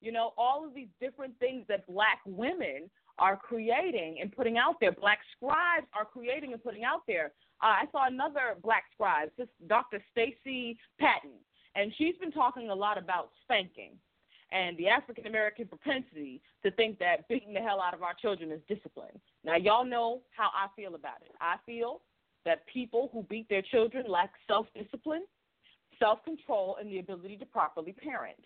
You 0.00 0.12
know, 0.12 0.32
all 0.36 0.66
of 0.66 0.74
these 0.74 0.88
different 1.00 1.38
things 1.38 1.64
that 1.68 1.86
black 1.86 2.20
women 2.26 2.90
are 3.18 3.36
creating 3.36 4.18
and 4.20 4.30
putting 4.30 4.58
out 4.58 4.76
there. 4.80 4.92
Black 4.92 5.18
scribes 5.36 5.86
are 5.94 6.04
creating 6.04 6.52
and 6.52 6.62
putting 6.62 6.84
out 6.84 7.00
there. 7.06 7.32
Uh, 7.62 7.66
I 7.66 7.84
saw 7.90 8.06
another 8.06 8.56
black 8.62 8.84
scribe, 8.92 9.30
this 9.38 9.48
Dr. 9.66 10.02
Stacey 10.12 10.78
Patton, 11.00 11.32
and 11.74 11.92
she's 11.96 12.14
been 12.18 12.30
talking 12.30 12.68
a 12.68 12.74
lot 12.74 12.98
about 12.98 13.30
spanking 13.42 13.92
and 14.52 14.76
the 14.76 14.88
African 14.88 15.26
American 15.26 15.66
propensity 15.66 16.40
to 16.64 16.70
think 16.72 16.98
that 16.98 17.28
beating 17.28 17.52
the 17.52 17.60
hell 17.60 17.80
out 17.80 17.94
of 17.94 18.02
our 18.02 18.14
children 18.14 18.52
is 18.52 18.60
discipline. 18.68 19.20
Now, 19.46 19.54
y'all 19.54 19.84
know 19.84 20.22
how 20.36 20.48
I 20.48 20.66
feel 20.74 20.96
about 20.96 21.22
it. 21.24 21.30
I 21.40 21.54
feel 21.64 22.00
that 22.44 22.66
people 22.66 23.10
who 23.12 23.22
beat 23.22 23.48
their 23.48 23.62
children 23.62 24.04
lack 24.08 24.32
self 24.48 24.66
discipline, 24.74 25.22
self 26.00 26.24
control, 26.24 26.76
and 26.80 26.90
the 26.90 26.98
ability 26.98 27.36
to 27.38 27.46
properly 27.46 27.92
parent. 27.92 28.44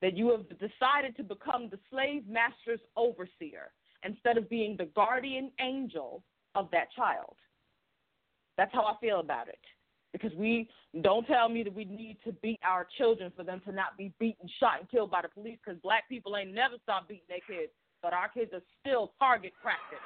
That 0.00 0.16
you 0.16 0.30
have 0.30 0.48
decided 0.48 1.16
to 1.16 1.22
become 1.22 1.68
the 1.70 1.78
slave 1.90 2.22
master's 2.26 2.80
overseer 2.96 3.72
instead 4.04 4.38
of 4.38 4.48
being 4.48 4.76
the 4.76 4.86
guardian 4.86 5.50
angel 5.60 6.22
of 6.54 6.70
that 6.70 6.86
child. 6.96 7.34
That's 8.56 8.72
how 8.72 8.84
I 8.84 8.94
feel 9.00 9.20
about 9.20 9.48
it. 9.48 9.58
Because 10.12 10.32
we 10.34 10.68
don't 11.02 11.26
tell 11.26 11.48
me 11.48 11.62
that 11.64 11.74
we 11.74 11.84
need 11.84 12.16
to 12.24 12.32
beat 12.32 12.60
our 12.64 12.86
children 12.96 13.32
for 13.36 13.42
them 13.42 13.60
to 13.66 13.72
not 13.72 13.98
be 13.98 14.14
beaten, 14.18 14.48
shot, 14.58 14.80
and 14.80 14.88
killed 14.88 15.10
by 15.10 15.22
the 15.22 15.28
police. 15.28 15.58
Because 15.62 15.78
black 15.82 16.08
people 16.08 16.36
ain't 16.36 16.54
never 16.54 16.76
stopped 16.84 17.08
beating 17.08 17.24
their 17.28 17.44
kids, 17.46 17.72
but 18.00 18.14
our 18.14 18.28
kids 18.28 18.52
are 18.54 18.62
still 18.80 19.12
target 19.18 19.52
practice. 19.60 19.98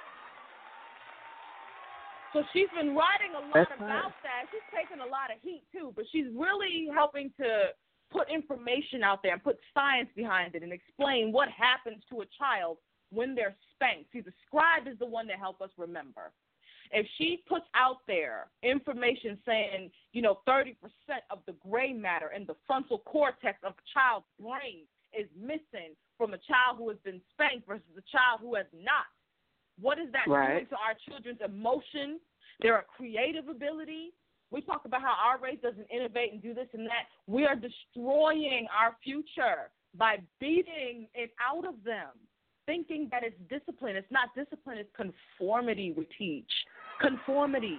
So 2.33 2.43
she's 2.53 2.69
been 2.75 2.97
writing 2.97 3.37
a 3.37 3.45
lot 3.45 3.69
That's 3.69 3.77
about 3.77 3.89
right. 3.89 4.25
that. 4.25 4.43
She's 4.51 4.65
taking 4.73 5.05
a 5.05 5.09
lot 5.09 5.29
of 5.29 5.37
heat 5.43 5.65
too, 5.73 5.93
but 5.95 6.05
she's 6.13 6.27
really 6.35 6.89
helping 6.93 7.31
to 7.39 7.77
put 8.11 8.31
information 8.31 9.03
out 9.03 9.23
there 9.23 9.33
and 9.33 9.43
put 9.43 9.59
science 9.75 10.09
behind 10.17 10.55
it 10.55 10.63
and 10.63 10.73
explain 10.73 11.33
what 11.33 11.49
happens 11.49 12.03
to 12.11 12.21
a 12.23 12.27
child 12.39 12.79
when 13.11 13.35
they're 13.35 13.57
spanked. 13.75 14.13
See, 14.13 14.21
the 14.21 14.33
scribe 14.47 14.89
is 14.89 14.99
the 14.99 15.07
one 15.07 15.27
that 15.29 15.39
helps 15.39 15.61
us 15.61 15.71
remember. 15.77 16.33
If 16.93 17.07
she 17.17 17.43
puts 17.49 17.65
out 17.75 17.99
there 18.07 18.49
information 18.63 19.39
saying, 19.47 19.91
you 20.13 20.21
know, 20.21 20.41
30% 20.47 20.77
of 21.31 21.39
the 21.47 21.55
gray 21.67 21.93
matter 21.93 22.33
in 22.37 22.45
the 22.45 22.57
frontal 22.67 22.99
cortex 22.99 23.59
of 23.65 23.73
a 23.73 23.85
child's 23.93 24.27
brain 24.41 24.85
is 25.19 25.29
missing 25.41 25.97
from 26.19 26.35
a 26.35 26.39
child 26.39 26.77
who 26.79 26.89
has 26.89 26.99
been 27.05 27.21
spanked 27.33 27.67
versus 27.67 27.97
a 27.97 28.05
child 28.13 28.41
who 28.41 28.55
has 28.55 28.67
not, 28.73 29.09
what 29.81 29.99
is 29.99 30.07
that 30.13 30.27
doing 30.27 30.67
to 30.69 30.77
our 30.77 30.95
children's 31.09 31.41
emotion, 31.45 32.21
their 32.61 32.85
creative 32.97 33.49
ability, 33.49 34.13
We 34.53 34.61
talk 34.61 34.85
about 34.85 35.01
how 35.01 35.17
our 35.17 35.41
race 35.41 35.59
doesn't 35.63 35.87
innovate 35.91 36.33
and 36.33 36.43
do 36.43 36.53
this 36.53 36.69
and 36.75 36.87
that. 36.87 37.09
We 37.27 37.47
are 37.47 37.57
destroying 37.57 38.69
our 38.69 38.95
future 39.03 39.73
by 39.97 40.19
beating 40.41 41.09
it 41.15 41.33
out 41.41 41.67
of 41.67 41.83
them, 41.85 42.13
thinking 42.67 43.09
that 43.11 43.25
it's 43.25 43.37
discipline. 43.49 43.97
It's 43.97 44.13
not 44.13 44.29
discipline, 44.37 44.77
it's 44.77 44.93
conformity 44.95 45.95
we 45.97 46.07
teach. 46.19 46.53
Conformity. 47.01 47.79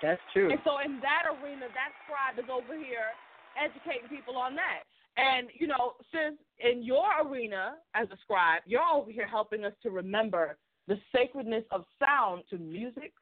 That's 0.00 0.22
true. 0.32 0.50
And 0.52 0.60
so 0.62 0.78
in 0.84 1.00
that 1.02 1.26
arena, 1.26 1.66
that 1.74 1.90
scribe 2.06 2.38
is 2.38 2.46
over 2.46 2.78
here 2.78 3.10
educating 3.58 4.06
people 4.08 4.36
on 4.36 4.54
that. 4.54 4.86
And, 5.16 5.48
you 5.58 5.66
know, 5.66 5.92
since 6.12 6.38
in 6.58 6.82
your 6.82 7.06
arena 7.24 7.74
as 7.94 8.08
a 8.10 8.16
scribe, 8.22 8.62
you're 8.66 8.82
over 8.82 9.10
here 9.10 9.26
helping 9.26 9.64
us 9.64 9.72
to 9.82 9.90
remember 9.90 10.56
the 10.88 10.96
sacredness 11.12 11.64
of 11.70 11.84
sound 11.98 12.42
to 12.50 12.58
music, 12.58 13.12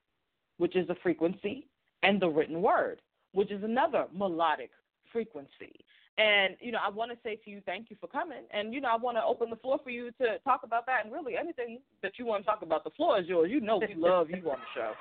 which 0.59 0.74
is 0.74 0.88
a 0.88 0.97
frequency, 1.03 1.68
and 2.03 2.20
the 2.20 2.28
written 2.28 2.62
word, 2.62 3.01
which 3.32 3.51
is 3.51 3.62
another 3.62 4.07
melodic 4.14 4.70
frequency. 5.12 5.84
And, 6.18 6.57
you 6.61 6.72
know, 6.72 6.78
I 6.84 6.90
want 6.90 7.11
to 7.11 7.16
say 7.22 7.36
to 7.36 7.51
you, 7.51 7.62
thank 7.64 7.90
you 7.90 7.97
for 8.01 8.07
coming. 8.07 8.43
And, 8.53 8.74
you 8.74 8.80
know, 8.80 8.88
I 8.93 8.97
want 8.97 9.16
to 9.16 9.24
open 9.24 9.49
the 9.49 9.57
floor 9.57 9.78
for 9.82 9.90
you 9.90 10.11
to 10.12 10.38
talk 10.45 10.61
about 10.62 10.84
that. 10.86 11.05
And 11.05 11.12
really, 11.12 11.36
anything 11.36 11.78
that 12.03 12.12
you 12.18 12.26
want 12.26 12.45
to 12.45 12.47
talk 12.47 12.62
about, 12.62 12.84
the 12.84 12.90
floor 12.90 13.18
is 13.18 13.26
yours. 13.26 13.51
You 13.51 13.61
know, 13.61 13.78
we 13.78 13.95
love 13.95 14.28
you 14.28 14.51
on 14.51 14.59
the 14.59 14.70
show. 14.74 14.93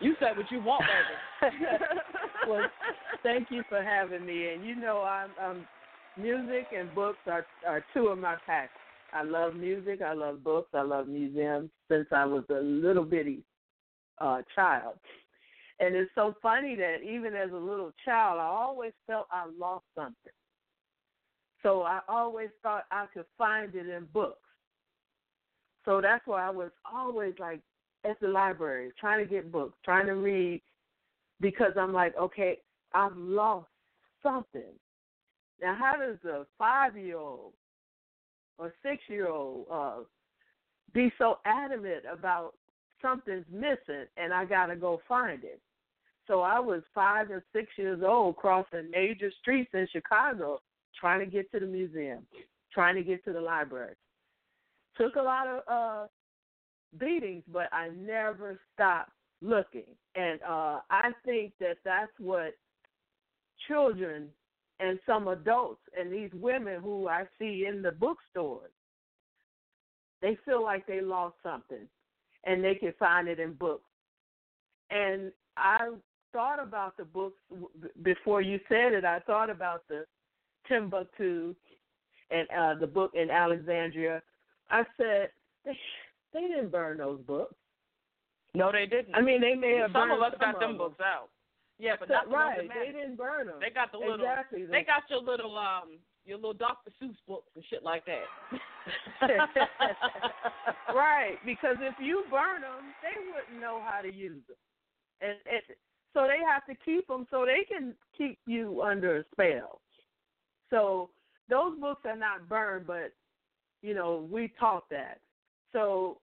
You 0.00 0.14
said 0.18 0.36
what 0.36 0.50
you 0.50 0.62
want, 0.62 0.84
baby. 1.42 1.56
well, 2.48 2.66
thank 3.22 3.50
you 3.50 3.62
for 3.68 3.82
having 3.82 4.24
me. 4.24 4.48
And 4.48 4.64
you 4.64 4.74
know, 4.74 5.02
I'm, 5.02 5.30
I'm 5.40 5.66
music 6.16 6.66
and 6.76 6.94
books 6.94 7.18
are 7.26 7.46
are 7.66 7.84
two 7.94 8.08
of 8.08 8.18
my 8.18 8.36
passions. 8.46 8.70
I 9.12 9.22
love 9.22 9.54
music. 9.54 10.02
I 10.02 10.12
love 10.12 10.44
books. 10.44 10.70
I 10.74 10.82
love 10.82 11.08
museums 11.08 11.70
since 11.90 12.06
I 12.12 12.24
was 12.24 12.44
a 12.50 12.60
little 12.60 13.04
bitty 13.04 13.42
uh, 14.18 14.42
child. 14.54 14.94
And 15.80 15.96
it's 15.96 16.10
so 16.14 16.34
funny 16.42 16.76
that 16.76 16.98
even 17.02 17.34
as 17.34 17.50
a 17.50 17.56
little 17.56 17.92
child, 18.04 18.38
I 18.38 18.44
always 18.44 18.92
felt 19.06 19.26
I 19.30 19.46
lost 19.58 19.84
something. 19.94 20.32
So 21.62 21.82
I 21.82 22.00
always 22.08 22.50
thought 22.62 22.84
I 22.90 23.06
could 23.12 23.24
find 23.36 23.74
it 23.74 23.88
in 23.88 24.06
books. 24.12 24.38
So 25.84 26.00
that's 26.00 26.26
why 26.26 26.46
I 26.46 26.50
was 26.50 26.70
always 26.90 27.34
like 27.38 27.60
at 28.04 28.20
the 28.20 28.28
library, 28.28 28.92
trying 28.98 29.24
to 29.24 29.30
get 29.30 29.50
books, 29.50 29.76
trying 29.84 30.06
to 30.06 30.14
read, 30.14 30.62
because 31.40 31.72
I'm 31.76 31.92
like, 31.92 32.16
okay, 32.16 32.58
I've 32.92 33.16
lost 33.16 33.68
something. 34.22 34.72
Now, 35.62 35.76
how 35.78 35.96
does 35.96 36.18
a 36.24 36.46
five 36.58 36.96
year 36.96 37.18
old 37.18 37.52
or 38.58 38.72
six 38.82 39.02
year 39.08 39.28
old 39.28 39.66
uh, 39.70 39.98
be 40.92 41.12
so 41.18 41.38
adamant 41.44 42.04
about 42.10 42.54
something's 43.02 43.46
missing 43.50 44.06
and 44.16 44.32
I 44.32 44.44
got 44.44 44.66
to 44.66 44.76
go 44.76 45.00
find 45.08 45.44
it? 45.44 45.60
So 46.26 46.42
I 46.42 46.60
was 46.60 46.82
five 46.94 47.30
and 47.30 47.42
six 47.52 47.66
years 47.76 48.02
old 48.06 48.36
crossing 48.36 48.90
major 48.90 49.32
streets 49.40 49.70
in 49.74 49.86
Chicago 49.92 50.60
trying 50.98 51.20
to 51.20 51.26
get 51.26 51.50
to 51.52 51.60
the 51.60 51.66
museum, 51.66 52.26
trying 52.72 52.94
to 52.94 53.02
get 53.02 53.24
to 53.24 53.32
the 53.32 53.40
library. 53.40 53.94
Took 54.96 55.16
a 55.16 55.22
lot 55.22 55.46
of 55.46 55.62
uh, 55.68 56.06
beatings, 56.98 57.42
but 57.52 57.68
I 57.72 57.88
never 57.88 58.60
stopped 58.74 59.10
looking. 59.42 59.86
And 60.14 60.40
uh, 60.42 60.80
I 60.90 61.10
think 61.24 61.52
that 61.60 61.78
that's 61.84 62.12
what 62.18 62.54
children 63.66 64.28
and 64.80 64.98
some 65.06 65.28
adults 65.28 65.80
and 65.98 66.12
these 66.12 66.30
women 66.34 66.80
who 66.80 67.08
I 67.08 67.24
see 67.38 67.66
in 67.68 67.82
the 67.82 67.92
bookstores, 67.92 68.70
they 70.22 70.36
feel 70.44 70.62
like 70.62 70.86
they 70.86 71.00
lost 71.00 71.36
something 71.42 71.86
and 72.44 72.64
they 72.64 72.74
can 72.74 72.92
find 72.98 73.28
it 73.28 73.38
in 73.38 73.52
books. 73.52 73.84
And 74.90 75.32
I 75.56 75.90
thought 76.32 76.62
about 76.62 76.96
the 76.96 77.04
books 77.04 77.40
before 78.02 78.40
you 78.40 78.58
said 78.68 78.92
it. 78.92 79.04
I 79.04 79.20
thought 79.20 79.50
about 79.50 79.82
the 79.88 80.04
Timbuktu 80.68 81.54
and 82.30 82.48
uh, 82.56 82.74
the 82.74 82.86
book 82.86 83.12
in 83.14 83.30
Alexandria. 83.30 84.22
I 84.70 84.84
said 84.96 85.30
they 85.64 85.76
they 86.32 86.40
didn't 86.42 86.70
burn 86.70 86.98
those 86.98 87.20
books. 87.20 87.54
No, 88.54 88.72
they 88.72 88.86
didn't. 88.86 89.14
I 89.14 89.20
mean, 89.20 89.40
they 89.40 89.54
may 89.54 89.76
have. 89.76 89.90
Some 89.92 90.10
of 90.10 90.20
us 90.20 90.34
got 90.40 90.58
them 90.60 90.76
books 90.76 91.00
out. 91.00 91.28
Yeah, 91.80 91.96
but 91.98 92.08
not 92.10 92.28
the 92.28 92.34
right. 92.34 92.68
They 92.68 92.92
didn't 92.92 93.16
burn 93.16 93.46
them. 93.46 93.56
They 93.58 93.70
got 93.70 93.90
the 93.90 93.98
little. 93.98 94.16
exactly. 94.16 94.66
They 94.66 94.84
got 94.84 95.08
your 95.08 95.22
little 95.22 95.56
um 95.56 95.98
your 96.26 96.36
little 96.36 96.52
Dr. 96.52 96.90
Seuss 97.02 97.16
books 97.26 97.48
and 97.56 97.64
shit 97.70 97.82
like 97.82 98.04
that. 98.04 98.28
right, 100.94 101.36
because 101.44 101.76
if 101.80 101.94
you 101.98 102.24
burn 102.30 102.60
them, 102.60 102.92
they 103.02 103.16
wouldn't 103.32 103.60
know 103.60 103.80
how 103.82 104.02
to 104.02 104.12
use 104.12 104.42
them, 104.46 104.56
and, 105.22 105.38
and 105.50 105.62
so 106.12 106.26
they 106.26 106.38
have 106.46 106.66
to 106.66 106.74
keep 106.84 107.06
them 107.08 107.26
so 107.30 107.46
they 107.46 107.64
can 107.64 107.94
keep 108.16 108.38
you 108.46 108.82
under 108.82 109.18
a 109.18 109.24
spell. 109.32 109.80
So 110.68 111.10
those 111.48 111.78
books 111.80 112.02
are 112.04 112.16
not 112.16 112.48
burned, 112.48 112.86
but 112.86 113.12
you 113.82 113.94
know 113.94 114.28
we 114.30 114.52
taught 114.60 114.88
that. 114.90 115.20
So, 115.72 116.18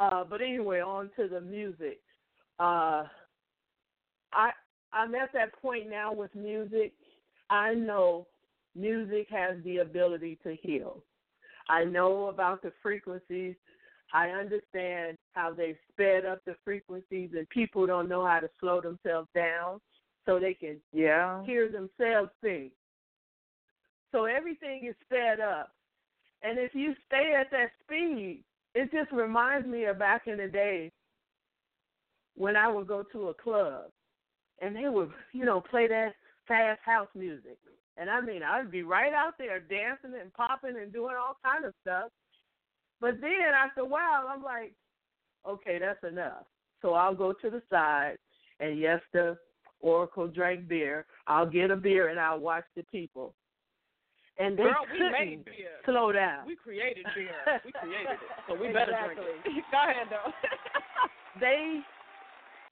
uh, 0.00 0.24
but 0.28 0.42
anyway, 0.42 0.80
on 0.80 1.10
to 1.16 1.28
the 1.28 1.40
music. 1.40 2.00
Uh, 2.58 3.04
I 4.32 4.50
I'm 4.94 5.14
at 5.16 5.32
that 5.32 5.52
point 5.60 5.90
now 5.90 6.12
with 6.12 6.34
music. 6.34 6.92
I 7.50 7.74
know 7.74 8.26
music 8.76 9.26
has 9.30 9.56
the 9.64 9.78
ability 9.78 10.38
to 10.44 10.56
heal. 10.60 11.02
I 11.68 11.84
know 11.84 12.28
about 12.28 12.62
the 12.62 12.72
frequencies. 12.82 13.56
I 14.12 14.28
understand 14.28 15.18
how 15.32 15.52
they've 15.52 15.76
sped 15.92 16.24
up 16.24 16.40
the 16.44 16.54
frequencies, 16.64 17.30
and 17.36 17.48
people 17.48 17.86
don't 17.86 18.08
know 18.08 18.24
how 18.24 18.38
to 18.38 18.50
slow 18.60 18.80
themselves 18.80 19.28
down 19.34 19.80
so 20.26 20.38
they 20.38 20.54
can 20.54 20.76
yeah. 20.92 21.44
hear 21.44 21.68
themselves 21.68 22.30
sing. 22.42 22.70
So 24.12 24.26
everything 24.26 24.86
is 24.88 24.94
sped 25.04 25.40
up. 25.40 25.70
And 26.42 26.58
if 26.58 26.74
you 26.74 26.94
stay 27.06 27.34
at 27.38 27.50
that 27.50 27.70
speed, 27.82 28.44
it 28.74 28.92
just 28.92 29.10
reminds 29.10 29.66
me 29.66 29.84
of 29.84 29.98
back 29.98 30.26
in 30.26 30.36
the 30.36 30.46
day 30.46 30.92
when 32.36 32.54
I 32.54 32.68
would 32.68 32.86
go 32.86 33.02
to 33.12 33.28
a 33.28 33.34
club 33.34 33.86
and 34.64 34.74
they 34.74 34.88
would, 34.88 35.10
you 35.32 35.44
know, 35.44 35.60
play 35.60 35.86
that 35.88 36.14
fast 36.48 36.80
house 36.84 37.08
music. 37.14 37.58
And 37.96 38.10
I 38.10 38.20
mean, 38.20 38.42
I'd 38.42 38.70
be 38.70 38.82
right 38.82 39.12
out 39.12 39.34
there 39.38 39.60
dancing 39.60 40.18
and 40.20 40.32
popping 40.32 40.76
and 40.80 40.92
doing 40.92 41.14
all 41.18 41.36
kind 41.44 41.64
of 41.64 41.74
stuff. 41.82 42.10
But 43.00 43.20
then 43.20 43.52
after 43.54 43.82
a 43.82 43.86
while, 43.86 44.26
I'm 44.28 44.42
like, 44.42 44.72
okay, 45.48 45.78
that's 45.78 46.02
enough. 46.10 46.46
So 46.82 46.94
I'll 46.94 47.14
go 47.14 47.32
to 47.32 47.50
the 47.50 47.62
side, 47.70 48.16
and 48.60 48.78
yes, 48.78 49.00
the 49.12 49.36
Oracle 49.80 50.26
drank 50.26 50.66
beer. 50.66 51.06
I'll 51.26 51.48
get 51.48 51.70
a 51.70 51.76
beer 51.76 52.08
and 52.08 52.18
I'll 52.18 52.40
watch 52.40 52.64
the 52.74 52.82
people. 52.84 53.34
And 54.38 54.58
they 54.58 54.64
Girl, 54.64 54.74
we 54.90 54.98
couldn't 54.98 55.12
made 55.12 55.44
beer. 55.44 55.78
slow 55.84 56.10
down. 56.10 56.46
We 56.46 56.56
created 56.56 57.06
beer. 57.14 57.60
We 57.64 57.72
created 57.72 58.12
it, 58.12 58.18
so 58.48 58.54
we 58.54 58.66
better 58.72 58.92
drink 59.06 59.20
it. 59.44 59.64
Go 59.70 59.78
ahead, 59.78 60.08
though. 60.10 60.32
they 61.40 61.80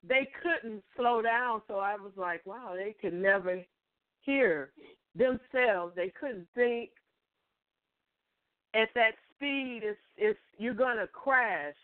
they 0.07 0.27
couldn't 0.41 0.83
slow 0.95 1.21
down 1.21 1.61
so 1.67 1.75
i 1.75 1.95
was 1.95 2.11
like 2.15 2.45
wow 2.45 2.73
they 2.75 2.95
could 3.01 3.13
never 3.13 3.63
hear 4.25 4.71
themselves. 5.15 5.93
They 5.95 6.11
couldn't 6.19 6.47
think 6.55 6.89
at 8.73 8.89
that 8.95 9.11
speed. 9.35 9.81
It's 9.83 9.99
it's 10.17 10.39
you're 10.57 10.73
gonna 10.73 11.07
crash. 11.07 11.75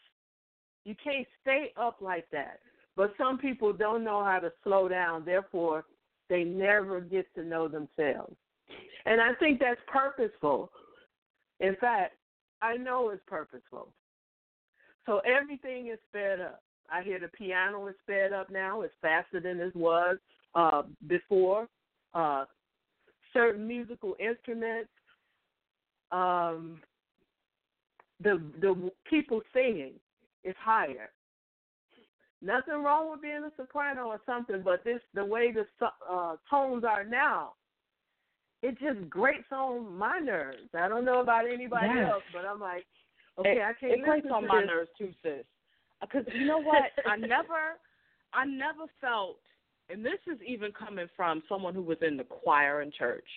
You 0.85 0.95
can't 1.03 1.27
stay 1.41 1.71
up 1.77 1.97
like 2.01 2.25
that. 2.31 2.59
But 2.95 3.13
some 3.17 3.37
people 3.37 3.71
don't 3.71 4.03
know 4.03 4.23
how 4.23 4.39
to 4.39 4.51
slow 4.63 4.87
down. 4.87 5.23
Therefore 5.25 5.85
they 6.29 6.43
never 6.43 7.01
get 7.01 7.33
to 7.35 7.43
know 7.43 7.67
themselves. 7.67 8.35
And 9.05 9.21
i 9.21 9.33
think 9.39 9.59
that's 9.59 9.81
purposeful. 9.87 10.71
In 11.59 11.75
fact 11.79 12.15
i 12.61 12.75
know 12.75 13.09
it's 13.09 13.23
purposeful. 13.27 13.93
So 15.05 15.19
everything 15.19 15.87
is 15.87 15.99
sped 16.09 16.39
up 16.39 16.61
I 16.91 17.03
hear 17.03 17.19
the 17.19 17.27
piano 17.27 17.87
is 17.87 17.95
sped 18.03 18.33
up 18.33 18.49
now. 18.49 18.81
It's 18.81 18.93
faster 19.01 19.39
than 19.39 19.59
it 19.59 19.75
was 19.75 20.17
uh, 20.55 20.83
before. 21.07 21.67
Uh, 22.13 22.45
certain 23.33 23.67
musical 23.67 24.15
instruments, 24.19 24.89
um, 26.11 26.81
the 28.21 28.41
the 28.59 28.91
people 29.09 29.41
singing 29.53 29.93
is 30.43 30.55
higher. 30.59 31.09
Nothing 32.41 32.83
wrong 32.83 33.11
with 33.11 33.21
being 33.21 33.43
a 33.43 33.51
soprano 33.57 34.07
or 34.07 34.21
something, 34.25 34.61
but 34.63 34.83
this 34.83 35.01
the 35.13 35.23
way 35.25 35.51
the 35.51 35.65
uh, 36.09 36.37
tones 36.49 36.83
are 36.83 37.03
now, 37.03 37.53
it 38.61 38.77
just 38.79 39.09
grates 39.09 39.51
on 39.51 39.97
my 39.97 40.19
nerves. 40.19 40.69
I 40.73 40.87
don't 40.87 41.05
know 41.05 41.19
about 41.21 41.45
anybody 41.45 41.87
Yes. 41.93 42.11
else, 42.11 42.23
but 42.33 42.45
I'm 42.45 42.59
like, 42.59 42.85
okay, 43.37 43.57
it, 43.57 43.61
I 43.61 43.73
can't 43.73 43.93
it 43.93 44.03
grates 44.03 44.27
on 44.31 44.43
to 44.43 44.47
my 44.47 44.61
this. 44.61 44.67
nerves 44.67 44.89
too, 44.97 45.13
sis. 45.21 45.45
Because 46.01 46.25
you 46.33 46.45
know 46.45 46.59
what? 46.59 46.83
I 47.05 47.15
never, 47.17 47.77
I 48.33 48.45
never 48.45 48.85
felt, 49.01 49.39
and 49.89 50.05
this 50.05 50.19
is 50.31 50.39
even 50.45 50.71
coming 50.71 51.07
from 51.15 51.43
someone 51.49 51.73
who 51.73 51.81
was 51.81 51.97
in 52.01 52.17
the 52.17 52.23
choir 52.23 52.81
in 52.81 52.91
church, 52.91 53.27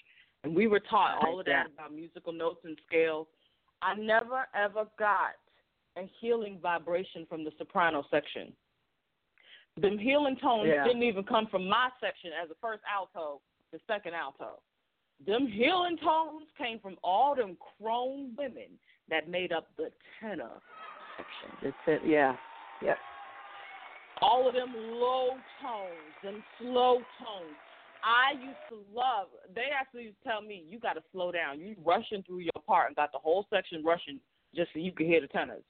and 0.44 0.54
we 0.54 0.66
were 0.66 0.80
taught 0.80 1.26
all 1.26 1.40
of 1.40 1.46
that 1.46 1.68
about 1.74 1.94
musical 1.94 2.32
notes 2.32 2.60
and 2.64 2.78
scales. 2.86 3.26
I 3.80 3.94
never 3.94 4.46
ever 4.54 4.84
got 4.98 5.34
a 5.96 6.08
healing 6.20 6.58
vibration 6.62 7.26
from 7.28 7.44
the 7.44 7.50
soprano 7.58 8.04
section. 8.10 8.52
Them 9.80 9.98
healing 9.98 10.36
tones 10.36 10.68
Yeah. 10.68 10.84
didn't 10.84 11.02
even 11.02 11.24
come 11.24 11.46
from 11.48 11.66
my 11.66 11.90
section 12.00 12.30
as 12.40 12.48
the 12.48 12.54
first 12.56 12.82
alto, 12.90 13.40
the 13.72 13.80
second 13.86 14.14
alto. 14.14 14.60
Them 15.26 15.46
healing 15.46 15.96
tones 15.98 16.46
came 16.58 16.78
from 16.80 16.96
all 17.02 17.34
them 17.34 17.56
crone 17.78 18.34
women 18.36 18.78
that 19.08 19.28
made 19.28 19.52
up 19.52 19.68
the 19.76 19.90
tenor 20.20 20.60
section. 21.16 21.68
It's 21.68 21.76
it, 21.86 22.02
yeah. 22.04 22.36
Yep. 22.82 22.98
all 24.20 24.48
of 24.48 24.54
them 24.54 24.72
low 24.74 25.40
tones, 25.60 26.14
them 26.22 26.42
slow 26.58 27.06
tones. 27.18 27.56
I 28.02 28.34
used 28.34 28.58
to 28.70 28.82
love. 28.90 29.28
They 29.54 29.70
actually 29.70 30.10
used 30.10 30.18
to 30.22 30.28
tell 30.28 30.42
me, 30.42 30.66
"You 30.68 30.80
got 30.80 30.94
to 30.94 31.02
slow 31.12 31.30
down. 31.30 31.60
You 31.60 31.76
rushing 31.84 32.22
through 32.24 32.40
your 32.40 32.62
part 32.66 32.88
and 32.88 32.96
got 32.96 33.12
the 33.12 33.18
whole 33.18 33.46
section 33.48 33.84
rushing 33.84 34.18
just 34.54 34.72
so 34.72 34.80
you 34.80 34.90
could 34.90 35.06
hear 35.06 35.20
the 35.20 35.28
tenors." 35.28 35.62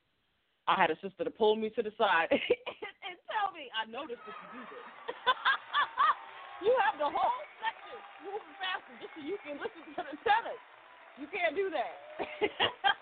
I 0.66 0.76
had 0.80 0.90
a 0.90 0.96
sister 1.02 1.24
to 1.24 1.30
pull 1.30 1.56
me 1.56 1.68
to 1.70 1.82
the 1.82 1.92
side 1.98 2.28
and 2.32 3.16
tell 3.28 3.52
me, 3.52 3.68
"I 3.76 3.84
noticed 3.90 4.24
that 4.24 4.34
you 4.40 4.60
do 4.60 4.64
this. 4.64 4.86
you 6.64 6.72
have 6.88 6.96
the 6.96 7.10
whole 7.10 7.44
section 7.60 8.00
moving 8.24 8.54
faster 8.56 8.96
just 8.96 9.12
so 9.12 9.20
you 9.20 9.36
can 9.44 9.58
listen 9.60 9.84
to 9.92 10.02
the 10.08 10.16
tenors. 10.24 10.62
You 11.20 11.26
can't 11.28 11.54
do 11.54 11.68
that." 11.68 12.96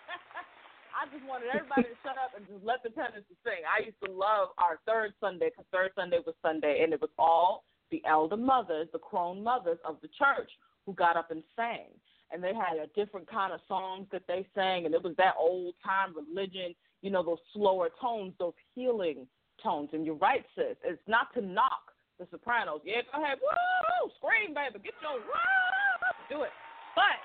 I 1.01 1.09
just 1.09 1.25
wanted 1.25 1.49
everybody 1.49 1.89
to 1.89 1.97
shut 2.05 2.21
up 2.21 2.37
and 2.37 2.45
just 2.45 2.61
let 2.61 2.85
the 2.85 2.93
tenants 2.93 3.25
sing. 3.41 3.65
I 3.65 3.89
used 3.89 3.97
to 4.05 4.13
love 4.13 4.53
our 4.61 4.77
third 4.85 5.17
Sunday 5.17 5.49
because 5.49 5.65
third 5.73 5.97
Sunday 5.97 6.21
was 6.21 6.37
Sunday, 6.45 6.85
and 6.85 6.93
it 6.93 7.01
was 7.01 7.09
all 7.17 7.65
the 7.89 8.05
elder 8.05 8.37
mothers, 8.37 8.87
the 8.93 9.01
crone 9.01 9.43
mothers 9.43 9.81
of 9.89 9.97
the 10.05 10.13
church, 10.13 10.53
who 10.85 10.93
got 10.93 11.17
up 11.17 11.31
and 11.31 11.43
sang. 11.57 11.89
And 12.31 12.45
they 12.45 12.53
had 12.53 12.77
a 12.77 12.93
different 12.93 13.25
kind 13.33 13.51
of 13.51 13.65
songs 13.67 14.13
that 14.13 14.29
they 14.29 14.47
sang, 14.55 14.85
and 14.85 14.95
it 14.95 15.03
was 15.03 15.17
that 15.17 15.41
old 15.41 15.73
time 15.81 16.13
religion, 16.13 16.77
you 17.01 17.09
know, 17.09 17.25
those 17.25 17.41
slower 17.57 17.89
tones, 17.97 18.35
those 18.39 18.53
healing 18.75 19.27
tones. 19.63 19.89
And 19.95 20.05
you're 20.05 20.21
right, 20.21 20.45
sis. 20.55 20.77
It's 20.85 21.01
not 21.09 21.33
to 21.33 21.41
knock 21.41 21.97
the 22.21 22.29
sopranos. 22.31 22.85
Yeah, 22.85 23.01
go 23.09 23.25
ahead, 23.25 23.39
woo, 23.41 24.11
scream, 24.21 24.53
baby, 24.53 24.85
get 24.85 24.93
your 25.01 25.17
woo, 25.17 26.29
do 26.29 26.43
it. 26.45 26.53
But 26.95 27.17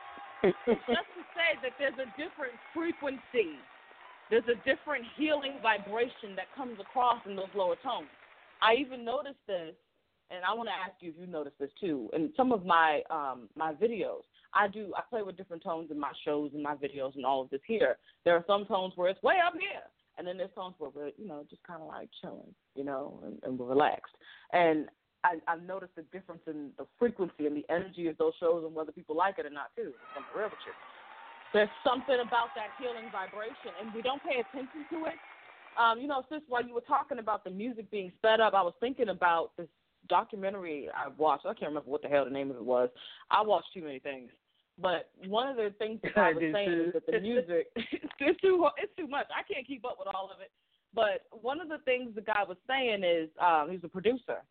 just 0.53 1.09
to 1.17 1.23
say 1.33 1.49
that 1.63 1.73
there's 1.79 1.97
a 1.97 2.09
different 2.17 2.53
frequency, 2.73 3.57
there's 4.29 4.47
a 4.49 4.57
different 4.65 5.05
healing 5.17 5.57
vibration 5.61 6.35
that 6.35 6.53
comes 6.55 6.79
across 6.79 7.21
in 7.25 7.35
those 7.35 7.51
lower 7.55 7.75
tones. 7.83 8.09
I 8.61 8.75
even 8.75 9.05
noticed 9.05 9.41
this, 9.47 9.75
and 10.31 10.43
I 10.43 10.53
want 10.53 10.69
to 10.69 10.73
ask 10.73 11.01
you 11.01 11.11
if 11.11 11.15
you 11.19 11.27
noticed 11.27 11.59
this 11.59 11.69
too. 11.79 12.09
In 12.13 12.33
some 12.35 12.51
of 12.51 12.65
my 12.65 13.01
um, 13.09 13.49
my 13.55 13.73
videos, 13.73 14.23
I 14.53 14.67
do 14.67 14.93
I 14.97 15.01
play 15.09 15.21
with 15.21 15.37
different 15.37 15.63
tones 15.63 15.91
in 15.91 15.99
my 15.99 16.11
shows 16.23 16.51
and 16.53 16.63
my 16.63 16.75
videos 16.75 17.15
and 17.15 17.25
all 17.25 17.41
of 17.41 17.49
this 17.49 17.61
here. 17.67 17.97
There 18.23 18.35
are 18.35 18.43
some 18.47 18.65
tones 18.65 18.93
where 18.95 19.09
it's 19.09 19.21
way 19.21 19.35
up 19.45 19.53
here, 19.53 19.83
and 20.17 20.27
then 20.27 20.37
there's 20.37 20.53
tones 20.55 20.75
where 20.79 20.89
we're 20.89 21.11
you 21.17 21.27
know 21.27 21.45
just 21.49 21.63
kind 21.63 21.81
of 21.81 21.87
like 21.87 22.09
chilling, 22.21 22.53
you 22.75 22.83
know, 22.83 23.19
and, 23.25 23.39
and 23.43 23.59
we're 23.59 23.67
relaxed. 23.67 24.15
And 24.53 24.87
I, 25.25 25.41
I've 25.51 25.63
noticed 25.63 25.97
a 25.97 26.05
difference 26.13 26.41
in 26.45 26.69
the 26.77 26.85
frequency 26.99 27.47
and 27.47 27.57
the 27.57 27.65
energy 27.69 28.07
of 28.07 28.17
those 28.17 28.33
shows 28.39 28.63
and 28.65 28.75
whether 28.75 28.91
people 28.91 29.15
like 29.15 29.39
it 29.39 29.45
or 29.45 29.49
not 29.49 29.75
too. 29.75 29.91
I'm 30.15 30.23
real 30.37 30.49
with 30.53 30.61
you. 30.65 30.73
There's 31.53 31.69
something 31.83 32.21
about 32.21 32.53
that 32.53 32.77
healing 32.77 33.09
vibration, 33.11 33.73
and 33.81 33.93
we 33.93 34.01
don't 34.01 34.21
pay 34.21 34.43
attention 34.43 34.85
to 34.91 35.05
it. 35.09 35.17
Um, 35.79 35.99
you 35.99 36.07
know, 36.07 36.23
sis, 36.29 36.41
while 36.47 36.63
you 36.63 36.73
were 36.73 36.85
talking 36.85 37.19
about 37.19 37.43
the 37.43 37.49
music 37.49 37.89
being 37.89 38.11
sped 38.17 38.39
up, 38.39 38.53
I 38.53 38.61
was 38.61 38.73
thinking 38.79 39.09
about 39.09 39.51
this 39.57 39.67
documentary 40.07 40.89
I 40.95 41.09
watched. 41.17 41.45
I 41.45 41.53
can't 41.53 41.69
remember 41.71 41.89
what 41.89 42.01
the 42.01 42.07
hell 42.07 42.25
the 42.25 42.31
name 42.31 42.51
of 42.51 42.57
it 42.57 42.65
was. 42.65 42.89
I 43.31 43.41
watched 43.41 43.73
too 43.73 43.81
many 43.81 43.99
things. 43.99 44.29
But 44.77 45.09
one 45.25 45.47
of 45.47 45.55
the 45.55 45.73
things 45.79 45.99
that 46.03 46.17
I 46.17 46.29
I 46.29 46.33
was 46.33 46.43
saying 46.53 46.71
is 46.87 46.93
that 46.93 47.05
the 47.07 47.19
music 47.19 47.67
it's 47.75 48.41
too 48.41 48.67
it's 48.77 48.95
too 48.97 49.07
much. 49.07 49.27
I 49.31 49.41
can't 49.51 49.65
keep 49.65 49.85
up 49.85 49.95
with 49.97 50.09
all 50.13 50.29
of 50.33 50.41
it. 50.41 50.51
But 50.93 51.23
one 51.31 51.59
of 51.59 51.69
the 51.69 51.79
things 51.85 52.15
the 52.15 52.21
guy 52.21 52.43
was 52.47 52.57
saying 52.67 53.03
is 53.03 53.29
um, 53.39 53.69
he's 53.71 53.83
a 53.83 53.87
producer, 53.87 54.43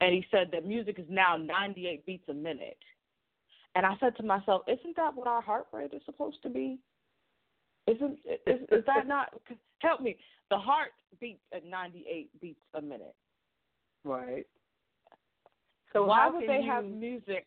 and 0.00 0.14
he 0.14 0.24
said 0.30 0.48
that 0.52 0.66
music 0.66 0.98
is 0.98 1.06
now 1.08 1.36
98 1.36 2.06
beats 2.06 2.28
a 2.28 2.34
minute. 2.34 2.78
And 3.74 3.84
I 3.84 3.94
said 4.00 4.16
to 4.16 4.22
myself, 4.22 4.62
isn't 4.66 4.96
that 4.96 5.14
what 5.14 5.26
our 5.26 5.42
heart 5.42 5.66
rate 5.72 5.92
is 5.92 6.02
supposed 6.06 6.42
to 6.42 6.48
be? 6.48 6.78
Isn't 7.86 8.18
is, 8.46 8.60
is 8.70 8.84
that 8.86 9.06
not? 9.08 9.32
Help 9.80 10.00
me. 10.00 10.16
The 10.50 10.58
heart 10.58 10.92
beats 11.20 11.42
at 11.54 11.64
98 11.64 12.40
beats 12.40 12.60
a 12.74 12.80
minute. 12.80 13.14
Right. 14.04 14.46
So 15.92 16.04
why 16.04 16.28
would 16.28 16.48
they 16.48 16.60
you, 16.62 16.70
have 16.70 16.84
music? 16.84 17.46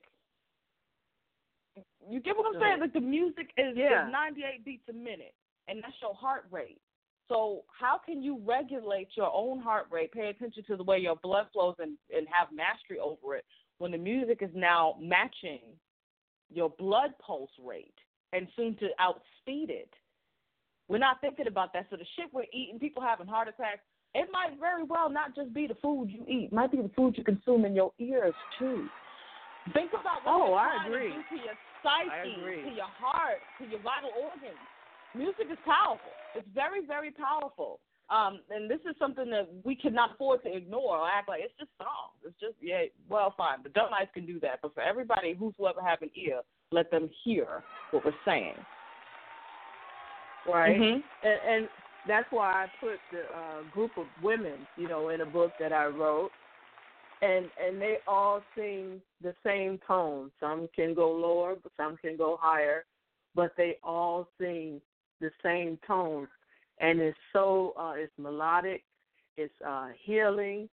You 2.09 2.19
get 2.19 2.35
what 2.35 2.47
I'm 2.55 2.61
saying? 2.61 2.79
Like 2.79 2.93
the 2.93 2.99
music 2.99 3.51
is, 3.57 3.77
Yeah. 3.77 4.07
is 4.07 4.11
98 4.11 4.65
beats 4.65 4.83
a 4.89 4.93
minute, 4.93 5.33
and 5.67 5.83
that's 5.83 5.93
your 6.01 6.13
heart 6.13 6.45
rate. 6.51 6.81
So 7.27 7.63
how 7.79 7.97
can 8.03 8.21
you 8.21 8.41
regulate 8.45 9.09
your 9.15 9.31
own 9.33 9.59
heart 9.59 9.87
rate, 9.89 10.11
pay 10.11 10.29
attention 10.29 10.63
to 10.67 10.75
the 10.75 10.83
way 10.83 10.99
your 10.99 11.15
blood 11.17 11.47
flows, 11.53 11.75
and 11.79 11.97
and 12.15 12.27
have 12.31 12.49
mastery 12.53 12.99
over 12.99 13.35
it 13.35 13.45
when 13.77 13.91
the 13.91 13.97
music 13.97 14.39
is 14.41 14.49
now 14.53 14.95
matching 14.99 15.61
your 16.53 16.69
blood 16.71 17.11
pulse 17.25 17.51
rate 17.63 17.95
and 18.33 18.47
soon 18.55 18.75
to 18.77 18.89
outspeed 18.99 19.69
it? 19.69 19.93
We're 20.89 20.97
not 20.97 21.21
thinking 21.21 21.47
about 21.47 21.71
that. 21.73 21.87
So 21.89 21.95
the 21.95 22.05
shit 22.17 22.27
we're 22.33 22.51
eating, 22.51 22.79
people 22.79 23.01
having 23.01 23.27
heart 23.27 23.47
attacks. 23.47 23.79
It 24.13 24.27
might 24.33 24.59
very 24.59 24.83
well 24.83 25.09
not 25.09 25.33
just 25.33 25.53
be 25.53 25.67
the 25.67 25.75
food 25.75 26.11
you 26.11 26.25
eat. 26.27 26.51
It 26.51 26.53
might 26.53 26.69
be 26.69 26.81
the 26.81 26.91
food 26.97 27.15
you 27.17 27.23
consume 27.23 27.63
in 27.63 27.73
your 27.73 27.93
ears 27.97 28.33
too. 28.59 28.89
Think 29.71 29.91
about 29.93 30.25
what 30.25 30.51
Oh, 30.51 30.53
I 30.53 30.83
agree. 30.83 31.09
to 31.09 31.15
do 31.15 31.23
to 31.31 31.43
your 31.47 31.55
psyche, 31.79 32.35
to 32.67 32.75
your 32.75 32.91
heart, 32.99 33.39
to 33.59 33.63
your 33.71 33.79
vital 33.79 34.11
organs. 34.19 34.59
Music 35.15 35.47
is 35.51 35.57
powerful. 35.65 36.11
It's 36.35 36.47
very, 36.53 36.85
very 36.85 37.11
powerful. 37.11 37.79
Um, 38.09 38.41
and 38.49 38.69
this 38.69 38.79
is 38.89 38.95
something 38.99 39.29
that 39.29 39.47
we 39.63 39.75
cannot 39.75 40.15
afford 40.15 40.43
to 40.43 40.53
ignore 40.53 40.97
or 40.97 41.07
act 41.09 41.29
like 41.29 41.41
it's 41.43 41.53
just 41.57 41.71
songs. 41.77 42.19
It's 42.25 42.39
just 42.41 42.55
yeah, 42.61 42.83
well, 43.09 43.33
fine. 43.37 43.63
The 43.63 43.69
dumb 43.69 43.89
eyes 43.97 44.07
can 44.13 44.25
do 44.25 44.39
that, 44.41 44.59
but 44.61 44.73
for 44.73 44.81
everybody 44.81 45.33
whosoever 45.33 45.81
have 45.81 46.01
an 46.01 46.11
ear, 46.15 46.41
let 46.71 46.91
them 46.91 47.09
hear 47.23 47.63
what 47.91 48.03
we're 48.03 48.11
saying. 48.25 48.55
right? 50.45 50.77
Mhm. 50.77 51.03
And, 51.23 51.39
and 51.47 51.69
that's 52.07 52.29
why 52.31 52.65
I 52.65 52.67
put 52.79 52.99
the 53.11 53.21
uh, 53.21 53.63
group 53.71 53.91
of 53.97 54.07
women, 54.21 54.67
you 54.75 54.87
know, 54.87 55.09
in 55.09 55.21
a 55.21 55.25
book 55.25 55.51
that 55.59 55.71
I 55.71 55.85
wrote, 55.85 56.31
and 57.21 57.49
and 57.63 57.81
they 57.81 57.97
all 58.07 58.41
sing 58.57 59.01
the 59.21 59.33
same 59.45 59.79
tone. 59.87 60.31
Some 60.39 60.67
can 60.75 60.93
go 60.93 61.11
lower, 61.11 61.55
but 61.61 61.71
some 61.77 61.95
can 61.97 62.17
go 62.17 62.37
higher, 62.41 62.85
but 63.35 63.53
they 63.55 63.77
all 63.83 64.27
sing 64.39 64.81
the 65.21 65.31
same 65.43 65.79
tone, 65.87 66.27
and 66.79 66.99
it's 66.99 67.17
so 67.31 67.73
uh, 67.79 67.93
it's 67.95 68.11
melodic, 68.17 68.83
it's 69.37 69.53
uh, 69.65 69.89
healing, 70.03 70.67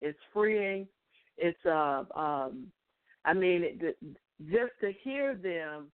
it's 0.00 0.18
freeing, 0.32 0.88
it's 1.36 1.64
uh, 1.66 2.04
um, 2.16 2.66
I 3.24 3.34
mean, 3.34 3.62
it, 3.62 3.96
just 4.50 4.72
to 4.80 4.92
hear 5.04 5.34
them, 5.34 5.90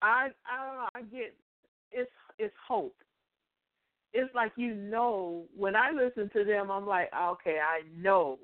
I 0.00 0.28
I 0.46 0.64
don't 0.64 0.76
know, 0.76 0.88
I 0.94 1.02
get 1.02 1.34
it's 1.92 2.10
it's 2.38 2.54
hope. 2.66 2.96
It's 4.12 4.34
like 4.34 4.52
you 4.56 4.74
know 4.74 5.44
when 5.56 5.76
I 5.76 5.90
listen 5.90 6.30
to 6.32 6.44
them, 6.44 6.70
I'm 6.70 6.86
like, 6.86 7.10
okay, 7.14 7.58
I 7.58 7.82
know 7.96 8.38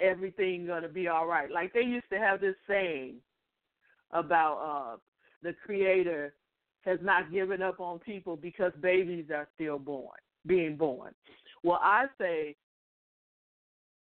everything 0.00 0.66
gonna 0.66 0.88
be 0.88 1.08
all 1.08 1.26
right. 1.26 1.50
Like 1.50 1.72
they 1.72 1.82
used 1.82 2.08
to 2.10 2.18
have 2.18 2.40
this 2.40 2.56
saying 2.66 3.16
about 4.10 4.56
uh 4.56 4.96
the 5.42 5.54
creator 5.64 6.34
has 6.88 6.98
not 7.02 7.30
given 7.30 7.60
up 7.60 7.80
on 7.80 7.98
people 7.98 8.36
because 8.36 8.72
babies 8.80 9.26
are 9.34 9.46
still 9.54 9.78
born, 9.78 10.18
being 10.46 10.76
born. 10.76 11.12
Well, 11.62 11.80
I 11.82 12.06
say 12.18 12.56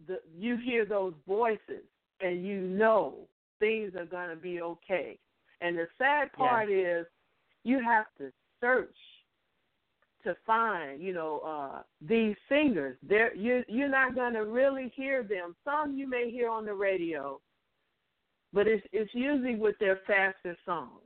the 0.08 0.18
you 0.36 0.58
hear 0.58 0.86
those 0.86 1.14
voices 1.28 1.86
and 2.20 2.46
you 2.46 2.60
know 2.60 3.28
things 3.60 3.94
are 3.96 4.06
gonna 4.06 4.36
be 4.36 4.62
okay. 4.62 5.20
And 5.62 5.78
the 5.78 5.88
sad 5.98 6.34
part 6.34 6.70
is 6.70 7.06
you 7.64 7.80
have 7.84 8.06
to 8.18 8.32
search 8.60 8.96
to 10.24 10.36
find, 10.46 11.02
you 11.02 11.14
know, 11.14 11.42
uh 11.46 11.84
these 12.02 12.36
singers. 12.50 12.98
They're 13.08 13.36
you 13.36 13.64
you're 13.68 13.90
not 13.90 14.16
gonna 14.16 14.44
really 14.44 14.92
hear 14.96 15.22
them. 15.24 15.56
Some 15.64 15.96
you 15.96 16.10
may 16.10 16.32
hear 16.32 16.50
on 16.50 16.66
the 16.66 16.74
radio, 16.74 17.40
but 18.52 18.68
it's 18.68 18.86
it's 18.92 19.14
usually 19.14 19.56
with 19.56 19.78
their 19.80 20.00
faster 20.08 20.58
songs. 20.66 21.03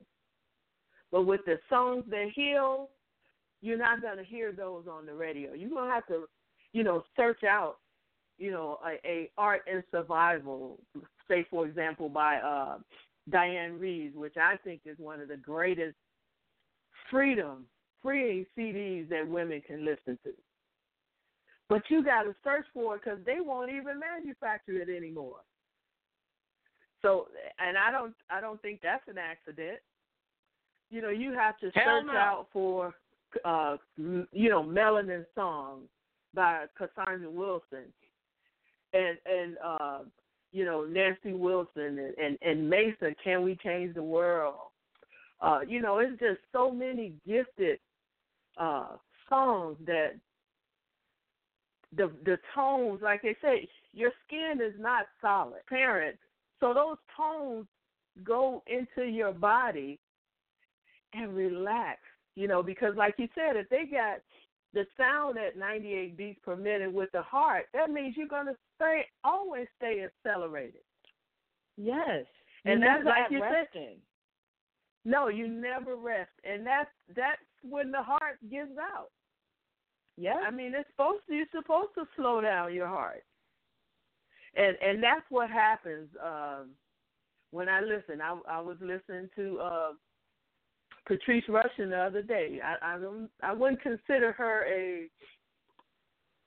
But 1.12 1.24
with 1.24 1.42
the 1.46 1.60
songs 1.70 2.04
that 2.10 2.32
heal, 2.36 2.90
you're 3.62 3.78
not 3.78 4.02
gonna 4.02 4.24
hear 4.24 4.52
those 4.52 4.86
on 4.92 5.06
the 5.06 5.14
radio. 5.14 5.54
You're 5.54 5.70
gonna 5.70 5.94
have 5.94 6.08
to, 6.08 6.28
you 6.74 6.84
know, 6.84 7.04
search 7.16 7.44
out, 7.44 7.78
you 8.38 8.52
know, 8.52 8.80
a, 8.86 9.08
a 9.08 9.32
art 9.38 9.62
and 9.72 9.84
survival, 9.92 10.80
say 11.28 11.46
for 11.50 11.66
example 11.66 12.10
by 12.10 12.38
uh 12.38 12.78
Dianne 13.30 13.80
Reeves, 13.80 14.16
which 14.16 14.36
I 14.38 14.56
think 14.64 14.82
is 14.86 14.98
one 15.00 15.20
of 15.20 15.28
the 15.28 15.38
greatest 15.38 15.96
freedom 17.10 17.66
freeing 18.02 18.46
CDs 18.58 19.10
that 19.10 19.28
women 19.28 19.62
can 19.66 19.84
listen 19.84 20.18
to. 20.24 20.32
But 21.70 21.84
you 21.90 22.04
got 22.04 22.24
to 22.24 22.36
search 22.44 22.66
for 22.74 22.96
it 22.96 23.02
because 23.04 23.20
they 23.26 23.38
won't 23.40 23.72
even 23.72 24.00
manufacture 24.00 24.82
it 24.82 24.90
anymore. 24.90 25.42
So, 27.02 27.28
and 27.60 27.78
I 27.78 27.92
don't, 27.92 28.16
I 28.30 28.40
don't 28.40 28.62
think 28.62 28.80
that's 28.82 29.08
an 29.08 29.18
accident. 29.18 29.80
You 30.90 31.02
know, 31.02 31.10
you 31.10 31.34
have 31.34 31.58
to 31.60 31.70
Hell 31.76 32.02
search 32.02 32.06
no. 32.08 32.14
out 32.14 32.48
for, 32.54 32.94
uh, 33.44 33.78
you 33.98 34.50
know, 34.50 34.64
melanin 34.64 35.26
songs 35.36 35.88
by 36.34 36.66
Cassandra 36.78 37.30
Wilson, 37.30 37.86
and 38.94 39.18
and 39.26 39.58
uh, 39.64 40.00
you 40.52 40.64
know 40.64 40.86
Nancy 40.86 41.34
Wilson 41.34 42.00
and 42.00 42.18
and, 42.18 42.38
and 42.42 42.70
Mason. 42.70 43.16
Can 43.24 43.44
we 43.44 43.58
change 43.64 43.96
the 43.96 44.04
world? 44.04 44.56
Uh, 45.42 45.60
you 45.68 45.82
know, 45.82 46.00
it's 46.00 46.20
just 46.20 46.40
so 46.52 46.72
many 46.72 47.14
gifted 47.28 47.80
uh, 48.58 48.96
songs 49.30 49.78
that 49.86 50.14
the 51.96 52.12
the 52.26 52.38
tones, 52.56 53.02
like 53.02 53.22
they 53.22 53.36
say, 53.42 53.68
your 53.94 54.12
skin 54.26 54.60
is 54.64 54.74
not 54.80 55.06
solid, 55.22 55.66
parent. 55.68 56.18
So 56.60 56.74
those 56.74 56.98
tones 57.16 57.68
go 58.24 58.64
into 58.68 59.08
your 59.08 59.32
body 59.32 60.00
and 61.18 61.36
relax. 61.36 62.00
You 62.36 62.48
know, 62.48 62.62
because 62.62 62.96
like 62.96 63.16
you 63.18 63.28
said, 63.34 63.56
if 63.56 63.68
they 63.70 63.86
got 63.86 64.20
the 64.74 64.86
sound 64.96 65.38
at 65.38 65.58
98 65.58 66.16
beats 66.18 66.40
per 66.44 66.56
minute 66.56 66.94
with 66.94 67.10
the 67.12 67.22
heart, 67.22 67.66
that 67.74 67.90
means 67.90 68.16
you're 68.16 68.28
gonna 68.28 68.56
stay 68.76 69.06
always 69.24 69.68
stay 69.78 70.06
accelerated. 70.06 70.82
Yes, 71.78 72.26
and 72.66 72.80
you 72.82 72.86
that's 72.86 73.06
like 73.06 73.32
you 73.32 73.40
said. 73.40 73.52
resting. 73.52 73.98
No, 75.06 75.30
you 75.30 75.48
never 75.48 75.96
rest, 75.96 76.32
and 76.44 76.66
that's 76.66 76.90
that's 77.16 77.42
when 77.64 77.92
the 77.92 78.02
heart 78.04 78.38
gives 78.52 78.78
out. 78.78 79.10
Yeah, 80.18 80.36
I 80.46 80.52
mean, 80.52 80.74
it's 80.76 80.90
supposed 80.90 81.22
to, 81.28 81.36
you're 81.36 81.46
supposed 81.56 81.94
to 81.96 82.06
slow 82.16 82.42
down 82.42 82.74
your 82.74 82.88
heart, 82.88 83.24
and 84.56 84.76
and 84.82 85.02
that's 85.02 85.26
what 85.30 85.50
happens 85.50 86.10
um, 86.24 86.72
when 87.52 87.70
I 87.70 87.82
listen. 87.82 88.22
I 88.22 88.38
I 88.50 88.60
was 88.60 88.78
listening 88.82 89.30
to 89.36 89.60
uh, 89.60 89.92
Patrice 91.08 91.46
Rushen 91.48 91.90
the 91.90 91.98
other 91.98 92.22
day. 92.22 92.60
I 92.64 92.96
I 92.96 92.98
don't 93.00 93.30
I 93.42 93.54
wouldn't 93.54 93.82
consider 93.82 94.32
her 94.34 94.66
a, 94.68 95.08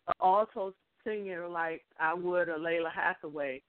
a 0.08 0.12
alto 0.22 0.74
singer 1.04 1.48
like 1.48 1.82
I 1.98 2.12
would 2.14 2.48
a 2.48 2.58
Lalah 2.58 2.92
Hathaway, 2.92 3.62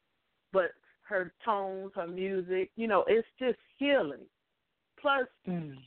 but 0.51 0.71
her 1.03 1.33
tones, 1.43 1.91
her 1.95 2.07
music, 2.07 2.71
you 2.75 2.87
know, 2.87 3.05
it's 3.07 3.27
just 3.39 3.57
healing. 3.77 4.25
Plus, 4.99 5.27
Mm. 5.47 5.77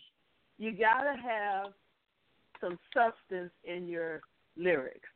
you 0.58 0.72
gotta 0.72 1.16
have 1.20 1.72
some 2.60 2.78
substance 2.92 3.52
in 3.64 3.86
your 3.86 4.22
lyrics. 4.56 5.08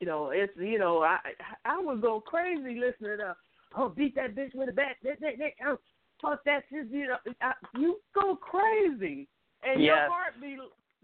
You 0.00 0.06
know, 0.06 0.30
it's 0.30 0.52
you 0.56 0.78
know, 0.78 1.02
I 1.02 1.18
I 1.64 1.78
would 1.78 2.02
go 2.02 2.20
crazy 2.20 2.78
listening 2.78 3.18
to 3.18 3.36
oh 3.76 3.88
beat 3.88 4.14
that 4.16 4.34
bitch 4.34 4.54
with 4.54 4.68
a 4.68 4.72
bat, 4.72 4.96
that 5.04 5.20
that 5.20 5.38
that 5.38 5.52
oh, 5.66 5.78
fuck 6.24 6.44
that 6.44 6.64
shit, 6.70 6.86
you 6.90 7.08
know, 7.08 7.16
I, 7.40 7.52
you 7.78 8.00
go 8.14 8.36
crazy, 8.36 9.28
and 9.62 9.82
your 9.82 9.96
Yes. 9.96 10.10
heart 10.10 10.40
be 10.40 10.58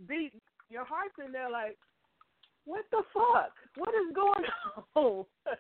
beat, 0.09 0.33
your 0.71 0.85
heart's 0.85 1.15
in 1.25 1.33
there 1.33 1.51
like, 1.51 1.77
what 2.65 2.85
the 2.91 3.03
fuck, 3.13 3.53
what 3.77 3.95
is 3.95 4.15
going 4.15 4.45
on? 4.95 5.25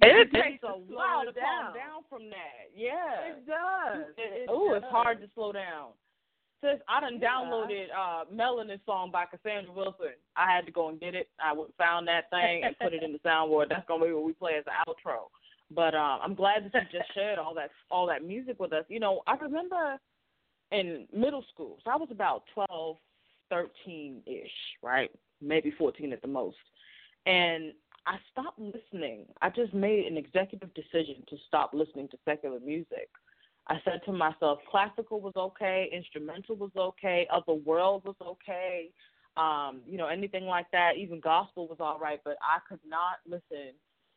It 0.00 0.28
You 0.32 0.42
takes 0.42 0.62
a 0.62 0.68
while 0.78 1.22
it 1.22 1.32
to 1.34 1.40
calm 1.40 1.74
down 1.74 2.02
from 2.08 2.30
that. 2.30 2.70
Yeah. 2.72 3.32
It 3.34 3.44
does. 3.46 4.14
It 4.16 4.46
oh, 4.48 4.74
it's 4.74 4.86
hard 4.90 5.20
to 5.22 5.26
slow 5.34 5.50
down. 5.50 5.88
Sis, 6.62 6.78
I 6.88 7.00
done 7.00 7.18
Yeah. 7.20 7.28
downloaded 7.30 7.86
uh 7.90 8.24
Melanin 8.32 8.78
song 8.86 9.10
by 9.10 9.24
Cassandra 9.26 9.72
Wilson. 9.72 10.14
I 10.36 10.52
had 10.54 10.66
to 10.66 10.72
go 10.72 10.88
and 10.88 11.00
get 11.00 11.16
it. 11.16 11.28
I 11.40 11.52
found 11.76 12.06
that 12.06 12.30
thing 12.30 12.62
and 12.62 12.78
put 12.78 12.94
it 12.94 13.02
in 13.02 13.12
the 13.12 13.18
soundboard. 13.20 13.70
That's 13.70 13.86
gonna 13.88 14.06
be 14.06 14.12
what 14.12 14.22
we 14.24 14.32
play 14.34 14.54
as 14.56 14.64
the 14.66 14.70
outro. 14.86 15.30
But 15.70 15.94
um 15.94 16.20
I'm 16.22 16.34
glad 16.34 16.64
that 16.64 16.82
you 16.92 16.98
just 16.98 17.14
shared 17.14 17.38
all 17.38 17.54
that 17.54 17.70
all 17.90 18.06
that 18.06 18.24
music 18.24 18.58
with 18.58 18.72
us. 18.72 18.84
You 18.88 19.00
know, 19.00 19.22
I 19.26 19.36
remember 19.36 19.98
in 20.70 21.06
middle 21.14 21.44
school, 21.52 21.78
so 21.84 21.90
I 21.90 21.96
was 21.96 22.08
about 22.10 22.44
twelve, 22.54 22.96
thirteen 23.50 24.22
ish, 24.26 24.50
right? 24.82 25.10
Maybe 25.40 25.70
fourteen 25.70 26.12
at 26.12 26.22
the 26.22 26.28
most. 26.28 26.56
And 27.26 27.72
I 28.06 28.16
stopped 28.32 28.58
listening. 28.58 29.26
I 29.42 29.50
just 29.50 29.74
made 29.74 30.06
an 30.06 30.16
executive 30.16 30.72
decision 30.72 31.22
to 31.28 31.36
stop 31.46 31.72
listening 31.74 32.08
to 32.08 32.18
secular 32.24 32.58
music. 32.60 33.10
I 33.66 33.76
said 33.84 34.00
to 34.06 34.12
myself, 34.12 34.60
classical 34.70 35.20
was 35.20 35.34
okay, 35.36 35.90
instrumental 35.92 36.56
was 36.56 36.70
okay, 36.74 37.28
other 37.30 37.52
world 37.52 38.02
was 38.06 38.16
okay, 38.22 38.88
um, 39.36 39.82
you 39.86 39.98
know, 39.98 40.06
anything 40.06 40.46
like 40.46 40.70
that. 40.72 40.96
Even 40.96 41.20
gospel 41.20 41.68
was 41.68 41.76
all 41.78 41.98
right, 41.98 42.18
but 42.24 42.38
I 42.40 42.60
could 42.66 42.80
not 42.88 43.16
listen 43.26 43.74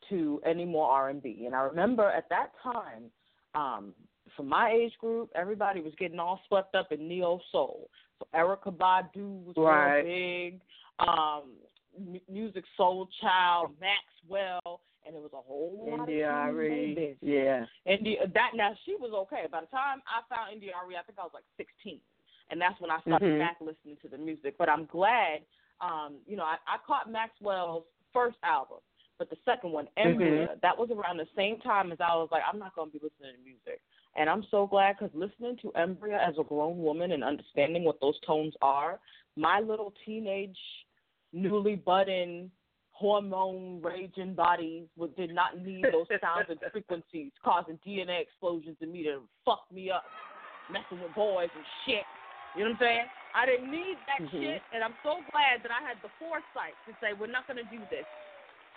to 0.08 0.40
any 0.44 0.64
more 0.64 0.90
R 0.90 1.08
and 1.10 1.22
B. 1.22 1.44
And 1.46 1.54
I 1.54 1.62
remember 1.62 2.08
at 2.08 2.28
that 2.30 2.52
time, 2.62 3.10
um, 3.54 3.94
for 4.36 4.42
my 4.44 4.70
age 4.70 4.92
group, 4.98 5.30
everybody 5.34 5.80
was 5.80 5.92
getting 5.98 6.18
all 6.18 6.40
swept 6.48 6.74
up 6.74 6.92
in 6.92 7.08
neo 7.08 7.40
soul. 7.50 7.90
So 8.18 8.26
Erykah 8.34 8.76
Badu 8.76 9.44
was 9.44 9.56
Right. 9.56 10.02
big. 10.02 10.60
Um, 10.98 11.56
m- 11.96 12.20
music 12.28 12.64
Soul 12.76 13.08
Child, 13.20 13.74
Maxwell, 13.80 14.80
and 15.04 15.16
it 15.16 15.20
was 15.20 15.32
a 15.32 15.40
whole 15.42 15.84
lot 15.90 16.00
of 16.00 16.08
NDRE. 16.08 16.94
babies. 16.94 17.16
Yeah. 17.20 17.66
India 17.84 18.26
that 18.28 18.52
now 18.54 18.72
she 18.84 18.94
was 18.96 19.12
okay. 19.12 19.46
By 19.50 19.62
the 19.62 19.66
time 19.66 20.00
I 20.06 20.22
found 20.34 20.52
India.Arie, 20.52 20.96
I 20.96 21.02
think 21.02 21.18
I 21.18 21.22
was 21.24 21.34
like 21.34 21.44
sixteen. 21.56 22.00
And 22.50 22.60
that's 22.60 22.78
when 22.80 22.90
I 22.90 23.00
started 23.00 23.32
Mhm. 23.34 23.38
back 23.38 23.60
listening 23.60 23.96
to 23.98 24.08
the 24.08 24.18
music. 24.18 24.56
But 24.58 24.68
I'm 24.68 24.84
glad, 24.86 25.44
um, 25.80 26.20
you 26.26 26.36
know, 26.36 26.44
I, 26.44 26.58
I 26.66 26.78
caught 26.86 27.10
Maxwell's 27.10 27.84
first 28.12 28.36
album, 28.42 28.78
but 29.22 29.30
the 29.30 29.36
second 29.44 29.70
one, 29.70 29.86
Embrya, 29.96 30.60
that 30.62 30.76
was 30.76 30.90
around 30.90 31.16
the 31.16 31.28
same 31.36 31.60
time 31.60 31.92
as 31.92 31.98
I 32.00 32.16
was 32.16 32.28
like, 32.32 32.42
I'm 32.50 32.58
not 32.58 32.74
going 32.74 32.90
to 32.90 32.98
be 32.98 33.04
listening 33.04 33.36
to 33.38 33.44
music. 33.44 33.80
And 34.16 34.28
I'm 34.28 34.44
so 34.50 34.66
glad 34.66 34.96
because 34.98 35.14
listening 35.14 35.58
to 35.62 35.68
Embrya 35.78 36.18
as 36.18 36.34
a 36.40 36.42
grown 36.42 36.82
woman 36.82 37.12
and 37.12 37.22
understanding 37.22 37.84
what 37.84 38.00
those 38.00 38.18
tones 38.26 38.52
are, 38.62 38.98
my 39.36 39.60
little 39.60 39.94
teenage, 40.04 40.58
newly 41.32 41.76
budding, 41.76 42.50
hormone 42.90 43.80
raging 43.80 44.34
body 44.34 44.88
would, 44.96 45.14
did 45.14 45.32
not 45.32 45.56
need 45.56 45.86
those 45.92 46.08
sounds 46.20 46.46
and 46.48 46.58
frequencies 46.72 47.30
causing 47.44 47.78
DNA 47.86 48.20
explosions 48.20 48.76
in 48.80 48.90
me 48.90 49.04
to 49.04 49.20
fuck 49.44 49.70
me 49.72 49.88
up, 49.88 50.02
messing 50.68 51.00
with 51.00 51.14
boys 51.14 51.48
and 51.54 51.64
shit. 51.86 52.02
You 52.56 52.64
know 52.64 52.70
what 52.70 52.82
I'm 52.82 52.86
saying? 52.90 53.06
I 53.36 53.46
didn't 53.46 53.70
need 53.70 53.96
that 54.10 54.26
Mhm. 54.26 54.42
shit, 54.42 54.62
and 54.74 54.82
I'm 54.82 54.98
so 55.04 55.22
glad 55.30 55.62
that 55.62 55.70
I 55.70 55.80
had 55.80 55.96
the 56.02 56.10
foresight 56.18 56.74
to 56.90 56.92
say 57.00 57.14
we're 57.14 57.30
not 57.30 57.46
going 57.46 57.62
to 57.62 57.70
do 57.70 57.78
this 57.88 58.04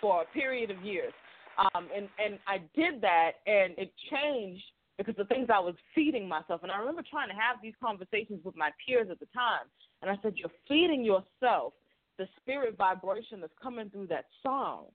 for 0.00 0.22
a 0.22 0.24
period 0.26 0.70
of 0.70 0.82
years. 0.82 1.12
Um, 1.58 1.88
and 1.94 2.08
and 2.22 2.38
I 2.46 2.58
did 2.74 3.00
that, 3.00 3.32
and 3.46 3.72
it 3.78 3.92
changed 4.10 4.64
because 4.98 5.16
the 5.16 5.24
things 5.24 5.48
I 5.52 5.58
was 5.58 5.74
feeding 5.94 6.28
myself. 6.28 6.62
And 6.62 6.72
I 6.72 6.78
remember 6.78 7.02
trying 7.08 7.28
to 7.28 7.34
have 7.34 7.56
these 7.62 7.74
conversations 7.82 8.40
with 8.44 8.56
my 8.56 8.70
peers 8.84 9.08
at 9.10 9.20
the 9.20 9.26
time, 9.26 9.64
and 10.02 10.10
I 10.10 10.16
said, 10.22 10.34
"You're 10.36 10.50
feeding 10.68 11.04
yourself 11.04 11.72
the 12.18 12.28
spirit 12.40 12.76
vibration 12.76 13.40
that's 13.40 13.56
coming 13.62 13.90
through 13.90 14.08
that 14.08 14.26
song, 14.42 14.86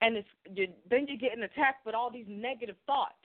and 0.00 0.16
it's 0.16 0.28
you, 0.54 0.68
then 0.88 1.06
you're 1.06 1.16
getting 1.16 1.44
attacked 1.44 1.86
with 1.86 1.94
all 1.94 2.10
these 2.10 2.28
negative 2.28 2.76
thoughts. 2.86 3.16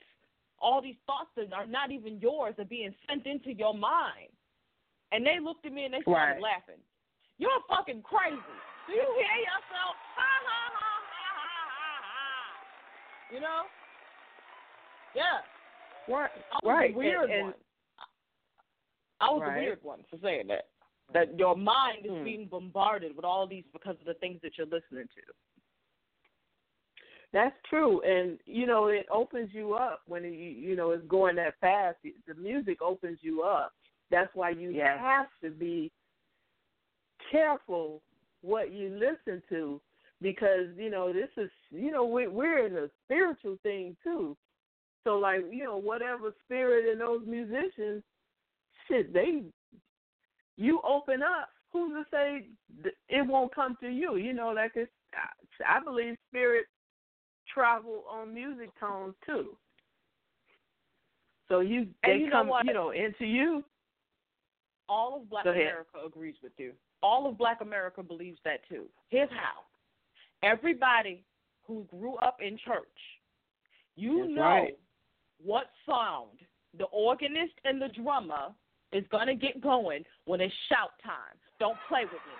All 0.58 0.80
these 0.82 0.98
thoughts 1.06 1.30
that 1.36 1.52
are 1.52 1.66
not 1.66 1.90
even 1.90 2.18
yours 2.20 2.54
are 2.58 2.64
being 2.64 2.94
sent 3.06 3.26
into 3.26 3.52
your 3.52 3.74
mind." 3.74 4.32
And 5.12 5.24
they 5.24 5.40
looked 5.40 5.64
at 5.64 5.72
me 5.72 5.84
and 5.84 5.94
they 5.94 6.02
started 6.02 6.34
Right. 6.34 6.42
laughing. 6.42 6.80
You're 7.38 7.60
fucking 7.68 8.02
crazy. 8.02 8.36
Do 8.86 8.92
you 8.92 9.00
hear 9.00 9.36
yourself? 9.36 9.96
Ha 10.16 10.30
ha 10.44 10.72
ha. 10.74 10.87
You 13.32 13.40
know? 13.40 13.62
Yeah. 15.14 15.42
Right. 16.12 16.30
I 16.52 16.58
was 16.62 16.74
right. 16.74 16.92
the 16.92 16.98
weird 16.98 17.24
and, 17.24 17.32
and, 17.32 17.42
one. 17.42 17.54
I 19.20 19.30
was 19.30 19.42
Right. 19.42 19.54
the 19.54 19.60
weird 19.60 19.82
one 19.82 20.04
for 20.10 20.18
saying 20.22 20.46
that. 20.48 20.68
That 21.14 21.38
your 21.38 21.56
mind 21.56 22.04
is 22.04 22.12
Hmm. 22.12 22.24
being 22.24 22.46
bombarded 22.46 23.16
with 23.16 23.24
all 23.24 23.46
these 23.46 23.64
because 23.72 23.98
of 23.98 24.04
the 24.04 24.14
things 24.14 24.40
that 24.42 24.58
you're 24.58 24.66
listening 24.66 25.08
to. 25.08 25.22
That's 27.32 27.56
true, 27.68 28.00
and 28.02 28.38
you 28.46 28.66
know 28.66 28.88
it 28.88 29.06
opens 29.10 29.52
you 29.52 29.74
up 29.74 30.02
when 30.06 30.24
you 30.24 30.30
you 30.30 30.76
know 30.76 30.92
it's 30.92 31.06
going 31.06 31.36
that 31.36 31.58
fast. 31.60 31.98
The 32.02 32.34
music 32.34 32.80
opens 32.80 33.18
you 33.22 33.42
up. 33.42 33.74
That's 34.10 34.34
why 34.34 34.50
you 34.50 34.70
Yes. 34.70 34.98
have 34.98 35.28
to 35.42 35.50
be 35.50 35.92
careful 37.30 38.02
what 38.40 38.70
you 38.70 38.90
listen 38.90 39.42
to 39.50 39.80
because 40.20 40.66
you 40.76 40.90
know 40.90 41.12
this 41.12 41.30
is 41.36 41.50
you 41.70 41.90
know 41.90 42.04
we 42.04 42.26
we're 42.26 42.66
in 42.66 42.76
a 42.76 42.88
spiritual 43.04 43.56
thing 43.62 43.96
too. 44.02 44.36
So 45.04 45.18
like 45.18 45.40
you 45.50 45.64
know 45.64 45.76
whatever 45.76 46.34
spirit 46.44 46.90
in 46.90 46.98
those 46.98 47.22
musicians, 47.26 48.02
shit 48.88 49.12
they 49.12 49.42
you 50.56 50.80
open 50.86 51.22
up. 51.22 51.48
Who's 51.72 51.92
to 51.92 52.04
say 52.10 52.46
it 53.08 53.26
won't 53.26 53.54
come 53.54 53.76
to 53.80 53.88
you? 53.88 54.16
You 54.16 54.32
know 54.32 54.48
like 54.48 54.72
it's 54.74 54.90
I 55.14 55.78
I 55.78 55.80
believe 55.82 56.16
spirit 56.28 56.66
travel 57.52 58.04
on 58.10 58.34
music 58.34 58.70
tones 58.78 59.14
too. 59.24 59.56
So 61.48 61.60
you 61.60 61.86
they 62.04 62.16
you 62.16 62.30
come 62.30 62.50
you 62.64 62.74
know 62.74 62.90
into 62.90 63.24
you. 63.24 63.64
All 64.88 65.20
of 65.20 65.28
Black 65.28 65.44
America 65.44 65.98
agrees 66.06 66.36
with 66.42 66.52
you. 66.56 66.72
All 67.02 67.28
of 67.28 67.36
Black 67.36 67.60
America 67.60 68.02
believes 68.02 68.38
that 68.44 68.60
too. 68.68 68.86
Here's 69.10 69.30
how. 69.30 69.67
Everybody 70.42 71.24
who 71.66 71.84
grew 71.90 72.16
up 72.16 72.38
in 72.40 72.58
church, 72.64 72.98
you 73.96 74.22
That's 74.22 74.36
know 74.36 74.42
right. 74.42 74.78
what 75.42 75.66
sound 75.86 76.38
the 76.76 76.86
organist 76.94 77.54
and 77.64 77.80
the 77.80 77.88
drummer 77.88 78.54
is 78.92 79.04
gonna 79.10 79.34
get 79.34 79.60
going 79.60 80.04
when 80.24 80.40
it's 80.40 80.54
shout 80.68 80.94
time. 81.02 81.36
Don't 81.58 81.76
play 81.88 82.04
with 82.04 82.22
me. 82.24 82.38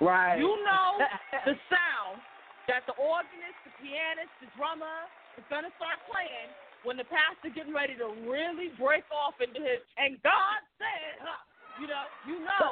Right. 0.00 0.38
You 0.38 0.52
know 0.64 0.98
the 1.46 1.54
sound 1.70 2.20
that 2.68 2.84
the 2.84 2.96
organist, 3.00 3.56
the 3.64 3.72
pianist, 3.80 4.32
the 4.42 4.50
drummer 4.58 5.08
is 5.38 5.44
gonna 5.48 5.72
start 5.76 6.02
playing 6.10 6.50
when 6.82 6.96
the 6.96 7.06
pastor 7.08 7.50
getting 7.50 7.74
ready 7.74 7.94
to 7.98 8.06
really 8.28 8.70
break 8.78 9.06
off 9.10 9.38
into 9.40 9.58
his 9.58 9.82
and 9.98 10.20
God 10.22 10.60
said, 10.78 11.22
huh, 11.22 11.42
you 11.80 11.86
know, 11.86 12.04
you 12.26 12.36
know, 12.42 12.70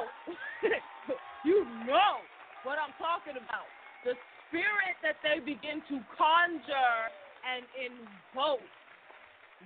you 1.47 1.57
know 1.87 2.23
what 2.63 2.75
I'm 2.79 2.95
talking 2.99 3.39
about 3.39 3.67
the 4.03 4.13
spirit 4.47 4.95
that 5.03 5.17
they 5.23 5.39
begin 5.39 5.81
to 5.89 5.99
conjure 6.17 7.01
and 7.43 7.63
invoke 7.75 8.61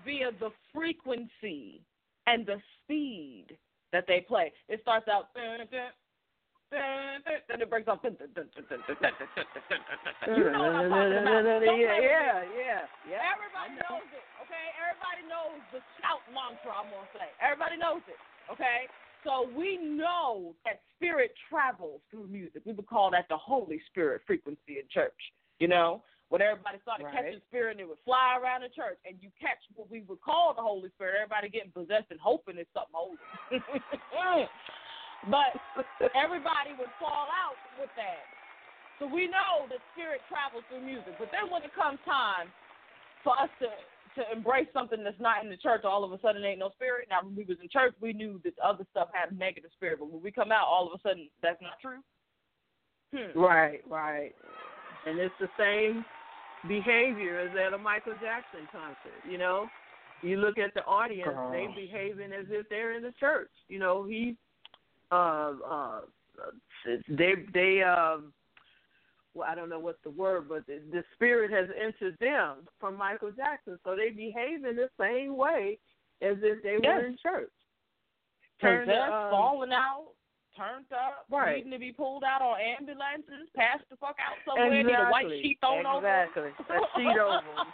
via 0.06 0.32
the 0.40 0.50
frequency 0.74 1.82
and 2.28 2.46
the 2.46 2.62
speed 2.84 3.58
that 3.92 4.06
they 4.08 4.22
play. 4.28 4.52
It 4.70 4.80
starts 4.82 5.08
out, 5.08 5.34
then 5.36 5.68
it 7.60 7.70
breaks 7.70 7.88
off. 7.88 8.00
you 8.04 8.12
know 8.12 8.16
what 8.16 8.32
I'm 10.72 10.88
talking 10.88 11.20
about. 11.20 11.44
Yeah, 11.68 12.48
yeah, 12.56 12.88
yeah. 13.04 13.20
Everybody 13.36 13.76
knows 13.84 14.08
it, 14.16 14.24
okay? 14.40 14.66
Everybody 14.80 15.28
knows 15.28 15.60
the 15.76 15.84
shout 16.00 16.24
mantra, 16.32 16.72
I'm 16.72 16.88
going 16.88 17.04
to 17.04 17.12
say. 17.12 17.28
Everybody 17.44 17.76
knows 17.76 18.04
it, 18.08 18.16
okay? 18.48 18.88
So 19.24 19.50
we 19.56 19.78
know 19.78 20.56
that 20.66 20.82
spirit 20.96 21.32
travels 21.50 22.02
through 22.10 22.28
music. 22.28 22.64
We 22.66 22.74
would 22.74 22.88
call 22.88 23.12
that 23.12 23.26
the 23.30 23.38
Holy 23.38 23.82
Spirit 23.90 24.22
frequency 24.26 24.80
in 24.82 24.88
church, 24.90 25.18
you 25.60 25.68
know? 25.68 26.04
When 26.30 26.42
everybody 26.42 26.80
started 26.80 27.06
Right. 27.06 27.28
catching 27.28 27.42
spirit 27.52 27.72
and 27.72 27.82
it 27.82 27.88
would 27.90 28.00
fly 28.06 28.38
around 28.40 28.62
the 28.62 28.70
church 28.70 28.98
and 29.06 29.22
you 29.22 29.30
catch 29.38 29.60
what 29.76 29.90
we 29.92 30.02
would 30.08 30.22
call 30.22 30.54
the 30.54 30.62
Holy 30.62 30.90
Spirit, 30.96 31.16
everybody 31.20 31.50
getting 31.50 31.72
possessed 31.72 32.08
and 32.10 32.20
hoping 32.20 32.58
it's 32.58 32.72
something 32.74 32.96
holy. 32.96 33.20
but 35.30 35.52
everybody 36.16 36.72
would 36.80 36.90
fall 37.00 37.28
out 37.28 37.60
with 37.78 37.92
that. 37.98 38.24
So 38.98 39.08
we 39.08 39.28
know 39.28 39.68
that 39.68 39.84
spirit 39.92 40.22
travels 40.30 40.64
through 40.70 40.82
music. 40.82 41.20
But 41.20 41.30
then 41.36 41.52
when 41.52 41.64
it 41.64 41.76
comes 41.76 42.00
time 42.06 42.48
for 43.26 43.38
us 43.38 43.50
to 43.60 43.68
to 44.16 44.24
embrace 44.32 44.68
something 44.74 45.04
that's 45.04 45.20
not 45.20 45.44
in 45.44 45.50
the 45.50 45.58
church, 45.58 45.84
all 45.84 46.04
of 46.04 46.12
a 46.12 46.20
sudden 46.22 46.44
ain't 46.44 46.60
no 46.60 46.70
spirit. 46.72 47.08
Now 47.10 47.24
when 47.24 47.36
we 47.36 47.44
was 47.44 47.58
in 47.62 47.70
church, 47.70 47.94
we 48.02 48.14
knew 48.14 48.42
that 48.44 48.54
other 48.60 48.86
stuff 48.92 49.10
had 49.14 49.32
a 49.32 49.36
negative 49.36 49.72
spirit, 49.76 50.00
but 50.00 50.12
when 50.12 50.22
we 50.22 50.32
come 50.32 50.52
out, 50.52 50.66
all 50.68 50.88
of 50.88 51.00
a 51.00 51.02
sudden 51.08 51.30
that's 51.42 51.62
not 51.62 51.80
true. 51.82 52.00
Hmm. 53.16 53.38
Right, 53.38 53.82
right. 53.90 54.34
And 55.06 55.20
it's 55.20 55.34
the 55.40 55.50
same 55.58 56.06
behavior 56.68 57.40
as 57.40 57.52
at 57.58 57.74
a 57.74 57.78
Michael 57.78 58.14
Jackson 58.22 58.68
concert, 58.72 59.20
you 59.30 59.38
know? 59.38 59.68
You 60.22 60.38
look 60.38 60.58
at 60.58 60.74
the 60.76 60.84
audience, 60.86 61.32
they 61.52 61.66
Girl. 61.66 61.76
behaving 61.76 62.32
as 62.32 62.46
if 62.50 62.70
they're 62.70 62.94
in 62.94 63.04
the 63.04 63.14
church. 63.20 63.50
You 63.68 63.80
know, 63.80 64.04
he 64.04 64.38
uh 65.12 65.54
uh 65.70 66.00
they 67.10 67.34
they 67.54 67.82
um 67.82 68.32
well, 69.34 69.48
I 69.50 69.56
don't 69.56 69.70
know 69.70 69.80
what's 69.80 70.02
the 70.04 70.10
word, 70.12 70.50
but 70.50 70.66
the, 70.68 70.82
the 70.92 71.04
spirit 71.16 71.52
has 71.52 71.70
entered 71.80 72.18
them 72.20 72.68
from 72.80 72.98
Michael 72.98 73.32
Jackson, 73.32 73.80
so 73.84 73.96
they 73.96 74.10
behave 74.10 74.66
in 74.66 74.76
the 74.76 74.90
same 75.00 75.38
way 75.38 75.80
as 76.22 76.38
if 76.42 76.62
they 76.64 76.78
Yes. 76.82 76.98
were 77.00 77.06
in 77.06 77.18
church. 77.22 77.52
Turn 78.60 78.90
up, 78.90 78.96
Possessed, 78.96 79.14
um, 79.14 79.30
falling 79.32 79.72
out, 79.74 80.10
turned 80.56 80.92
up, 80.92 81.26
Right. 81.30 81.56
needing 81.58 81.72
to 81.72 81.80
be 81.80 81.94
pulled 81.94 82.24
out 82.24 82.42
on 82.42 82.60
ambulances, 82.60 83.50
passed 83.56 83.88
the 83.90 83.98
fuck 83.98 84.18
out 84.20 84.38
somewhere, 84.46 84.70
need 84.84 85.00
a 85.00 85.06
white 85.10 85.26
Exactly. 85.26 85.42
sheet 85.42 85.60
thrown 85.62 85.86
over. 85.86 86.06
'em. 86.08 86.28
Exactly. 86.28 86.52
A 86.70 86.80
sheet 86.96 87.18
over. 87.18 87.42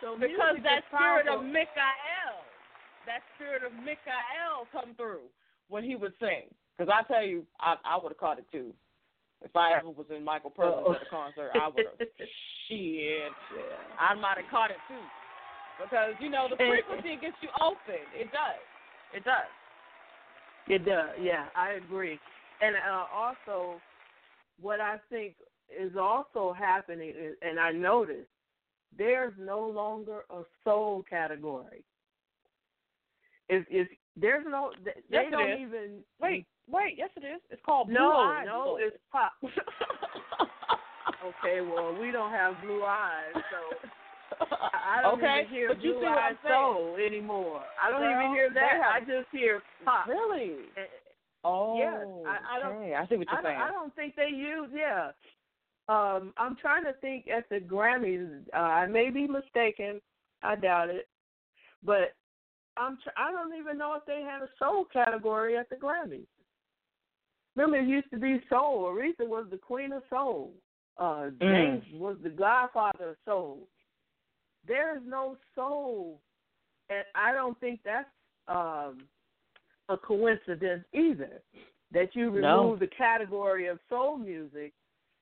So 0.00 0.18
because 0.18 0.60
that 0.64 0.84
spirit 0.92 1.24
powerful. 1.26 1.40
of 1.40 1.46
Mikael, 1.46 2.44
that 3.06 3.22
spirit 3.36 3.62
of 3.64 3.72
Mikael 3.72 4.68
come 4.70 4.94
through 4.96 5.30
when 5.68 5.82
he 5.82 5.96
would 5.96 6.12
sing. 6.20 6.52
Because 6.76 6.92
I 6.92 7.06
tell 7.12 7.24
you, 7.24 7.44
I 7.60 7.76
I 7.84 7.96
would 7.96 8.10
have 8.10 8.18
caught 8.18 8.38
it 8.38 8.46
too. 8.50 8.72
If 9.42 9.54
I 9.54 9.76
ever 9.76 9.90
was 9.90 10.06
in 10.14 10.24
Michael 10.24 10.50
presence 10.50 10.84
Oh. 10.86 10.94
at 10.94 11.02
a 11.02 11.10
concert, 11.10 11.50
I 11.54 11.68
would 11.68 11.84
have. 11.84 11.98
shit, 12.68 13.32
I 14.00 14.14
might 14.14 14.38
have 14.38 14.50
caught 14.50 14.70
it 14.70 14.78
too. 14.88 15.04
Because 15.82 16.14
you 16.20 16.30
know 16.30 16.46
the 16.48 16.56
frequency 16.56 17.16
gets 17.20 17.36
you 17.42 17.48
open. 17.60 18.00
It 18.14 18.30
does. 18.32 18.62
It 19.12 19.24
does. 19.24 19.50
It 20.68 20.84
does. 20.84 21.10
Yeah, 21.20 21.46
I 21.54 21.72
agree. 21.72 22.18
And 22.62 22.76
uh, 22.76 23.04
also, 23.12 23.80
what 24.60 24.80
I 24.80 24.96
think 25.10 25.34
is 25.68 25.92
also 26.00 26.52
happening, 26.52 27.10
is, 27.10 27.34
and 27.42 27.58
I 27.58 27.72
noticed, 27.72 28.28
there's 28.96 29.34
no 29.38 29.60
longer 29.68 30.20
a 30.30 30.42
soul 30.62 31.04
category. 31.08 31.84
If 33.48 33.66
if 33.68 33.88
there's 34.16 34.44
no, 34.48 34.70
they 34.84 34.92
Yes, 35.08 35.26
don't 35.30 35.60
even 35.60 35.98
Wait, 36.20 36.46
wait. 36.70 36.94
Yes, 36.96 37.10
it 37.16 37.24
is. 37.24 37.40
It's 37.50 37.62
called 37.64 37.88
Blue 37.88 37.96
No, 37.96 38.12
Eyes 38.12 38.46
no, 38.46 38.76
it's 38.80 38.96
pop. 39.10 39.32
Okay, 41.24 41.60
well, 41.62 41.96
we 41.98 42.10
don't 42.10 42.30
have 42.32 42.54
blue 42.62 42.82
eyes, 42.84 43.32
so 43.34 44.46
I 44.50 44.98
I 44.98 45.02
don't 45.02 45.18
okay, 45.18 45.40
even 45.44 45.54
hear 45.54 45.68
but 45.68 45.80
blue 45.80 46.04
eyes 46.06 46.34
soul 46.46 46.96
anymore. 46.96 47.62
I 47.82 47.90
don't 47.90 48.00
Girl, 48.02 48.10
even 48.20 48.34
hear 48.34 48.50
that. 48.52 48.80
I 48.94 49.00
just 49.00 49.28
hear 49.32 49.62
pop. 49.86 50.06
Really? 50.06 50.56
Oh, 51.42 51.78
Yes, 51.78 52.06
I- 52.26 52.56
I 52.56 52.58
don't- 52.60 52.72
okay. 52.76 52.94
I 52.94 53.06
see 53.06 53.16
what 53.16 53.26
you're 53.30 53.38
I 53.38 53.42
don't, 53.42 53.50
saying. 53.50 53.60
I 53.60 53.70
don't 53.70 53.94
think 53.94 54.16
they 54.16 54.28
use. 54.28 54.70
Yeah, 54.74 55.12
um, 55.88 56.34
I'm 56.36 56.56
trying 56.56 56.84
to 56.84 56.92
think 56.94 57.26
at 57.28 57.48
the 57.48 57.58
Grammys. 57.60 58.46
Uh, 58.52 58.58
I 58.58 58.86
may 58.86 59.08
be 59.10 59.26
mistaken. 59.26 60.00
I 60.42 60.56
doubt 60.56 60.90
it, 60.90 61.08
but 61.82 62.14
I'm. 62.76 62.98
Tr- 63.02 63.10
I 63.16 63.30
don't 63.30 63.58
even 63.58 63.78
know 63.78 63.94
if 63.94 64.04
they 64.06 64.22
had 64.22 64.42
a 64.42 64.48
soul 64.58 64.86
category 64.92 65.56
at 65.56 65.68
the 65.70 65.76
Grammys. 65.76 66.26
Remember, 67.56 67.78
it 67.78 67.86
used 67.86 68.10
to 68.10 68.18
be 68.18 68.42
soul. 68.48 68.84
Aretha 68.84 69.28
was 69.28 69.46
the 69.50 69.56
queen 69.58 69.92
of 69.92 70.02
soul. 70.10 70.52
Uh, 70.98 71.30
James 71.40 71.84
was 71.94 72.16
the 72.22 72.30
godfather 72.30 73.10
of 73.10 73.16
soul. 73.24 73.68
There 74.66 74.96
is 74.96 75.02
no 75.06 75.36
soul, 75.54 76.20
and 76.90 77.04
I 77.14 77.32
don't 77.32 77.58
think 77.60 77.80
that's 77.84 78.08
um, 78.48 79.02
a 79.88 79.96
coincidence 79.96 80.84
either. 80.92 81.42
That 81.92 82.16
you 82.16 82.24
remove 82.26 82.42
No. 82.42 82.76
the 82.76 82.88
category 82.88 83.66
of 83.68 83.78
soul 83.88 84.16
music, 84.16 84.72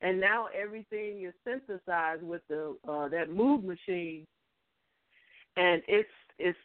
and 0.01 0.19
now 0.19 0.47
everything 0.59 1.23
is 1.23 1.35
synthesized 1.45 2.23
with 2.23 2.41
the 2.49 2.75
uh, 2.89 3.09
that 3.09 3.29
mood 3.31 3.63
machine, 3.63 4.27
and 5.57 5.83
it's 5.87 6.09
it's 6.39 6.59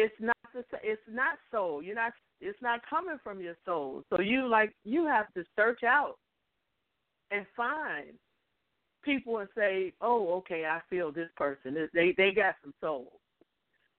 it's 0.00 0.14
not 0.20 0.36
the, 0.54 0.64
it's 0.82 1.02
not 1.10 1.38
soul. 1.50 1.82
You're 1.82 1.94
not. 1.94 2.12
It's 2.40 2.60
not 2.62 2.80
coming 2.88 3.18
from 3.22 3.40
your 3.40 3.56
soul. 3.66 4.02
So 4.10 4.20
you 4.20 4.48
like 4.48 4.74
you 4.84 5.06
have 5.06 5.32
to 5.34 5.44
search 5.56 5.82
out 5.84 6.16
and 7.30 7.44
find 7.56 8.16
people 9.04 9.38
and 9.38 9.48
say, 9.56 9.92
"Oh, 10.00 10.34
okay, 10.38 10.64
I 10.64 10.80
feel 10.88 11.12
this 11.12 11.28
person. 11.36 11.76
They 11.92 12.14
they 12.16 12.32
got 12.32 12.56
some 12.62 12.74
soul," 12.80 13.20